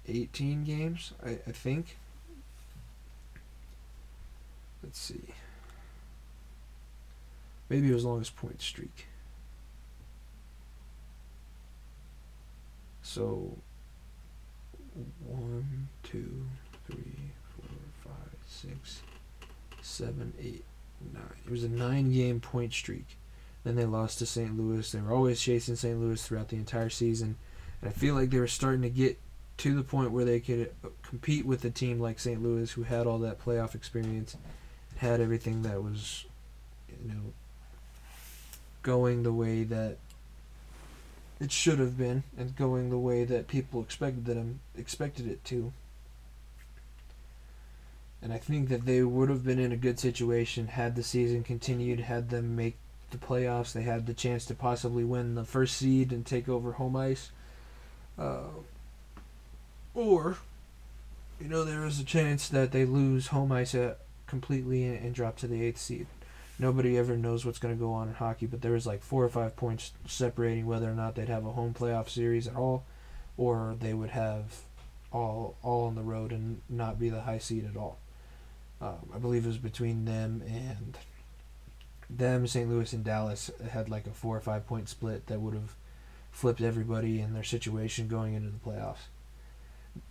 18 0.08 0.64
games, 0.64 1.14
I, 1.26 1.40
I 1.48 1.52
think. 1.52 1.98
Let's 4.84 5.00
see. 5.00 5.22
Maybe 7.70 7.90
it 7.90 7.94
was 7.94 8.04
longest 8.04 8.36
point 8.36 8.62
streak. 8.62 9.06
So, 13.02 13.58
one, 15.26 15.88
two, 16.04 16.48
three, 16.88 17.32
four, 17.56 17.70
five, 18.04 18.38
six, 18.48 19.02
seven, 19.82 20.34
eight, 20.40 20.64
nine. 21.14 21.24
It 21.46 21.52
was 21.52 21.64
a 21.64 21.70
nine 21.70 22.12
game 22.12 22.40
point 22.40 22.74
streak. 22.74 23.18
Then 23.64 23.76
they 23.76 23.86
lost 23.86 24.20
to 24.20 24.26
St. 24.26 24.58
Louis. 24.58 24.92
They 24.92 25.02
were 25.02 25.14
always 25.14 25.40
chasing 25.40 25.76
St. 25.76 26.00
Louis 26.00 26.22
throughout 26.22 26.50
the 26.50 26.56
entire 26.56 26.90
season. 26.90 27.38
And 27.82 27.90
I 27.90 27.94
feel 27.94 28.16
like 28.16 28.30
they 28.30 28.40
were 28.40 28.48
starting 28.48 28.82
to 28.82 28.90
get 28.90 29.20
to 29.58 29.76
the 29.76 29.84
point 29.84 30.12
where 30.12 30.26
they 30.26 30.40
could 30.40 30.74
uh, 30.84 30.90
compete 31.04 31.46
with 31.46 31.64
a 31.66 31.70
team 31.70 32.00
like 32.00 32.20
St. 32.20 32.42
Louis, 32.42 32.72
who 32.72 32.84
had 32.84 33.06
all 33.06 33.20
that 33.20 33.40
playoff 33.40 33.76
experience, 33.76 34.36
had 34.98 35.22
everything 35.22 35.62
that 35.62 35.84
was, 35.84 36.26
you 36.90 37.10
know, 37.10 37.34
going 38.82 39.22
the 39.22 39.34
way 39.34 39.64
that 39.64 39.98
it 41.40 41.52
should 41.52 41.80
have 41.80 41.98
been, 41.98 42.24
and 42.38 42.56
going 42.56 42.90
the 42.90 42.98
way 42.98 43.24
that 43.24 43.48
people 43.48 43.82
expected 43.82 44.26
them 44.26 44.60
expected 44.76 45.28
it 45.28 45.44
to. 45.46 45.72
And 48.22 48.32
I 48.32 48.38
think 48.38 48.70
that 48.70 48.86
they 48.86 49.02
would 49.02 49.30
have 49.30 49.44
been 49.44 49.60
in 49.60 49.72
a 49.72 49.78
good 49.78 50.00
situation 50.00 50.68
had 50.68 50.96
the 50.96 51.04
season 51.04 51.44
continued, 51.44 52.00
had 52.00 52.30
them 52.30 52.56
make 52.56 52.78
the 53.12 53.18
playoffs. 53.18 53.74
They 53.74 53.84
had 53.84 54.08
the 54.08 54.14
chance 54.14 54.46
to 54.46 54.56
possibly 54.56 55.04
win 55.04 55.36
the 55.36 55.46
first 55.46 55.78
seed 55.78 56.12
and 56.12 56.26
take 56.26 56.50
over 56.50 56.74
home 56.74 56.96
ice. 56.96 57.32
Uh, 58.18 58.50
or, 59.94 60.38
you 61.40 61.48
know, 61.48 61.64
there 61.64 61.86
is 61.86 62.00
a 62.00 62.06
chance 62.06 62.48
that 62.50 62.72
they 62.72 62.86
lose 62.86 63.28
home 63.28 63.52
ice 63.52 63.76
at 63.76 64.00
completely 64.28 64.86
and, 64.86 65.06
and 65.06 65.16
drop 65.16 65.38
to 65.38 65.48
the 65.48 65.64
eighth 65.64 65.80
seed. 65.80 66.08
Nobody 66.58 66.98
ever 66.98 67.18
knows 67.18 67.46
what's 67.46 67.60
going 67.60 67.74
to 67.74 67.80
go 67.80 67.92
on 67.94 68.08
in 68.08 68.14
hockey, 68.14 68.46
but 68.46 68.62
there 68.62 68.74
was 68.74 68.86
like 68.86 69.02
four 69.02 69.24
or 69.24 69.30
five 69.30 69.56
points 69.56 69.92
separating 70.08 70.68
whether 70.68 70.90
or 70.90 70.94
not 70.94 71.16
they'd 71.16 71.28
have 71.28 71.46
a 71.46 71.52
home 71.54 71.74
playoff 71.74 72.08
series 72.08 72.48
at 72.48 72.56
all, 72.56 72.84
or 73.36 73.76
they 73.80 73.94
would 73.94 74.12
have 74.12 74.62
all 75.12 75.56
all 75.62 75.88
on 75.88 75.96
the 75.96 76.02
road 76.02 76.32
and 76.32 76.62
not 76.70 77.00
be 77.00 77.10
the 77.10 77.22
high 77.22 77.40
seed 77.40 77.68
at 77.68 77.76
all. 77.76 77.98
Um, 78.80 79.10
I 79.14 79.18
believe 79.18 79.44
it 79.44 79.48
was 79.48 79.58
between 79.58 80.06
them 80.06 80.44
and 80.48 80.98
them, 82.18 82.48
St. 82.48 82.70
Louis 82.70 82.94
and 82.94 83.04
Dallas 83.04 83.52
had 83.72 83.90
like 83.90 84.08
a 84.08 84.12
four 84.12 84.36
or 84.36 84.42
five 84.42 84.68
point 84.68 84.90
split 84.90 85.28
that 85.28 85.42
would 85.42 85.54
have 85.54 85.76
flipped 86.32 86.62
everybody 86.62 87.20
in 87.20 87.34
their 87.34 87.44
situation 87.44 88.08
going 88.08 88.34
into 88.34 88.50
the 88.50 88.58
playoffs. 88.58 89.08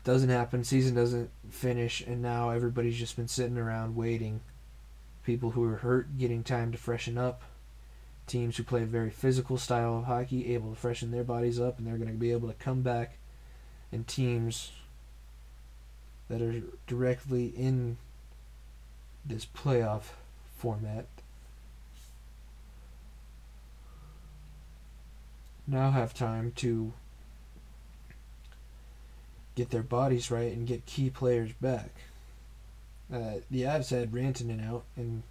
Doesn't 0.04 0.28
happen. 0.28 0.64
Season 0.64 0.94
doesn't 0.94 1.30
finish, 1.50 2.00
and 2.02 2.20
now 2.20 2.50
everybody's 2.50 2.98
just 2.98 3.16
been 3.16 3.28
sitting 3.28 3.56
around 3.56 3.96
waiting. 3.96 4.40
People 5.24 5.50
who 5.50 5.64
are 5.64 5.76
hurt 5.76 6.18
getting 6.18 6.42
time 6.42 6.72
to 6.72 6.78
freshen 6.78 7.16
up. 7.16 7.42
Teams 8.26 8.56
who 8.56 8.62
play 8.62 8.82
a 8.82 8.86
very 8.86 9.10
physical 9.10 9.58
style 9.58 9.98
of 9.98 10.04
hockey 10.04 10.54
able 10.54 10.70
to 10.70 10.76
freshen 10.76 11.10
their 11.10 11.24
bodies 11.24 11.58
up, 11.58 11.78
and 11.78 11.86
they're 11.86 11.96
going 11.96 12.08
to 12.08 12.14
be 12.14 12.32
able 12.32 12.48
to 12.48 12.54
come 12.54 12.82
back. 12.82 13.18
And 13.90 14.06
teams 14.06 14.70
that 16.28 16.40
are 16.40 16.62
directly 16.86 17.46
in 17.46 17.96
this 19.24 19.44
playoff 19.44 20.12
format 20.56 21.06
now 25.70 25.90
have 25.92 26.12
time 26.12 26.52
to 26.56 26.92
get 29.54 29.70
their 29.70 29.82
bodies 29.82 30.30
right 30.30 30.52
and 30.52 30.66
get 30.66 30.86
key 30.86 31.10
players 31.10 31.52
back. 31.60 31.90
Uh, 33.12 33.34
the 33.50 33.62
Avs 33.62 33.90
had 33.90 34.12
Rantanen 34.12 34.66
out, 34.66 34.84
and 34.96 35.22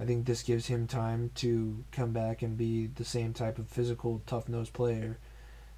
I 0.00 0.04
think 0.04 0.26
this 0.26 0.42
gives 0.42 0.66
him 0.66 0.86
time 0.86 1.30
to 1.36 1.84
come 1.92 2.12
back 2.12 2.42
and 2.42 2.56
be 2.56 2.86
the 2.86 3.04
same 3.04 3.32
type 3.32 3.58
of 3.58 3.68
physical, 3.68 4.22
tough 4.26 4.48
nosed 4.48 4.72
player 4.72 5.18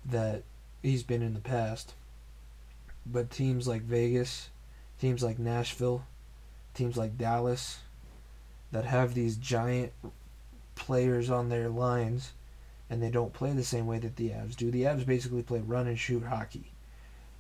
that 0.05 0.43
he's 0.83 1.03
been 1.03 1.23
in 1.23 1.35
the 1.35 1.41
past. 1.41 1.95
But 3.07 3.31
teams 3.31 3.67
like 3.67 3.83
Vegas, 3.83 4.51
teams 5.01 5.23
like 5.23 5.39
Nashville, 5.39 6.05
teams 6.75 6.97
like 6.97 7.17
Dallas 7.17 7.81
that 8.73 8.85
have 8.85 9.15
these 9.15 9.37
giant 9.37 9.93
players 10.75 11.31
on 11.31 11.49
their 11.49 11.69
lines 11.69 12.33
and 12.91 13.01
they 13.01 13.09
don't 13.09 13.33
play 13.33 13.53
the 13.53 13.63
same 13.63 13.87
way 13.87 14.01
that 14.01 14.17
the 14.17 14.31
Avs 14.31 14.57
do. 14.57 14.71
The 14.71 14.83
Avs 14.83 15.07
basically 15.07 15.43
play 15.43 15.61
run 15.61 15.87
and 15.87 15.99
shoot 15.99 16.25
hockey. 16.25 16.73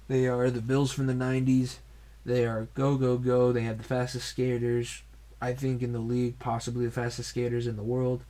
They 0.07 0.29
are 0.29 0.49
the 0.49 0.63
Bills 0.63 0.93
from 0.93 1.09
the 1.09 1.13
90s. 1.13 1.79
They 2.25 2.47
are 2.47 2.69
go, 2.75 2.97
go, 2.97 3.19
go. 3.19 3.51
They 3.51 3.63
have 3.63 3.79
the 3.79 3.85
fastest 3.85 4.29
skaters, 4.29 5.03
I 5.41 5.53
think, 5.53 5.83
in 5.83 5.93
the 5.93 5.99
league, 5.99 6.39
possibly 6.39 6.87
the 6.87 6.93
fastest 6.93 7.31
skaters 7.31 7.67
in 7.67 7.77
the 7.77 7.83
world. 7.83 8.23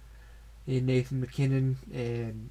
And 0.67 0.87
Nathan 0.87 1.21
MacKinnon 1.21 1.77
and 1.93 2.49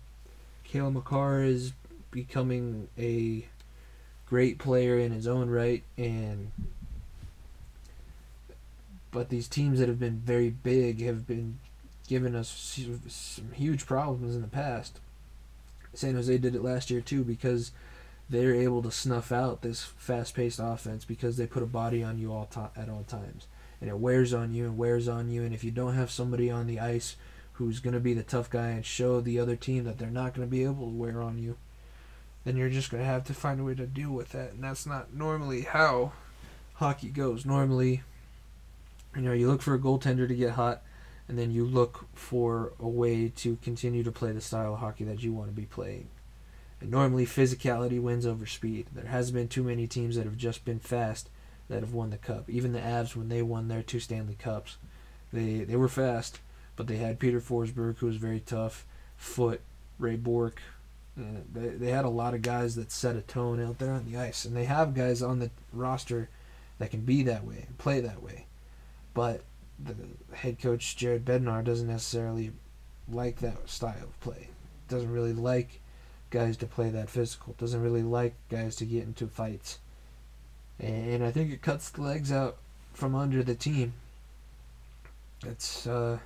Cale 0.64 0.92
Makar 0.92 1.44
is 1.44 1.74
becoming 2.12 2.90
a 2.98 3.48
great 4.28 4.60
player 4.60 5.00
in 5.00 5.12
his 5.12 5.28
own 5.28 5.50
right. 5.50 5.84
And 5.98 6.52
but 9.12 9.30
these 9.30 9.48
teams 9.48 9.80
that 9.80 9.90
have 9.90 10.00
been 10.00 10.22
very 10.24 10.50
big 10.52 11.02
have 11.02 11.26
been 11.26 11.60
given 12.10 12.36
us 12.36 12.49
some 13.07 13.51
huge 13.53 13.86
problems 13.86 14.36
in 14.36 14.41
the 14.41 14.47
past. 14.47 14.99
San 15.93 16.16
Jose 16.16 16.38
did 16.39 16.55
it 16.55 16.64
last 16.64 16.89
year 16.89 17.01
too 17.01 17.24
because 17.24 17.72
they're 18.30 18.55
able 18.55 18.82
to 18.82 18.91
snuff 18.91 19.32
out 19.32 19.62
this 19.62 19.84
fast-paced 19.84 20.60
offense 20.62 21.05
because 21.05 21.38
they 21.38 21.45
put 21.45 21.64
a 21.64 21.68
body 21.68 22.03
on 22.03 22.18
you 22.18 22.34
all 22.34 22.45
to- 22.47 22.72
at 22.76 22.89
all 22.89 23.03
times, 23.07 23.47
and 23.80 23.89
it 23.89 23.97
wears 23.97 24.34
on 24.34 24.53
you 24.53 24.66
and 24.66 24.78
wears 24.78 25.07
on 25.07 25.30
you. 25.30 25.43
And 25.43 25.53
if 25.53 25.64
you 25.64 25.72
don't 25.72 25.95
have 25.95 26.12
somebody 26.12 26.49
on 26.49 26.66
the 26.66 26.80
ice 26.80 27.16
who's 27.53 27.80
going 27.80 27.93
to 27.93 27.99
be 27.99 28.14
the 28.14 28.24
tough 28.24 28.49
guy 28.49 28.70
and 28.70 28.86
show 28.86 29.22
the 29.22 29.39
other 29.39 29.55
team 29.55 29.84
that 29.84 29.99
they're 29.99 30.10
not 30.10 30.34
going 30.34 30.47
to 30.47 30.51
be 30.51 30.64
able 30.64 30.88
to 30.88 30.95
wear 30.95 31.22
on 31.22 31.38
you, 31.38 31.57
then 32.43 32.57
you're 32.57 32.70
just 32.70 32.89
going 32.89 33.03
to 33.03 33.10
have 33.10 33.26
to 33.26 33.34
find 33.34 33.60
a 33.60 33.64
way 33.64 33.76
to 33.76 33.86
deal 33.86 34.12
with 34.12 34.30
that. 34.30 34.53
And 34.53 34.64
that's 34.64 34.86
not 34.86 35.14
normally 35.14 35.62
how 35.62 36.14
hockey 36.76 37.10
goes. 37.10 37.45
Normally, 37.45 38.01
you 39.16 39.22
know, 39.22 39.34
you 39.34 39.47
look 39.47 39.62
for 39.62 39.74
a 39.76 39.80
goaltender 39.80 40.28
to 40.28 40.36
get 40.36 40.51
hot 40.51 40.82
and 41.30 41.38
then 41.38 41.52
you 41.52 41.64
look 41.64 42.08
for 42.16 42.74
a 42.80 42.88
way 42.88 43.30
to 43.30 43.56
continue 43.58 44.04
to 44.04 44.12
play 44.12 44.32
the 44.32 44.42
style 44.42 44.74
of 44.74 44.80
hockey 44.80 45.04
that 45.06 45.22
you 45.22 45.32
want 45.32 45.48
to 45.48 45.56
be 45.56 45.68
playing. 45.68 46.10
And 46.82 46.90
normally, 46.90 47.26
physicality 47.26 48.02
wins 48.02 48.26
over 48.26 48.48
speed. 48.48 48.88
There 48.92 49.06
hasn't 49.06 49.36
been 49.36 49.48
too 49.48 49.64
many 49.64 49.86
teams 49.86 50.16
that 50.16 50.26
have 50.26 50.38
just 50.38 50.66
been 50.66 50.80
fast 50.80 51.30
that 51.70 51.82
have 51.82 51.94
won 51.94 52.10
the 52.10 52.18
cup. 52.18 52.50
Even 52.50 52.74
the 52.74 52.80
Avs, 52.80 53.16
when 53.16 53.30
they 53.30 53.44
won 53.44 53.68
their 53.68 53.84
two 53.84 54.00
Stanley 54.00 54.36
Cups, 54.40 54.78
they 55.32 55.60
they 55.60 55.76
were 55.76 55.88
fast, 55.88 56.40
but 56.76 56.88
they 56.88 56.98
had 56.98 57.20
Peter 57.20 57.40
Forsberg, 57.40 57.98
who 57.98 58.08
was 58.08 58.16
very 58.16 58.40
tough, 58.40 58.86
Foote, 59.16 59.62
Ray 60.00 60.16
Bourque. 60.16 60.62
Uh, 61.20 61.42
they, 61.54 61.68
they 61.70 61.92
had 61.92 62.06
a 62.06 62.10
lot 62.10 62.34
of 62.34 62.42
guys 62.42 62.76
that 62.76 62.92
set 62.92 63.18
a 63.18 63.22
tone 63.22 63.62
out 63.62 63.78
there 63.78 63.92
on 63.92 64.10
the 64.10 64.18
ice, 64.18 64.46
and 64.46 64.56
they 64.56 64.66
have 64.66 64.96
guys 64.96 65.22
on 65.22 65.40
the 65.40 65.52
roster 65.74 66.30
that 66.80 66.90
can 66.90 67.02
be 67.02 67.22
that 67.24 67.44
way 67.46 67.68
play 67.78 68.00
that 68.00 68.24
way. 68.24 68.46
But 69.14 69.44
the 69.84 69.96
head 70.36 70.60
coach 70.60 70.96
Jared 70.96 71.26
Bednar 71.26 71.64
doesn't 71.64 71.88
necessarily 71.88 72.52
like 73.12 73.40
that 73.40 73.70
style 73.70 74.04
of 74.04 74.20
play. 74.20 74.50
Doesn't 74.88 75.12
really 75.12 75.34
like 75.34 75.80
guys 76.30 76.58
to 76.58 76.66
play 76.66 76.90
that 76.90 77.10
physical. 77.10 77.56
Doesn't 77.58 77.82
really 77.82 78.04
like 78.04 78.36
guys 78.50 78.76
to 78.78 78.86
get 78.86 79.04
into 79.04 79.28
fights. 79.28 79.80
And 80.80 81.24
I 81.24 81.32
think 81.32 81.52
it 81.52 81.62
cuts 81.62 81.90
the 81.90 82.02
legs 82.02 82.32
out 82.32 82.58
from 82.94 83.16
under 83.16 83.44
the 83.44 83.56
team. 83.56 83.94
It's 85.46 85.88
uh 85.88 86.20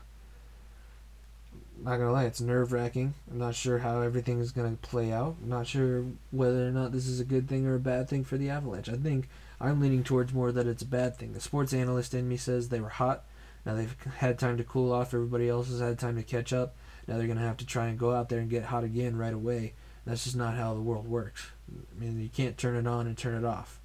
not 1.83 1.97
gonna 1.97 2.11
lie, 2.11 2.25
it's 2.25 2.41
nerve 2.41 2.71
wracking. 2.71 3.13
I'm 3.29 3.39
not 3.39 3.55
sure 3.55 3.79
how 3.79 4.01
everything 4.01 4.39
is 4.39 4.51
gonna 4.51 4.77
play 4.81 5.11
out. 5.11 5.35
I'm 5.41 5.49
not 5.49 5.67
sure 5.67 6.05
whether 6.31 6.67
or 6.67 6.71
not 6.71 6.91
this 6.91 7.07
is 7.07 7.19
a 7.19 7.25
good 7.25 7.47
thing 7.47 7.65
or 7.65 7.75
a 7.75 7.79
bad 7.79 8.07
thing 8.09 8.23
for 8.23 8.37
the 8.37 8.49
Avalanche. 8.49 8.89
I 8.89 8.95
think 8.95 9.27
I'm 9.59 9.81
leaning 9.81 10.03
towards 10.03 10.33
more 10.33 10.51
that 10.51 10.67
it's 10.67 10.83
a 10.83 10.87
bad 10.87 11.17
thing. 11.17 11.33
The 11.33 11.39
sports 11.39 11.73
analyst 11.73 12.13
in 12.13 12.29
me 12.29 12.37
says 12.37 12.69
they 12.69 12.81
were 12.81 12.89
hot 12.89 13.23
now 13.65 13.75
they've 13.75 13.95
had 14.17 14.37
time 14.37 14.57
to 14.57 14.63
cool 14.63 14.91
off. 14.91 15.13
Everybody 15.13 15.49
else 15.49 15.69
has 15.69 15.79
had 15.79 15.99
time 15.99 16.15
to 16.15 16.23
catch 16.23 16.51
up. 16.51 16.75
Now 17.07 17.17
they're 17.17 17.27
going 17.27 17.37
to 17.37 17.43
have 17.43 17.57
to 17.57 17.65
try 17.65 17.87
and 17.87 17.97
go 17.99 18.13
out 18.13 18.29
there 18.29 18.39
and 18.39 18.49
get 18.49 18.65
hot 18.65 18.83
again 18.83 19.15
right 19.17 19.33
away. 19.33 19.73
That's 20.05 20.25
just 20.25 20.35
not 20.35 20.55
how 20.55 20.73
the 20.73 20.81
world 20.81 21.07
works. 21.07 21.47
I 21.71 21.99
mean, 21.99 22.19
you 22.19 22.29
can't 22.29 22.57
turn 22.57 22.75
it 22.75 22.87
on 22.87 23.07
and 23.07 23.17
turn 23.17 23.41
it 23.41 23.47
off. 23.47 23.79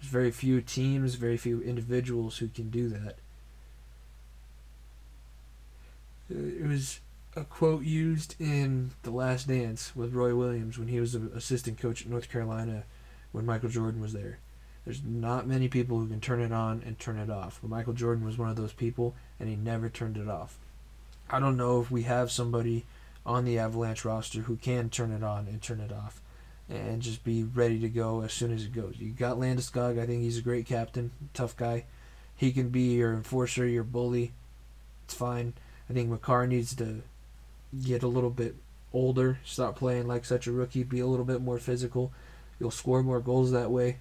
There's 0.00 0.10
very 0.10 0.30
few 0.30 0.60
teams, 0.60 1.14
very 1.14 1.36
few 1.36 1.62
individuals 1.62 2.38
who 2.38 2.48
can 2.48 2.70
do 2.70 2.88
that. 2.88 3.16
It 6.28 6.66
was 6.66 7.00
a 7.36 7.44
quote 7.44 7.84
used 7.84 8.34
in 8.38 8.90
The 9.02 9.10
Last 9.10 9.48
Dance 9.48 9.94
with 9.96 10.12
Roy 10.12 10.34
Williams 10.34 10.78
when 10.78 10.88
he 10.88 11.00
was 11.00 11.14
an 11.14 11.30
assistant 11.34 11.78
coach 11.78 12.02
at 12.02 12.08
North 12.08 12.30
Carolina 12.30 12.84
when 13.32 13.46
Michael 13.46 13.68
Jordan 13.70 14.00
was 14.00 14.12
there. 14.12 14.38
There's 14.84 15.02
not 15.04 15.46
many 15.46 15.68
people 15.68 15.98
who 15.98 16.08
can 16.08 16.20
turn 16.20 16.40
it 16.40 16.52
on 16.52 16.82
and 16.84 16.98
turn 16.98 17.18
it 17.18 17.30
off. 17.30 17.60
But 17.62 17.70
Michael 17.70 17.92
Jordan 17.92 18.24
was 18.24 18.38
one 18.38 18.48
of 18.48 18.56
those 18.56 18.72
people, 18.72 19.14
and 19.38 19.48
he 19.48 19.56
never 19.56 19.88
turned 19.88 20.16
it 20.16 20.28
off. 20.28 20.58
I 21.30 21.38
don't 21.40 21.56
know 21.56 21.80
if 21.80 21.90
we 21.90 22.02
have 22.02 22.30
somebody 22.30 22.84
on 23.24 23.44
the 23.44 23.58
Avalanche 23.58 24.04
roster 24.04 24.40
who 24.40 24.56
can 24.56 24.90
turn 24.90 25.12
it 25.12 25.22
on 25.22 25.46
and 25.46 25.62
turn 25.62 25.80
it 25.80 25.92
off 25.92 26.20
and 26.68 27.02
just 27.02 27.22
be 27.22 27.42
ready 27.42 27.78
to 27.80 27.88
go 27.88 28.22
as 28.22 28.32
soon 28.32 28.52
as 28.52 28.64
it 28.64 28.72
goes. 28.72 28.96
You 28.98 29.10
got 29.10 29.36
Landeskog. 29.36 30.00
I 30.00 30.06
think 30.06 30.22
he's 30.22 30.38
a 30.38 30.42
great 30.42 30.66
captain, 30.66 31.12
tough 31.34 31.56
guy. 31.56 31.84
He 32.36 32.52
can 32.52 32.70
be 32.70 32.94
your 32.94 33.12
enforcer, 33.12 33.66
your 33.66 33.84
bully. 33.84 34.32
It's 35.04 35.14
fine. 35.14 35.54
I 35.88 35.92
think 35.92 36.08
Makar 36.08 36.46
needs 36.46 36.74
to 36.76 37.02
get 37.84 38.02
a 38.02 38.08
little 38.08 38.30
bit 38.30 38.56
older, 38.92 39.38
stop 39.44 39.76
playing 39.76 40.06
like 40.06 40.24
such 40.24 40.46
a 40.46 40.52
rookie, 40.52 40.82
be 40.82 41.00
a 41.00 41.06
little 41.06 41.24
bit 41.24 41.40
more 41.40 41.58
physical. 41.58 42.12
You'll 42.58 42.70
score 42.70 43.02
more 43.02 43.20
goals 43.20 43.52
that 43.52 43.70
way. 43.70 43.98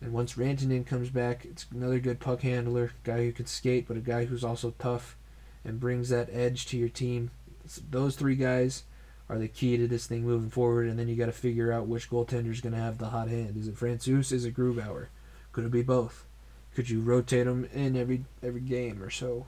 And 0.00 0.12
once 0.12 0.34
Rantanen 0.34 0.86
comes 0.86 1.10
back, 1.10 1.44
it's 1.44 1.66
another 1.74 1.98
good 1.98 2.20
puck 2.20 2.40
handler, 2.40 2.92
guy 3.04 3.24
who 3.24 3.32
can 3.32 3.46
skate, 3.46 3.86
but 3.86 3.96
a 3.96 4.00
guy 4.00 4.24
who's 4.24 4.44
also 4.44 4.74
tough 4.78 5.16
and 5.64 5.78
brings 5.78 6.08
that 6.08 6.30
edge 6.32 6.66
to 6.66 6.78
your 6.78 6.88
team. 6.88 7.30
So 7.66 7.82
those 7.90 8.16
three 8.16 8.34
guys 8.34 8.84
are 9.28 9.38
the 9.38 9.46
key 9.46 9.76
to 9.76 9.86
this 9.86 10.06
thing 10.06 10.24
moving 10.24 10.50
forward, 10.50 10.88
and 10.88 10.98
then 10.98 11.08
you 11.08 11.16
got 11.16 11.26
to 11.26 11.32
figure 11.32 11.70
out 11.70 11.86
which 11.86 12.10
goaltender 12.10 12.50
is 12.50 12.60
going 12.60 12.72
to 12.72 12.80
have 12.80 12.98
the 12.98 13.10
hot 13.10 13.28
hand. 13.28 13.56
Is 13.56 13.68
it 13.68 13.76
Francouz? 13.76 14.32
Is 14.32 14.44
it 14.44 14.56
Grubauer? 14.56 15.06
Could 15.52 15.64
it 15.64 15.70
be 15.70 15.82
both? 15.82 16.26
Could 16.74 16.88
you 16.88 17.00
rotate 17.00 17.46
them 17.46 17.68
in 17.72 17.96
every 17.96 18.24
every 18.42 18.60
game 18.60 19.02
or 19.02 19.10
so? 19.10 19.46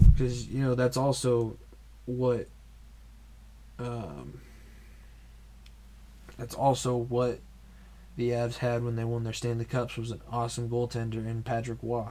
Because 0.00 0.48
you 0.48 0.62
know 0.62 0.74
that's 0.74 0.96
also 0.96 1.56
what 2.06 2.46
um, 3.78 4.40
that's 6.36 6.54
also 6.54 6.96
what 6.96 7.40
the 8.18 8.30
Avs 8.30 8.56
had 8.56 8.82
when 8.82 8.96
they 8.96 9.04
won 9.04 9.22
their 9.22 9.32
Stanley 9.32 9.64
Cups 9.64 9.96
was 9.96 10.10
an 10.10 10.20
awesome 10.28 10.68
goaltender 10.68 11.24
in 11.24 11.44
Patrick 11.44 11.78
Roy, 11.80 12.08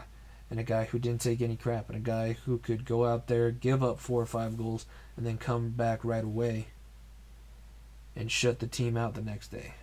and 0.49 0.57
a 0.57 0.63
guy 0.63 0.85
who 0.85 0.99
didn't 0.99 1.19
take 1.19 1.41
any 1.41 1.57
crap, 1.57 1.89
and 1.89 1.97
a 1.97 2.01
guy 2.01 2.37
who 2.45 2.59
could 2.59 2.85
go 2.85 3.05
out 3.05 3.27
there, 3.27 3.51
give 3.51 3.83
up 3.83 3.99
four 3.99 4.21
or 4.21 4.25
five 4.25 4.57
goals, 4.57 4.85
and 5.17 5.25
then 5.25 5.37
come 5.37 5.71
back 5.71 6.05
right 6.05 6.23
away 6.23 6.67
and 8.15 8.31
shut 8.31 8.59
the 8.59 8.67
team 8.67 8.95
out 8.95 9.15
the 9.15 9.21
next 9.21 9.49
day. 9.49 9.73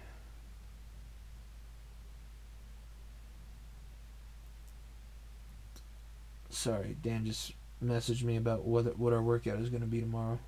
Sorry, 6.48 6.96
Dan 7.02 7.26
just 7.26 7.52
messaged 7.84 8.22
me 8.22 8.36
about 8.36 8.64
what 8.64 8.98
what 8.98 9.12
our 9.12 9.22
workout 9.22 9.60
is 9.60 9.68
going 9.68 9.82
to 9.82 9.86
be 9.86 10.00
tomorrow. 10.00 10.38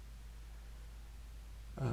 Uh, 1.79 1.91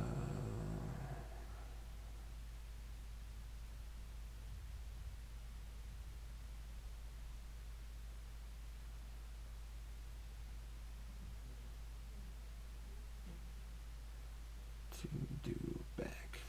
to 15.03 15.49
do 15.49 15.83
back. 15.97 16.39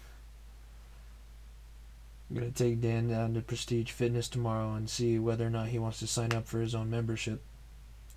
I'm 2.34 2.40
gonna 2.40 2.50
take 2.50 2.80
Dan 2.80 3.08
down 3.08 3.34
to 3.34 3.40
Prestige 3.42 3.92
Fitness 3.92 4.28
tomorrow 4.28 4.74
and 4.74 4.90
see 4.90 5.20
whether 5.20 5.46
or 5.46 5.50
not 5.50 5.68
he 5.68 5.78
wants 5.78 6.00
to 6.00 6.08
sign 6.08 6.32
up 6.32 6.48
for 6.48 6.60
his 6.60 6.74
own 6.74 6.90
membership. 6.90 7.40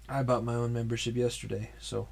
I 0.09 0.23
bought 0.23 0.43
my 0.43 0.55
own 0.55 0.73
membership 0.73 1.15
yesterday, 1.15 1.69
so. 1.79 2.07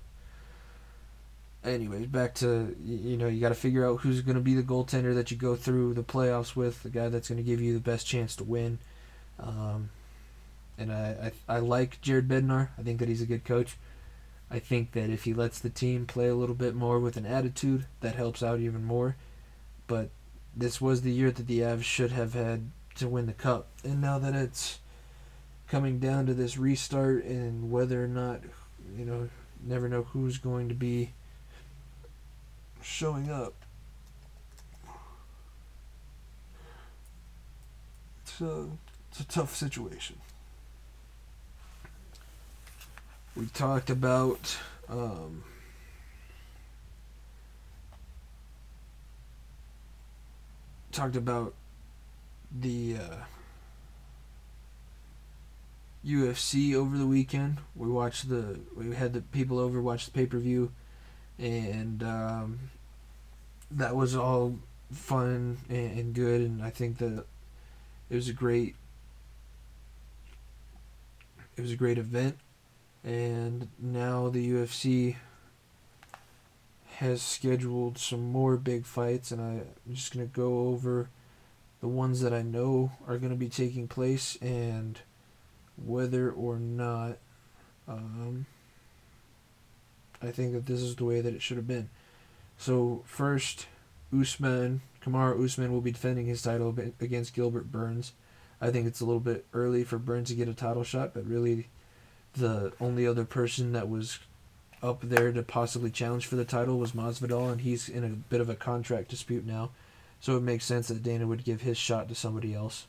Anyways, 1.64 2.06
back 2.06 2.36
to 2.36 2.76
you 2.86 3.18
know 3.18 3.28
you 3.28 3.42
got 3.42 3.50
to 3.50 3.56
figure 3.56 3.88
out 3.88 4.02
who's 4.02 4.22
going 4.22 4.36
to 4.36 4.42
be 4.42 4.54
the 4.54 4.62
goaltender 4.62 5.16
that 5.16 5.32
you 5.32 5.38
go 5.38 5.56
through 5.56 5.96
the 5.96 6.04
playoffs 6.04 6.56
with, 6.56 6.84
the 6.84 6.92
guy 6.92 7.10
that's 7.10 7.30
going 7.30 7.38
to 7.38 7.44
give 7.44 7.60
you 7.60 7.74
the 7.74 7.80
best 7.80 8.06
chance 8.06 8.36
to 8.36 8.44
win. 8.44 8.78
Um, 9.40 9.90
and 10.78 10.92
I, 10.92 11.32
I 11.50 11.56
I 11.56 11.60
like 11.60 12.02
Jared 12.02 12.28
Bednar. 12.28 12.70
I 12.78 12.84
think 12.84 13.00
that 13.00 13.10
he's 13.10 13.24
a 13.24 13.26
good 13.26 13.46
coach. 13.46 13.78
I 14.52 14.60
think 14.60 14.92
that 14.92 15.10
if 15.10 15.24
he 15.24 15.34
lets 15.34 15.58
the 15.58 15.72
team 15.72 16.06
play 16.06 16.28
a 16.28 16.36
little 16.36 16.54
bit 16.54 16.76
more 16.76 17.00
with 17.00 17.18
an 17.18 17.26
attitude, 17.26 17.88
that 18.02 18.16
helps 18.16 18.44
out 18.44 18.60
even 18.60 18.84
more. 18.84 19.16
But 19.88 20.12
this 20.56 20.80
was 20.80 21.02
the 21.02 21.12
year 21.12 21.32
that 21.32 21.48
the 21.48 21.60
Avs 21.60 21.84
should 21.84 22.12
have 22.12 22.34
had 22.34 22.72
to 22.96 23.08
win 23.08 23.26
the 23.26 23.34
cup, 23.34 23.68
and 23.84 24.00
now 24.00 24.18
that 24.20 24.34
it's 24.34 24.80
coming 25.68 26.00
down 26.00 26.26
to 26.28 26.34
this 26.34 26.58
restart 26.58 27.26
and 27.26 27.72
whether 27.72 28.04
or 28.04 28.08
not, 28.08 28.42
you 28.98 29.04
know, 29.04 29.30
never 29.64 29.90
know 29.90 30.04
who's 30.04 30.38
going 30.38 30.70
to 30.70 30.76
be 30.76 31.12
showing 32.82 33.32
up. 33.32 33.54
It's 38.22 38.42
a, 38.42 38.68
it's 39.10 39.20
a 39.20 39.28
tough 39.28 39.56
situation. 39.56 40.18
We 43.36 43.48
talked 43.48 43.90
about 43.90 44.58
um, 44.88 45.44
talked 50.96 51.16
about 51.16 51.54
the 52.58 52.98
uh, 52.98 53.16
UFC 56.06 56.74
over 56.74 56.98
the 56.98 57.06
weekend. 57.06 57.58
We 57.76 57.90
watched 57.90 58.30
the 58.30 58.60
we 58.76 58.96
had 58.96 59.14
the 59.14 59.22
people 59.22 59.60
over 59.60 59.82
watch 59.82 60.06
the 60.06 60.12
pay 60.12 60.26
per 60.26 60.38
view, 60.38 60.72
and 61.38 62.02
um, 62.02 62.60
that 63.72 63.96
was 63.96 64.16
all 64.16 64.58
fun 64.92 65.58
and, 65.70 66.00
and 66.00 66.14
good. 66.14 66.42
And 66.42 66.64
I 66.64 66.70
think 66.70 67.00
that 67.00 67.26
it 68.10 68.16
was 68.16 68.30
a 68.30 68.34
great 68.34 68.76
it 71.58 71.62
was 71.62 71.72
a 71.72 71.78
great 71.78 71.98
event. 71.98 72.38
And 73.04 73.68
now 73.80 74.30
the 74.30 74.50
UFC 74.50 75.16
has 76.96 77.22
scheduled 77.22 77.98
some 77.98 78.32
more 78.32 78.58
big 78.58 78.86
fights, 78.86 79.32
and 79.32 79.42
I'm 79.42 79.94
just 79.94 80.14
gonna 80.14 80.26
go 80.26 80.68
over 80.70 81.10
the 81.82 81.88
ones 81.88 82.22
that 82.22 82.34
I 82.34 82.42
know 82.42 82.92
are 83.08 83.18
gonna 83.18 83.36
be 83.36 83.50
taking 83.50 83.88
place 83.88 84.38
and 84.42 85.00
whether 85.78 86.32
or 86.32 86.58
not 86.58 87.18
um, 87.88 88.46
I 90.22 90.32
think 90.32 90.54
that 90.54 90.66
this 90.66 90.82
is 90.82 90.96
the 90.96 91.06
way 91.06 91.22
that 91.22 91.34
it 91.34 91.42
should 91.42 91.58
have 91.58 91.68
been. 91.68 91.90
So 92.58 93.04
first, 93.06 93.68
Usman 94.18 94.82
Kamaru 95.06 95.44
Usman 95.44 95.72
will 95.72 95.82
be 95.82 95.92
defending 95.92 96.26
his 96.26 96.42
title 96.42 96.76
against 97.00 97.34
Gilbert 97.34 97.72
Burns. 97.72 98.14
I 98.60 98.72
think 98.72 98.88
it's 98.88 99.02
a 99.02 99.06
little 99.06 99.20
bit 99.20 99.46
early 99.54 99.84
for 99.84 100.00
Burns 100.00 100.30
to 100.30 100.36
get 100.36 100.48
a 100.48 100.54
title 100.54 100.84
shot, 100.84 101.14
but 101.14 101.26
really, 101.26 101.68
the 102.34 102.74
only 102.80 103.06
other 103.06 103.26
person 103.26 103.74
that 103.74 103.90
was 103.90 104.20
up 104.86 105.02
there 105.02 105.32
to 105.32 105.44
possibly 105.44 105.90
challenge 105.90 106.26
for 106.26 106.36
the 106.36 106.46
title 106.46 106.78
was 106.78 106.92
Masvidal, 106.92 107.52
and 107.52 107.62
he's 107.62 107.90
in 107.90 108.04
a 108.04 108.10
bit 108.10 108.42
of 108.42 108.50
a 108.50 108.56
contract 108.56 109.10
dispute 109.10 109.46
now. 109.46 109.72
So 110.20 110.38
it 110.38 110.44
makes 110.44 110.66
sense 110.66 110.88
that 110.88 111.04
Dana 111.04 111.28
would 111.28 111.44
give 111.44 111.62
his 111.62 111.78
shot 111.78 112.08
to 112.10 112.16
somebody 112.16 112.54
else, 112.54 112.88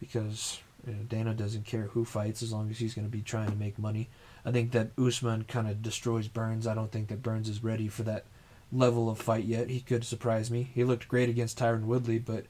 because 0.00 0.60
you 0.86 0.92
know, 0.92 1.02
Dana 1.08 1.34
doesn't 1.34 1.66
care 1.66 1.84
who 1.84 2.04
fights 2.04 2.42
as 2.42 2.52
long 2.52 2.70
as 2.70 2.78
he's 2.78 2.94
going 2.94 3.06
to 3.06 3.12
be 3.12 3.22
trying 3.22 3.50
to 3.50 3.56
make 3.56 3.78
money. 3.78 4.08
I 4.44 4.52
think 4.52 4.72
that 4.72 4.90
Usman 4.98 5.44
kind 5.44 5.68
of 5.68 5.82
destroys 5.82 6.28
Burns. 6.28 6.66
I 6.66 6.74
don't 6.74 6.92
think 6.92 7.08
that 7.08 7.22
Burns 7.22 7.48
is 7.48 7.64
ready 7.64 7.88
for 7.88 8.02
that 8.02 8.24
level 8.72 9.08
of 9.08 9.18
fight 9.18 9.44
yet. 9.44 9.70
He 9.70 9.80
could 9.80 10.04
surprise 10.04 10.50
me. 10.50 10.70
He 10.74 10.84
looked 10.84 11.08
great 11.08 11.28
against 11.28 11.58
Tyron 11.58 11.84
Woodley, 11.84 12.18
but 12.18 12.44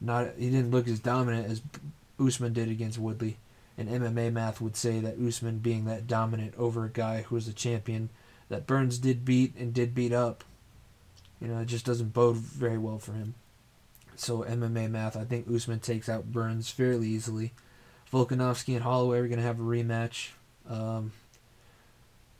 not 0.00 0.28
he 0.38 0.50
didn't 0.50 0.70
look 0.70 0.86
as 0.88 1.00
dominant 1.00 1.50
as 1.50 1.62
Usman 2.20 2.52
did 2.52 2.70
against 2.70 2.98
Woodley. 2.98 3.38
And 3.76 3.88
MMA 3.88 4.32
math 4.32 4.60
would 4.60 4.76
say 4.76 4.98
that 5.00 5.18
Usman 5.18 5.58
being 5.58 5.84
that 5.84 6.06
dominant 6.06 6.54
over 6.58 6.84
a 6.84 6.90
guy 6.90 7.22
who 7.22 7.36
was 7.36 7.46
a 7.46 7.52
champion 7.52 8.10
that 8.48 8.66
Burns 8.66 8.98
did 8.98 9.24
beat 9.24 9.54
and 9.56 9.72
did 9.74 9.94
beat 9.94 10.12
up, 10.12 10.44
you 11.40 11.48
know, 11.48 11.60
it 11.60 11.66
just 11.66 11.84
doesn't 11.84 12.12
bode 12.12 12.36
very 12.36 12.78
well 12.78 12.98
for 12.98 13.12
him. 13.12 13.34
So 14.16 14.42
MMA 14.42 14.90
math, 14.90 15.16
I 15.16 15.24
think 15.24 15.46
Usman 15.48 15.80
takes 15.80 16.08
out 16.08 16.32
Burns 16.32 16.70
fairly 16.70 17.08
easily. 17.08 17.52
Volkanovski 18.12 18.74
and 18.74 18.82
Holloway 18.82 19.18
are 19.18 19.28
going 19.28 19.38
to 19.38 19.44
have 19.44 19.60
a 19.60 19.62
rematch. 19.62 20.30
Um, 20.68 21.12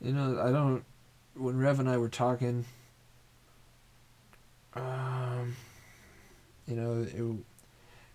you 0.01 0.11
know, 0.11 0.41
I 0.41 0.51
don't. 0.51 0.83
When 1.35 1.57
Rev 1.57 1.79
and 1.79 1.89
I 1.89 1.97
were 1.97 2.09
talking, 2.09 2.65
um, 4.73 5.55
you 6.67 6.75
know, 6.75 7.03
it, 7.03 7.13
it 7.15 7.35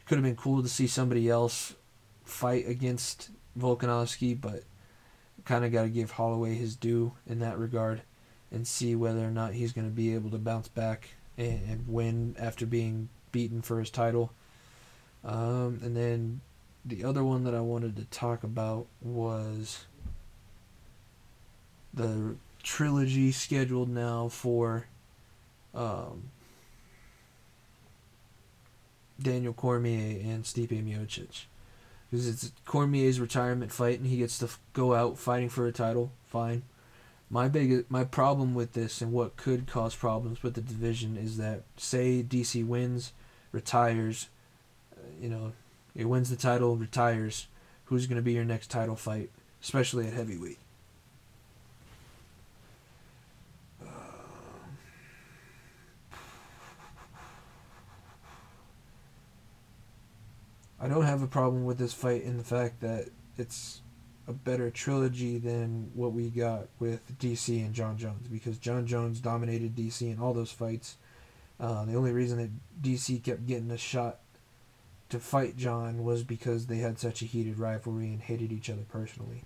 could 0.05 0.17
have 0.17 0.25
been 0.25 0.37
cool 0.37 0.63
to 0.63 0.69
see 0.69 0.87
somebody 0.87 1.31
else 1.31 1.75
fight 2.25 2.69
against 2.69 3.31
Volkanovski, 3.59 4.39
but 4.39 4.65
kind 5.45 5.65
of 5.65 5.73
got 5.73 5.83
to 5.83 5.89
give 5.89 6.13
Holloway 6.13 6.55
his 6.55 6.77
due 6.77 7.13
in 7.27 7.39
that 7.41 7.59
regard 7.59 8.03
and 8.51 8.67
see 8.67 8.95
whether 8.95 9.25
or 9.27 9.31
not 9.31 9.53
he's 9.53 9.73
going 9.73 9.87
to 9.87 9.95
be 9.95 10.15
able 10.15 10.31
to 10.31 10.39
bounce 10.39 10.69
back 10.69 11.09
and, 11.37 11.61
and 11.69 11.89
win 11.89 12.37
after 12.39 12.67
being 12.67 13.09
beaten 13.33 13.63
for 13.63 13.79
his 13.79 13.91
title. 13.91 14.33
Um, 15.25 15.81
and 15.83 15.97
then 15.97 16.41
the 16.85 17.05
other 17.05 17.25
one 17.25 17.45
that 17.45 17.55
I 17.55 17.61
wanted 17.61 17.97
to 17.97 18.05
talk 18.05 18.45
about 18.45 18.87
was 19.01 19.85
the 21.93 22.37
trilogy 22.63 23.33
scheduled 23.33 23.89
now 23.89 24.29
for 24.29 24.87
um, 25.75 26.31
Daniel 29.21 29.53
Cormier 29.53 30.21
and 30.23 30.45
Stipe 30.45 30.69
Miocic. 30.69 31.45
Because 32.15 32.29
it's 32.29 32.53
Cormier's 32.65 33.19
retirement 33.19 33.73
fight 33.73 33.99
and 33.99 34.07
he 34.07 34.19
gets 34.19 34.39
to 34.39 34.49
go 34.73 34.95
out 34.95 35.19
fighting 35.19 35.49
for 35.49 35.67
a 35.67 35.73
title. 35.73 36.13
Fine. 36.29 36.63
My 37.29 37.49
big 37.49 37.91
my 37.91 38.05
problem 38.05 38.55
with 38.55 38.75
this 38.75 39.01
and 39.01 39.11
what 39.11 39.37
could 39.37 39.67
cause 39.67 39.97
problems 39.97 40.41
with 40.41 40.55
the 40.55 40.61
division 40.61 41.17
is 41.17 41.39
that 41.39 41.63
say 41.77 42.23
DC 42.23 42.65
wins, 42.65 43.13
retires, 43.51 44.29
uh, 44.97 45.01
you 45.21 45.29
know, 45.29 45.55
he 45.97 46.05
wins 46.05 46.31
the 46.31 46.37
title, 46.37 46.77
retires. 46.77 47.49
Who's 47.87 48.07
going 48.07 48.15
to 48.15 48.23
be 48.23 48.35
your 48.35 48.45
next 48.45 48.71
title 48.71 48.95
fight, 48.95 49.31
especially 49.61 50.07
at 50.07 50.13
heavyweight? 50.13 50.59
I 60.85 60.89
don't 60.89 61.07
have 61.07 61.23
a 61.23 61.27
problem 61.27 61.65
with 61.65 61.79
this 61.79 61.95
fight 61.95 62.25
in 62.25 62.37
the 62.37 62.45
fact 62.45 62.81
that 62.83 63.09
it's 63.39 63.81
a 64.29 64.35
better 64.35 64.71
trilogy 64.71 65.39
than 65.39 65.91
what 65.95 66.13
we 66.13 66.29
got 66.29 66.67
with 66.79 67.19
DC 67.19 67.65
and 67.65 67.73
John 67.73 67.97
Jones 67.97 68.29
because 68.29 68.59
John 68.59 68.87
Jones 68.87 69.21
dominated 69.21 69.75
DC 69.75 70.03
in 70.03 70.19
all 70.21 70.35
those 70.35 70.53
fights. 70.53 70.99
Uh, 71.59 71.87
the 71.87 71.95
only 71.95 72.13
reason 72.13 72.37
that 72.37 72.83
DC 72.83 73.23
kept 73.23 73.47
getting 73.47 73.71
a 73.71 73.79
shot 73.79 74.19
to 75.09 75.19
fight 75.19 75.57
John 75.57 76.05
was 76.05 76.23
because 76.23 76.67
they 76.67 76.79
had 76.79 76.99
such 76.99 77.23
a 77.23 77.27
heated 77.27 77.59
rivalry 77.59 78.09
and 78.09 78.21
hated 78.21 78.53
each 78.53 78.69
other 78.69 78.85
personally. 78.87 79.45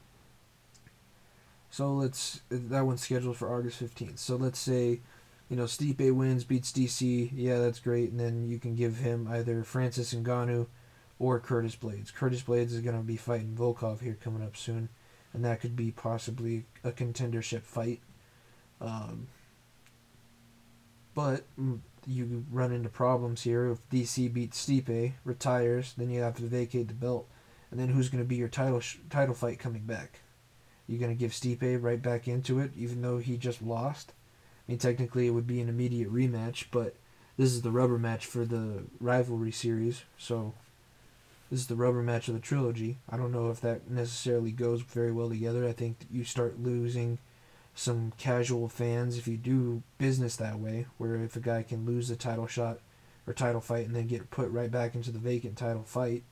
So 1.71 1.93
let's 1.93 2.41
that 2.51 2.85
one's 2.85 3.03
scheduled 3.03 3.37
for 3.37 3.55
August 3.55 3.79
fifteenth. 3.79 4.19
So 4.19 4.35
let's 4.35 4.59
say, 4.59 5.03
you 5.49 5.57
know, 5.57 5.65
Stipe 5.65 6.13
wins, 6.13 6.43
beats 6.43 6.73
DC. 6.73 7.31
Yeah, 7.33 7.59
that's 7.59 7.79
great, 7.79 8.11
and 8.11 8.19
then 8.19 8.49
you 8.49 8.59
can 8.59 8.75
give 8.75 8.97
him 8.97 9.29
either 9.31 9.63
Francis 9.63 10.13
Ngannou 10.13 10.67
or 11.19 11.41
Curtis 11.41 11.77
Blaydes. 11.77 12.15
Curtis 12.15 12.43
Blaydes 12.43 12.73
is 12.73 12.81
going 12.81 12.97
to 12.97 13.03
be 13.03 13.17
fighting 13.17 13.57
Volkov 13.59 14.01
here 14.01 14.17
coming 14.23 14.43
up 14.43 14.57
soon, 14.57 14.89
and 15.33 15.45
that 15.45 15.61
could 15.61 15.77
be 15.77 15.91
possibly 15.91 16.67
a 16.85 16.93
contendership 16.93 17.63
fight. 17.63 18.01
Um, 18.81 19.29
but 21.15 21.45
mm, 21.59 21.81
you 22.07 22.45
run 22.51 22.73
into 22.73 22.89
problems 22.89 23.43
here. 23.43 23.71
If 23.71 23.89
DC 23.91 24.33
beats 24.33 24.65
Stipe, 24.65 25.15
retires, 25.25 25.95
then 25.97 26.11
you 26.11 26.21
have 26.21 26.37
to 26.37 26.43
vacate 26.43 26.89
the 26.89 26.95
belt, 26.95 27.29
and 27.71 27.81
then 27.81 27.89
who's 27.89 28.09
going 28.09 28.23
to 28.23 28.29
be 28.29 28.37
your 28.37 28.49
title 28.49 28.81
sh- 28.81 28.99
title 29.11 29.35
fight 29.35 29.59
coming 29.59 29.83
back? 29.83 30.21
You're 30.87 31.01
going 31.01 31.13
to 31.13 31.19
give 31.19 31.33
Stipe 31.33 31.83
right 31.83 32.01
back 32.01 32.29
into 32.29 32.61
it, 32.61 32.71
even 32.77 33.03
though 33.03 33.19
he 33.19 33.37
just 33.37 33.61
lost. 33.61 34.13
I 34.67 34.73
mean, 34.73 34.79
technically 34.79 35.27
it 35.27 35.31
would 35.31 35.47
be 35.47 35.61
an 35.61 35.69
immediate 35.69 36.13
rematch, 36.13 36.67
but 36.71 36.95
this 37.37 37.53
is 37.53 37.63
the 37.63 37.71
rubber 37.71 37.99
match 37.99 38.25
for 38.25 38.45
the 38.45 38.85
rivalry 39.01 39.53
series, 39.53 40.05
so 40.17 40.55
this 41.51 41.61
is 41.61 41.67
the 41.67 41.77
rubber 41.77 42.03
match 42.03 42.29
of 42.29 42.35
the 42.35 42.41
trilogy. 42.41 42.99
I 43.09 43.17
don't 43.17 43.33
know 43.33 43.51
if 43.51 43.61
that 43.63 43.91
necessarily 43.91 44.53
goes 44.53 44.83
very 44.83 45.13
well 45.13 45.31
together. 45.31 45.67
I 45.67 45.73
think 45.73 45.97
you 46.11 46.25
start 46.25 46.61
losing 46.61 47.19
some 47.75 48.13
casual 48.19 48.69
fans 48.69 49.17
if 49.17 49.27
you 49.27 49.37
do 49.37 49.83
business 49.99 50.37
that 50.37 50.59
way, 50.59 50.87
where 50.99 51.17
if 51.17 51.37
a 51.37 51.41
guy 51.41 51.63
can 51.63 51.87
lose 51.87 52.09
the 52.09 52.17
title 52.17 52.47
shot 52.47 52.81
or 53.27 53.33
title 53.33 53.61
fight 53.61 53.87
and 53.87 53.95
then 53.95 54.07
get 54.07 54.31
put 54.31 54.51
right 54.51 54.71
back 54.71 54.95
into 54.95 55.11
the 55.11 55.19
vacant 55.19 55.57
title 55.57 55.85
fight. 55.85 56.23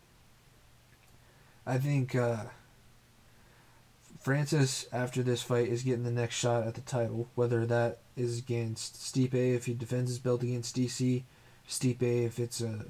I 1.66 1.78
think 1.78 2.14
uh, 2.14 2.44
Francis, 4.20 4.86
after 4.92 5.22
this 5.22 5.42
fight, 5.42 5.68
is 5.68 5.82
getting 5.82 6.04
the 6.04 6.10
next 6.10 6.34
shot 6.34 6.66
at 6.66 6.74
the 6.74 6.80
title, 6.80 7.28
whether 7.34 7.64
that 7.64 7.98
is 8.16 8.38
against 8.38 8.96
Stipe 8.96 9.34
if 9.34 9.66
he 9.66 9.74
defends 9.74 10.10
his 10.10 10.18
belt 10.18 10.42
against 10.42 10.76
DC, 10.76 11.22
Stipe 11.68 12.02
if 12.02 12.38
it's 12.38 12.60
a 12.60 12.86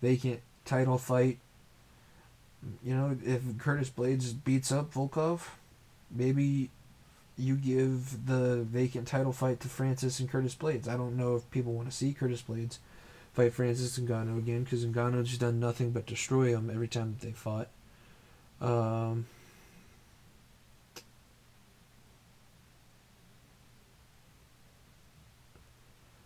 vacant 0.00 0.40
title 0.64 0.98
fight. 0.98 1.38
You 2.84 2.94
know, 2.94 3.16
if 3.24 3.42
Curtis 3.58 3.90
Blaydes 3.90 4.34
beats 4.44 4.70
up 4.70 4.92
Volkov, 4.92 5.42
maybe 6.10 6.70
you 7.36 7.56
give 7.56 8.26
the 8.26 8.62
vacant 8.62 9.08
title 9.08 9.32
fight 9.32 9.60
to 9.60 9.68
Francis 9.68 10.20
and 10.20 10.30
Curtis 10.30 10.54
Blaydes. 10.54 10.86
I 10.86 10.96
don't 10.96 11.16
know 11.16 11.34
if 11.36 11.50
people 11.50 11.72
want 11.72 11.90
to 11.90 11.96
see 11.96 12.12
Curtis 12.12 12.42
Blaydes 12.42 12.78
fight 13.32 13.52
Francis 13.52 13.98
Ngannou 13.98 14.38
again 14.38 14.64
because 14.64 14.84
Ngannou's 14.84 15.38
done 15.38 15.58
nothing 15.58 15.90
but 15.90 16.06
destroy 16.06 16.48
him 16.48 16.70
every 16.72 16.88
time 16.88 17.16
that 17.18 17.26
they 17.26 17.32
fought. 17.32 17.68
Um, 18.60 19.26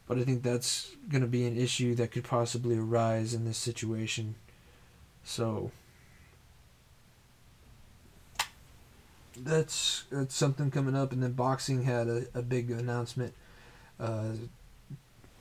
but 0.06 0.18
I 0.18 0.24
think 0.24 0.42
that's 0.42 0.94
going 1.08 1.22
to 1.22 1.28
be 1.28 1.46
an 1.46 1.56
issue 1.56 1.94
that 1.96 2.12
could 2.12 2.24
possibly 2.24 2.78
arise 2.78 3.34
in 3.34 3.44
this 3.44 3.58
situation. 3.58 4.36
So 5.24 5.72
that's 9.36 10.04
that's 10.10 10.34
something 10.34 10.70
coming 10.70 10.96
up, 10.96 11.12
and 11.12 11.22
then 11.22 11.32
boxing 11.32 11.82
had 11.82 12.08
a, 12.08 12.26
a 12.34 12.42
big 12.42 12.70
announcement. 12.70 13.34
Uh, 13.98 14.32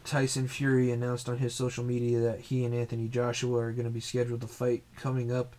Tyson 0.04 0.48
Fury 0.48 0.92
announced 0.92 1.28
on 1.28 1.40
his 1.40 1.54
social 1.54 1.84
media 1.84 2.20
that 2.20 2.40
he 2.40 2.64
and 2.64 2.76
Anthony 2.76 3.08
Joshua 3.08 3.58
are 3.58 3.72
going 3.72 3.86
to 3.86 3.92
be 3.92 4.00
scheduled 4.00 4.42
to 4.42 4.48
fight 4.48 4.84
coming 4.96 5.32
up. 5.32 5.56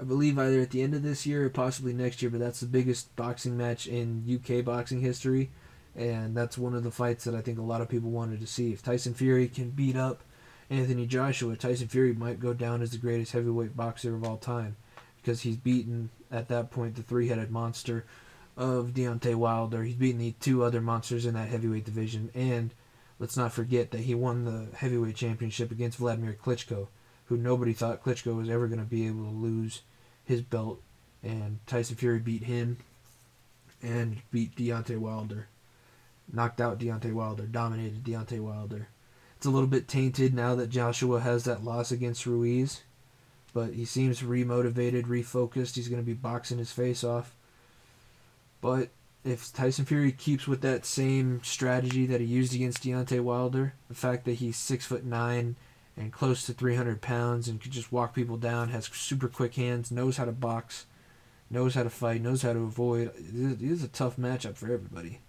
I 0.00 0.04
believe 0.04 0.38
either 0.38 0.60
at 0.60 0.70
the 0.70 0.82
end 0.82 0.94
of 0.94 1.02
this 1.02 1.26
year 1.26 1.44
or 1.44 1.50
possibly 1.50 1.92
next 1.92 2.22
year, 2.22 2.30
but 2.30 2.40
that's 2.40 2.60
the 2.60 2.66
biggest 2.66 3.14
boxing 3.16 3.56
match 3.56 3.86
in 3.86 4.24
UK 4.26 4.64
boxing 4.64 5.00
history, 5.00 5.50
and 5.96 6.36
that's 6.36 6.58
one 6.58 6.74
of 6.74 6.84
the 6.84 6.90
fights 6.90 7.24
that 7.24 7.34
I 7.34 7.40
think 7.40 7.58
a 7.58 7.62
lot 7.62 7.80
of 7.80 7.88
people 7.88 8.10
wanted 8.10 8.40
to 8.40 8.46
see. 8.46 8.72
If 8.72 8.82
Tyson 8.82 9.14
Fury 9.14 9.48
can 9.48 9.70
beat 9.70 9.96
up 9.96 10.22
Anthony 10.70 11.06
Joshua, 11.06 11.56
Tyson 11.56 11.88
Fury 11.88 12.14
might 12.14 12.40
go 12.40 12.54
down 12.54 12.82
as 12.82 12.90
the 12.90 12.98
greatest 12.98 13.32
heavyweight 13.32 13.76
boxer 13.76 14.14
of 14.14 14.24
all 14.24 14.38
time 14.38 14.76
because 15.20 15.42
he's 15.42 15.56
beaten 15.56 16.10
at 16.30 16.48
that 16.48 16.70
point 16.70 16.96
the 16.96 17.02
three-headed 17.02 17.50
monster 17.50 18.04
of 18.56 18.88
Deontay 18.88 19.34
Wilder. 19.34 19.82
He's 19.82 19.94
beaten 19.94 20.20
the 20.20 20.34
two 20.40 20.64
other 20.64 20.80
monsters 20.80 21.26
in 21.26 21.34
that 21.34 21.48
heavyweight 21.48 21.84
division, 21.84 22.30
and 22.34 22.74
let's 23.18 23.36
not 23.36 23.52
forget 23.52 23.90
that 23.90 24.00
he 24.00 24.14
won 24.14 24.44
the 24.44 24.76
heavyweight 24.76 25.16
championship 25.16 25.70
against 25.70 25.98
Vladimir 25.98 26.36
Klitschko, 26.42 26.88
who 27.26 27.36
nobody 27.36 27.72
thought 27.72 28.02
Klitschko 28.02 28.36
was 28.36 28.50
ever 28.50 28.66
going 28.66 28.80
to 28.80 28.84
be 28.84 29.06
able 29.06 29.24
to 29.24 29.30
lose 29.30 29.82
his 30.24 30.42
belt, 30.42 30.82
and 31.22 31.58
Tyson 31.66 31.96
Fury 31.96 32.18
beat 32.18 32.44
him 32.44 32.78
and 33.82 34.22
beat 34.30 34.56
Deontay 34.56 34.98
Wilder, 34.98 35.48
knocked 36.32 36.60
out 36.60 36.78
Deontay 36.78 37.12
Wilder, 37.12 37.44
dominated 37.44 38.02
Deontay 38.02 38.40
Wilder. 38.40 38.88
It's 39.36 39.46
a 39.46 39.50
little 39.50 39.68
bit 39.68 39.88
tainted 39.88 40.34
now 40.34 40.54
that 40.54 40.70
Joshua 40.70 41.20
has 41.20 41.44
that 41.44 41.64
loss 41.64 41.92
against 41.92 42.26
Ruiz 42.26 42.82
but 43.52 43.74
he 43.74 43.84
seems 43.84 44.22
remotivated, 44.22 45.06
refocused. 45.06 45.76
He's 45.76 45.88
going 45.88 46.00
to 46.00 46.06
be 46.06 46.14
boxing 46.14 46.58
his 46.58 46.72
face 46.72 47.04
off. 47.04 47.34
But 48.60 48.90
if 49.24 49.52
Tyson 49.52 49.84
Fury 49.84 50.12
keeps 50.12 50.46
with 50.46 50.62
that 50.62 50.86
same 50.86 51.42
strategy 51.44 52.06
that 52.06 52.20
he 52.20 52.26
used 52.26 52.54
against 52.54 52.82
Deontay 52.82 53.20
Wilder, 53.20 53.74
the 53.88 53.94
fact 53.94 54.24
that 54.24 54.34
he's 54.34 54.56
six 54.56 54.86
foot 54.86 55.04
nine 55.04 55.56
and 55.96 56.12
close 56.12 56.46
to 56.46 56.54
300 56.54 57.02
pounds 57.02 57.48
and 57.48 57.60
could 57.60 57.72
just 57.72 57.92
walk 57.92 58.14
people 58.14 58.38
down, 58.38 58.70
has 58.70 58.86
super 58.86 59.28
quick 59.28 59.54
hands, 59.54 59.90
knows 59.90 60.16
how 60.16 60.24
to 60.24 60.32
box, 60.32 60.86
knows 61.50 61.74
how 61.74 61.82
to 61.82 61.90
fight, 61.90 62.22
knows 62.22 62.42
how 62.42 62.54
to 62.54 62.60
avoid, 62.60 63.12
it 63.16 63.60
is 63.60 63.84
a 63.84 63.88
tough 63.88 64.16
matchup 64.16 64.56
for 64.56 64.72
everybody. 64.72 65.20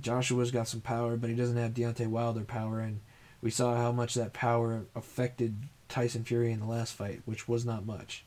Joshua's 0.00 0.50
got 0.50 0.68
some 0.68 0.80
power, 0.80 1.16
but 1.16 1.30
he 1.30 1.36
doesn't 1.36 1.56
have 1.56 1.74
Deontay 1.74 2.06
Wilder 2.06 2.42
power, 2.42 2.80
and 2.80 3.00
we 3.42 3.50
saw 3.50 3.76
how 3.76 3.92
much 3.92 4.14
that 4.14 4.32
power 4.32 4.84
affected 4.94 5.56
Tyson 5.88 6.24
Fury 6.24 6.52
in 6.52 6.60
the 6.60 6.66
last 6.66 6.94
fight, 6.94 7.20
which 7.26 7.46
was 7.46 7.64
not 7.64 7.84
much. 7.84 8.24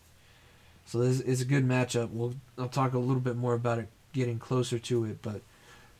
So 0.85 0.99
this 0.99 1.19
is 1.19 1.41
a 1.41 1.45
good 1.45 1.67
matchup. 1.67 2.11
We'll 2.11 2.35
I'll 2.57 2.69
talk 2.69 2.93
a 2.93 2.99
little 2.99 3.21
bit 3.21 3.35
more 3.35 3.55
about 3.55 3.79
it 3.79 3.87
getting 4.13 4.37
closer 4.37 4.77
to 4.77 5.05
it, 5.05 5.21
but 5.21 5.41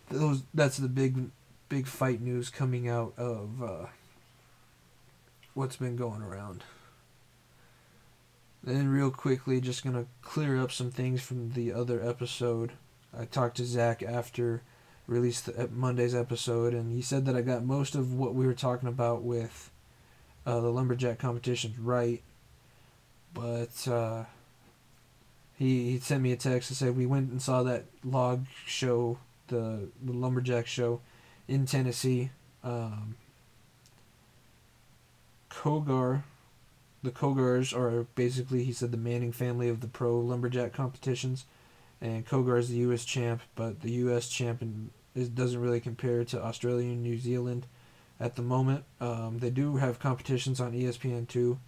those 0.10 0.44
that's 0.54 0.78
the 0.78 0.88
big 0.88 1.32
big 1.68 1.88
fight 1.88 2.22
news 2.22 2.50
coming 2.50 2.88
out 2.88 3.14
of 3.18 3.64
uh, 3.64 3.86
what's 5.56 5.78
been 5.78 5.96
going 5.96 6.22
around. 6.22 6.64
Then 8.64 8.90
real 8.90 9.12
quickly, 9.12 9.60
just 9.60 9.84
gonna 9.84 10.06
clear 10.22 10.62
up 10.62 10.72
some 10.72 10.92
things 10.92 11.22
from 11.22 11.54
the 11.54 11.74
other 11.74 12.08
episode. 12.08 12.74
I 13.18 13.26
talked 13.26 13.58
to 13.58 13.66
Zach 13.66 14.04
after 14.04 14.62
released 15.08 15.50
Monday's 15.72 16.16
episode, 16.16 16.74
and 16.74 16.92
he 16.92 17.02
said 17.02 17.26
that 17.26 17.36
I 17.36 17.42
got 17.42 17.64
most 17.64 17.96
of 17.96 18.14
what 18.14 18.34
we 18.34 18.46
were 18.46 18.54
talking 18.54 18.90
about 18.90 19.24
with 19.24 19.70
uh, 20.46 20.60
the 20.60 20.70
lumberjack 20.70 21.20
competitions 21.20 21.78
right, 21.78 22.22
but 23.34 23.88
uh, 23.88 24.26
he 25.58 25.92
he 25.92 26.00
sent 26.00 26.22
me 26.22 26.32
a 26.32 26.38
text 26.38 26.70
and 26.70 26.78
said 26.78 26.98
we 26.98 27.06
went 27.06 27.32
and 27.32 27.42
saw 27.42 27.64
that 27.64 27.86
log 28.04 28.46
show, 28.66 29.18
the 29.48 29.90
the 30.02 30.14
lumberjack 30.14 30.68
show, 30.68 31.02
in 31.48 31.66
Tennessee. 31.66 32.32
Um, 32.64 33.16
Cogar, 35.50 36.24
the 37.04 37.12
Cogars 37.12 37.74
are 37.74 38.04
basically 38.16 38.64
he 38.64 38.74
said 38.74 38.92
the 38.92 38.98
Manning 38.98 39.32
family 39.32 39.70
of 39.70 39.82
the 39.82 39.88
pro 39.88 40.20
lumberjack 40.20 40.74
competitions, 40.74 41.46
and 42.02 42.26
Cogar's 42.26 42.70
the 42.70 42.78
U.S. 42.78 43.06
champ, 43.06 43.42
but 43.56 43.82
the 43.82 43.92
U.S. 43.92 44.28
champion 44.28 44.90
is, 45.16 45.30
doesn't 45.30 45.60
really 45.60 45.80
compare 45.80 46.24
to 46.26 46.44
Australia 46.44 46.90
and 46.90 47.02
New 47.02 47.18
Zealand 47.18 47.66
at 48.20 48.36
the 48.36 48.42
moment. 48.42 48.84
Um, 49.00 49.40
they 49.40 49.50
do 49.50 49.78
have 49.78 50.00
competitions 50.00 50.60
on 50.60 50.74
ESPN 50.74 51.28
two, 51.28 51.60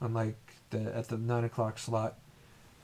unlike 0.00 0.36
the 0.70 0.94
at 0.94 1.08
the 1.08 1.16
nine 1.16 1.44
o'clock 1.44 1.78
slot. 1.78 2.18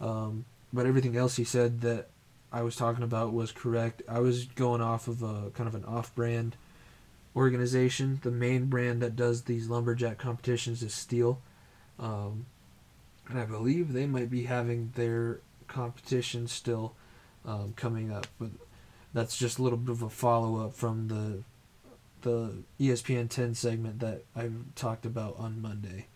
Um, 0.01 0.45
but 0.73 0.87
everything 0.87 1.17
else 1.17 1.37
he 1.37 1.45
said 1.45 1.81
that 1.83 2.09
I 2.53 2.63
was 2.63 2.77
talking 2.77 3.05
about 3.05 3.33
was 3.33 3.53
correct. 3.53 4.03
I 4.09 4.21
was 4.21 4.45
going 4.45 4.81
off 4.81 5.09
of 5.09 5.23
a 5.23 5.51
kind 5.55 5.69
of 5.69 5.75
an 5.75 5.85
off-brand 5.85 6.57
organization. 7.35 8.21
The 8.23 8.31
main 8.31 8.67
brand 8.67 9.01
that 9.03 9.17
does 9.17 9.43
these 9.43 9.69
lumberjack 9.69 10.19
competitions 10.19 10.83
is 10.83 10.93
STIHL, 10.93 11.39
um, 11.99 12.47
and 13.29 13.39
I 13.39 13.45
believe 13.45 13.93
they 13.93 14.07
might 14.07 14.31
be 14.31 14.45
having 14.45 14.93
their 14.97 15.41
competition 15.69 16.47
still 16.47 16.95
um, 17.47 17.73
coming 17.77 18.13
up. 18.13 18.27
But 18.39 18.51
that's 19.15 19.37
just 19.37 19.59
a 19.59 19.63
little 19.63 19.79
bit 19.79 19.91
of 19.91 20.03
a 20.03 20.11
follow-up 20.11 20.75
from 20.75 21.09
the 21.09 21.43
the 22.23 22.63
ESPN 22.79 23.29
10 23.29 23.55
segment 23.55 23.99
that 23.99 24.23
I 24.37 24.49
talked 24.77 25.05
about 25.05 25.37
on 25.39 25.61
Monday. 25.61 26.07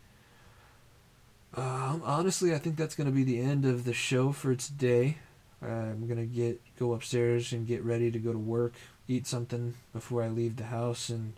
Um, 1.56 2.00
honestly, 2.04 2.54
I 2.54 2.58
think 2.58 2.76
that's 2.76 2.94
going 2.94 3.08
to 3.08 3.12
be 3.12 3.24
the 3.24 3.40
end 3.40 3.64
of 3.64 3.84
the 3.84 3.92
show 3.92 4.30
for 4.30 4.54
today. 4.54 5.16
I'm 5.62 6.06
gonna 6.06 6.26
get 6.26 6.60
go 6.78 6.92
upstairs 6.92 7.52
and 7.52 7.66
get 7.66 7.82
ready 7.82 8.10
to 8.10 8.18
go 8.18 8.32
to 8.32 8.38
work, 8.38 8.74
eat 9.08 9.26
something 9.26 9.74
before 9.92 10.22
I 10.22 10.28
leave 10.28 10.56
the 10.56 10.64
house, 10.64 11.08
and 11.08 11.34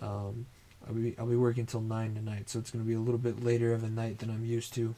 um, 0.00 0.46
I'll 0.86 0.94
be 0.94 1.14
I'll 1.18 1.26
be 1.26 1.36
working 1.36 1.66
till 1.66 1.80
nine 1.80 2.14
tonight, 2.14 2.48
so 2.48 2.58
it's 2.58 2.70
gonna 2.70 2.84
be 2.84 2.94
a 2.94 3.00
little 3.00 3.18
bit 3.18 3.44
later 3.44 3.72
of 3.72 3.84
a 3.84 3.88
night 3.90 4.18
than 4.18 4.30
I'm 4.30 4.44
used 4.44 4.74
to. 4.74 4.94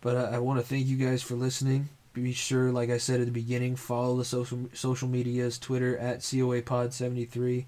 But 0.00 0.16
I, 0.16 0.36
I 0.36 0.38
want 0.38 0.60
to 0.60 0.66
thank 0.66 0.86
you 0.86 0.96
guys 0.96 1.22
for 1.22 1.34
listening. 1.34 1.88
Be 2.18 2.32
sure, 2.32 2.72
like 2.72 2.90
I 2.90 2.98
said 2.98 3.20
at 3.20 3.26
the 3.26 3.32
beginning, 3.32 3.76
follow 3.76 4.16
the 4.16 4.24
social 4.24 4.68
social 4.72 5.08
medias: 5.08 5.58
Twitter 5.58 5.96
at 5.98 6.26
COA 6.28 6.62
Pod 6.62 6.92
seventy 6.92 7.24
three, 7.24 7.66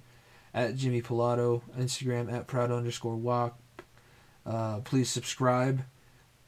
at 0.53 0.77
Jimmy 0.77 1.03
Pilato, 1.03 1.63
Instagram 1.79 2.33
at 2.33 2.47
Proud 2.47 2.71
underscore 2.71 3.17
Walk. 3.17 3.59
Uh, 4.47 4.81
please 4.81 5.11
subscribe, 5.11 5.83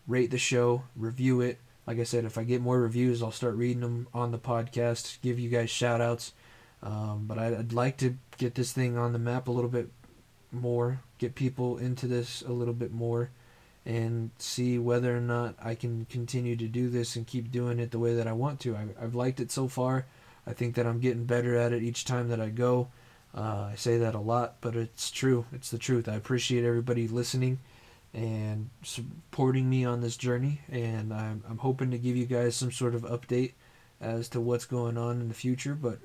rate 0.07 0.31
the 0.31 0.39
show, 0.39 0.85
review 0.97 1.41
it 1.41 1.59
like 1.87 1.99
I 1.99 2.05
said, 2.05 2.25
if 2.25 2.39
I 2.39 2.45
get 2.45 2.61
more 2.61 2.81
reviews, 2.81 3.23
I'll 3.23 3.33
start 3.33 3.57
reading 3.57 3.81
them 3.81 4.07
on 4.15 4.31
the 4.31 4.39
podcast, 4.39 5.21
give 5.21 5.39
you 5.39 5.51
guys 5.51 5.71
shout 5.71 6.01
outs. 6.01 6.33
Um, 6.83 7.25
but 7.27 7.39
I'd, 7.39 7.55
I'd 7.55 7.73
like 7.73 7.97
to 7.99 8.17
get 8.39 8.55
this 8.55 8.73
thing 8.73 8.97
on 8.97 9.13
the 9.13 9.19
map 9.19 9.49
a 9.49 9.53
little 9.53 9.71
bit 9.71 9.89
more, 10.51 11.01
get 11.19 11.35
people 11.35 11.79
into 11.79 12.07
this 12.07 12.43
a 12.43 12.53
little 12.53 12.75
bit 12.75 12.93
more, 12.93 13.31
and 13.85 14.31
see 14.39 14.79
whether 14.79 15.17
or 15.17 15.21
not 15.21 15.57
I 15.63 15.75
can 15.75 16.05
continue 16.07 16.57
to 16.57 16.69
do 16.69 16.89
this 16.89 17.17
and 17.17 17.27
keep 17.27 17.51
doing 17.51 17.81
it 17.81 17.91
the 17.91 17.99
way 17.99 18.15
that 18.15 18.29
I 18.29 18.33
want 18.33 18.61
to. 18.61 18.77
I, 18.77 18.87
I've 19.01 19.15
liked 19.15 19.41
it 19.41 19.51
so 19.51 19.69
far. 19.69 20.07
I 20.47 20.53
think 20.53 20.75
that 20.75 20.87
I'm 20.87 21.01
getting 21.01 21.25
better 21.25 21.57
at 21.57 21.73
it 21.73 21.83
each 21.83 22.05
time 22.05 22.29
that 22.29 22.41
I 22.41 22.49
go. 22.49 22.89
Uh, 23.35 23.71
I 23.73 23.75
say 23.77 23.99
that 23.99 24.15
a 24.15 24.21
lot, 24.21 24.57
but 24.61 24.77
it's 24.77 25.11
true. 25.11 25.47
It's 25.53 25.71
the 25.71 25.79
truth. 25.79 26.09
I 26.09 26.15
appreciate 26.15 26.65
everybody 26.65 27.09
listening 27.09 27.59
and 28.15 28.69
supporting 28.83 29.71
me 29.71 29.85
on 29.85 30.01
this 30.01 30.17
journey. 30.17 30.61
And 30.71 31.13
I'm, 31.13 31.43
I'm 31.49 31.59
hoping 31.59 31.91
to 31.93 31.99
give 31.99 32.17
you 32.17 32.27
guys 32.27 32.55
some 32.55 32.71
sort 32.71 32.95
of 32.95 33.03
update 33.03 33.53
as 34.01 34.29
to 34.31 34.41
what's 34.41 34.67
going 34.67 34.99
on 34.99 35.21
in 35.21 35.29
the 35.29 35.35
future. 35.35 35.75
But 35.75 35.99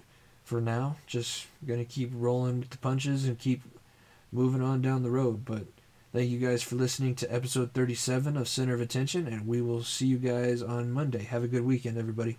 for 0.43 0.61
now, 0.61 0.97
just 1.05 1.47
to 1.67 1.86
keep 1.86 2.11
rolling 2.13 2.59
with 2.59 2.69
the 2.69 2.78
punches 2.78 3.25
and 3.25 3.38
keep 3.38 3.61
moving 4.32 4.61
on 4.61 4.82
down 4.82 5.03
the 5.03 5.11
road. 5.11 5.43
But 5.43 5.65
thank 6.14 6.30
you 6.30 6.39
guys 6.39 6.64
for 6.64 6.76
listening 6.76 7.16
to 7.16 7.34
episode 7.34 7.74
37 7.74 8.38
of 8.38 8.47
Center 8.47 8.74
of 8.74 8.82
Attention, 8.82 9.28
and 9.28 9.47
we 9.47 9.62
will 9.62 9.84
see 9.84 10.08
you 10.08 10.18
guys 10.18 10.62
on 10.62 10.91
Monday. 10.91 11.24
Have 11.24 11.43
a 11.43 11.47
good 11.47 11.64
weekend, 11.64 11.97
everybody. 11.97 12.38